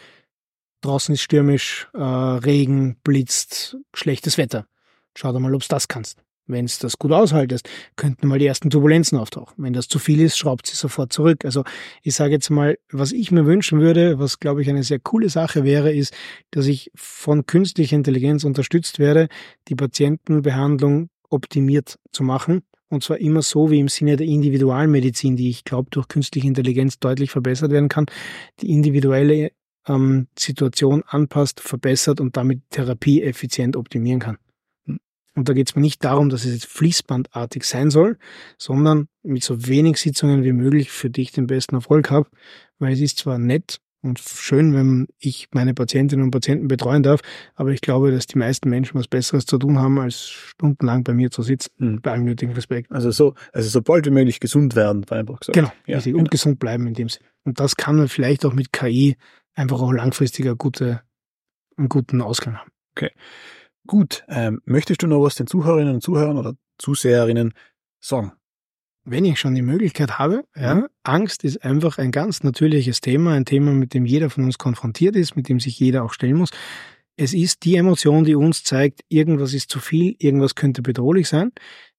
draußen 0.82 1.14
ist 1.14 1.22
stürmisch, 1.22 1.88
äh, 1.93 2.00
Regen, 2.00 2.98
blitzt, 3.04 3.78
schlechtes 3.93 4.38
Wetter. 4.38 4.68
Schau 5.16 5.32
doch 5.32 5.39
mal, 5.39 5.54
ob 5.54 5.62
du 5.62 5.68
das 5.70 5.88
kannst. 5.88 6.22
Wenn 6.48 6.66
es 6.66 6.78
das 6.78 7.00
gut 7.00 7.12
aushaltest, 7.12 7.68
könnten 7.96 8.28
mal 8.28 8.38
die 8.38 8.46
ersten 8.46 8.70
Turbulenzen 8.70 9.18
auftauchen. 9.18 9.56
Wenn 9.58 9.74
das 9.74 9.88
zu 9.88 9.98
viel 9.98 10.22
ist, 10.22 10.38
schraubt 10.38 10.68
sie 10.68 10.76
sofort 10.76 11.12
zurück. 11.12 11.43
Also 11.43 11.64
ich 12.04 12.16
sage 12.16 12.34
jetzt 12.34 12.50
mal, 12.50 12.78
was 12.91 13.12
ich 13.12 13.32
mir 13.32 13.46
wünschen 13.46 13.80
würde, 13.80 14.20
was 14.20 14.39
glaube 14.39 14.62
ich 14.62 14.70
eine 14.70 14.84
sehr 14.84 15.00
coole 15.00 15.30
Sache 15.30 15.64
wäre, 15.64 15.91
ist, 15.93 16.14
dass 16.52 16.68
ich 16.68 16.91
von 16.96 17.46
künstlicher 17.46 17.96
Intelligenz 17.96 18.43
unterstützt 18.43 19.00
werde, 19.00 19.28
die 19.68 19.76
Patientenbehandlung 19.76 21.10
optimiert 21.30 21.98
zu 22.12 22.24
machen. 22.24 22.62
Und 22.89 23.04
zwar 23.04 23.18
immer 23.18 23.41
so 23.41 23.72
wie 23.72 23.80
im 23.80 23.88
Sinne 23.88 24.16
der 24.16 24.28
Individualmedizin, 24.28 25.36
die 25.36 25.50
ich 25.50 25.64
glaube 25.64 25.89
durch 25.89 26.08
künstliche 26.08 26.48
Intelligenz 26.48 27.00
deutlich 27.00 27.32
verbessert 27.32 27.72
werden 27.72 27.89
kann, 27.89 28.06
die 28.62 28.70
individuelle 28.70 29.52
ähm, 29.88 30.28
Situation 30.38 31.04
anpasst, 31.08 31.60
verbessert 31.60 32.20
und 32.20 32.38
damit 32.38 32.62
Therapie 32.70 33.24
effizient 33.24 33.76
optimieren 33.76 34.20
kann. 34.20 34.38
Und 35.36 35.50
da 35.50 35.54
geht 35.54 35.70
es 35.70 35.76
mir 35.76 35.82
nicht 35.82 36.04
darum, 36.04 36.30
dass 36.30 36.46
es 36.46 36.54
jetzt 36.54 36.66
fließbandartig 36.68 37.64
sein 37.64 37.90
soll, 37.90 38.18
sondern 38.58 39.08
mit 39.22 39.44
so 39.44 39.68
wenig 39.68 39.98
Sitzungen 39.98 40.44
wie 40.44 40.54
möglich 40.54 40.92
für 40.92 41.10
dich 41.10 41.32
den 41.32 41.48
besten 41.48 41.76
Erfolg 41.76 42.10
habe, 42.10 42.30
weil 42.80 42.94
es 42.94 43.02
ist 43.02 43.20
zwar 43.20 43.38
nett 43.38 43.80
und 44.06 44.20
schön, 44.20 44.74
wenn 44.74 45.08
ich 45.18 45.50
meine 45.52 45.74
Patientinnen 45.74 46.24
und 46.24 46.32
Patienten 46.32 46.68
betreuen 46.68 47.04
darf, 47.04 47.22
aber 47.56 47.72
ich 47.72 47.82
glaube, 47.82 48.12
dass 48.12 48.28
die 48.28 48.38
meisten 48.38 48.70
Menschen 48.70 48.98
was 48.98 49.08
Besseres 49.08 49.46
zu 49.46 49.58
tun 49.58 49.80
haben, 49.80 50.00
als 50.00 50.30
stundenlang 50.30 51.04
bei 51.04 51.14
mir 51.14 51.32
zu 51.32 51.42
sitzen, 51.42 51.72
mhm. 51.78 52.02
bei 52.02 52.12
allem 52.12 52.24
nötigen 52.24 52.54
Respekt. 52.54 52.92
Also 52.92 53.12
so, 53.12 53.34
also 53.52 53.68
so 53.68 53.82
bald 53.82 54.06
wie 54.06 54.12
möglich 54.12 54.40
gesund 54.40 54.76
werden, 54.76 55.04
einfach 55.10 55.40
gesagt. 55.40 55.56
Genau, 55.56 55.72
ja, 55.88 55.96
richtig, 55.96 56.14
genau. 56.14 56.24
und 56.24 56.32
gesund 56.32 56.60
bleiben 56.60 56.88
in 56.88 56.94
dem 56.94 57.10
Sinne. 57.10 57.26
Und 57.44 57.60
das 57.60 57.76
kann 57.76 57.98
man 57.98 58.08
vielleicht 58.08 58.46
auch 58.46 58.54
mit 58.54 58.72
KI 58.72 59.18
einfach 59.56 59.82
auch 59.82 59.92
langfristig 59.92 60.46
eine 60.46 60.56
gute, 60.56 61.02
einen 61.76 61.90
guten 61.90 62.22
Ausgang 62.22 62.58
haben. 62.58 62.72
Okay. 62.96 63.12
Gut, 63.88 64.24
ähm, 64.28 64.62
möchtest 64.66 65.04
du 65.04 65.08
noch 65.08 65.22
was 65.22 65.36
den 65.36 65.48
Zuhörerinnen 65.48 65.96
und 65.96 66.02
Zuhörern 66.02 66.38
oder 66.38 66.56
Zuseherinnen 66.78 67.54
sagen? 68.00 68.34
Wenn 69.04 69.26
ich 69.26 69.40
schon 69.40 69.54
die 69.54 69.62
Möglichkeit 69.62 70.18
habe, 70.18 70.44
ja, 70.56 70.76
mhm. 70.76 70.88
Angst 71.04 71.44
ist 71.44 71.64
einfach 71.64 72.00
ein 72.00 72.12
ganz 72.12 72.42
natürliches 72.42 73.02
Thema, 73.02 73.34
ein 73.34 73.46
Thema, 73.46 73.72
mit 73.72 73.94
dem 73.94 74.06
jeder 74.06 74.32
von 74.32 74.44
uns 74.44 74.58
konfrontiert 74.58 75.16
ist, 75.16 75.36
mit 75.36 75.48
dem 75.48 75.60
sich 75.60 75.80
jeder 75.80 76.04
auch 76.04 76.14
stellen 76.14 76.38
muss. 76.38 76.50
Es 77.16 77.34
ist 77.34 77.64
die 77.64 77.76
Emotion, 77.76 78.24
die 78.24 78.36
uns 78.36 78.64
zeigt, 78.64 79.02
irgendwas 79.08 79.54
ist 79.54 79.70
zu 79.70 79.80
viel, 79.80 80.16
irgendwas 80.18 80.56
könnte 80.56 80.82
bedrohlich 80.82 81.30
sein. 81.30 81.52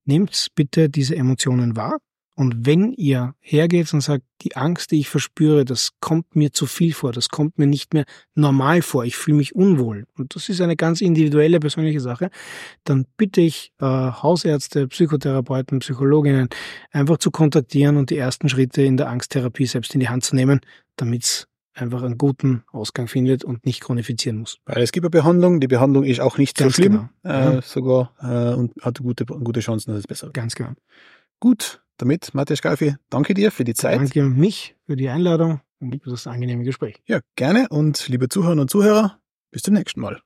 Nehmt 0.04 0.48
bitte 0.56 0.90
diese 0.90 1.14
Emotionen 1.14 1.76
wahr 1.76 1.98
und 2.38 2.66
wenn 2.66 2.92
ihr 2.92 3.34
hergeht 3.40 3.92
und 3.94 4.02
sagt, 4.02 4.22
die 4.42 4.56
Angst, 4.56 4.90
die 4.90 5.00
ich 5.00 5.08
verspüre, 5.08 5.64
das 5.64 5.92
kommt 6.00 6.36
mir 6.36 6.52
zu 6.52 6.66
viel 6.66 6.92
vor, 6.92 7.10
das 7.10 7.30
kommt 7.30 7.58
mir 7.58 7.66
nicht 7.66 7.94
mehr 7.94 8.04
normal 8.34 8.82
vor, 8.82 9.06
ich 9.06 9.16
fühle 9.16 9.38
mich 9.38 9.54
unwohl 9.54 10.06
und 10.18 10.34
das 10.34 10.50
ist 10.50 10.60
eine 10.60 10.76
ganz 10.76 11.00
individuelle, 11.00 11.60
persönliche 11.60 12.00
Sache, 12.00 12.30
dann 12.84 13.06
bitte 13.16 13.40
ich 13.40 13.72
äh, 13.80 13.86
Hausärzte, 13.86 14.86
Psychotherapeuten, 14.86 15.78
Psychologinnen 15.78 16.50
einfach 16.90 17.16
zu 17.16 17.30
kontaktieren 17.30 17.96
und 17.96 18.10
die 18.10 18.18
ersten 18.18 18.50
Schritte 18.50 18.82
in 18.82 18.98
der 18.98 19.08
Angsttherapie 19.08 19.64
selbst 19.64 19.94
in 19.94 20.00
die 20.00 20.10
Hand 20.10 20.22
zu 20.22 20.36
nehmen, 20.36 20.60
damit 20.96 21.24
es 21.24 21.48
einfach 21.72 22.02
einen 22.02 22.18
guten 22.18 22.64
Ausgang 22.70 23.08
findet 23.08 23.44
und 23.44 23.64
nicht 23.64 23.80
chronifizieren 23.82 24.38
muss. 24.38 24.58
Weil 24.66 24.82
es 24.82 24.92
gibt 24.92 25.04
eine 25.04 25.10
Behandlung, 25.10 25.60
die 25.60 25.68
Behandlung 25.68 26.04
ist 26.04 26.20
auch 26.20 26.36
nicht 26.36 26.58
Ganz 26.58 26.76
so 26.76 26.82
schlimm, 26.82 27.08
genau. 27.22 27.34
äh, 27.34 27.54
ja. 27.54 27.62
sogar 27.62 28.12
äh, 28.20 28.54
und 28.54 28.72
hat 28.82 28.98
gute, 28.98 29.24
gute 29.24 29.60
Chancen, 29.60 29.92
dass 29.92 30.00
es 30.00 30.06
besser 30.06 30.26
wird. 30.26 30.34
Ganz 30.34 30.54
genau. 30.54 30.72
Gut, 31.40 31.82
damit, 31.96 32.34
Matthias 32.34 32.62
Galfi, 32.62 32.96
danke 33.10 33.34
dir 33.34 33.50
für 33.50 33.64
die 33.64 33.74
Zeit. 33.74 33.98
Danke 33.98 34.22
mich 34.22 34.76
für 34.86 34.96
die 34.96 35.08
Einladung 35.08 35.60
und 35.80 36.02
für 36.02 36.10
das 36.10 36.26
angenehme 36.26 36.64
Gespräch. 36.64 36.96
Ja, 37.06 37.20
gerne 37.36 37.68
und 37.70 38.08
liebe 38.08 38.28
Zuhörerinnen 38.28 38.62
und 38.62 38.70
Zuhörer, 38.70 39.20
bis 39.50 39.62
zum 39.62 39.74
nächsten 39.74 40.00
Mal. 40.00 40.20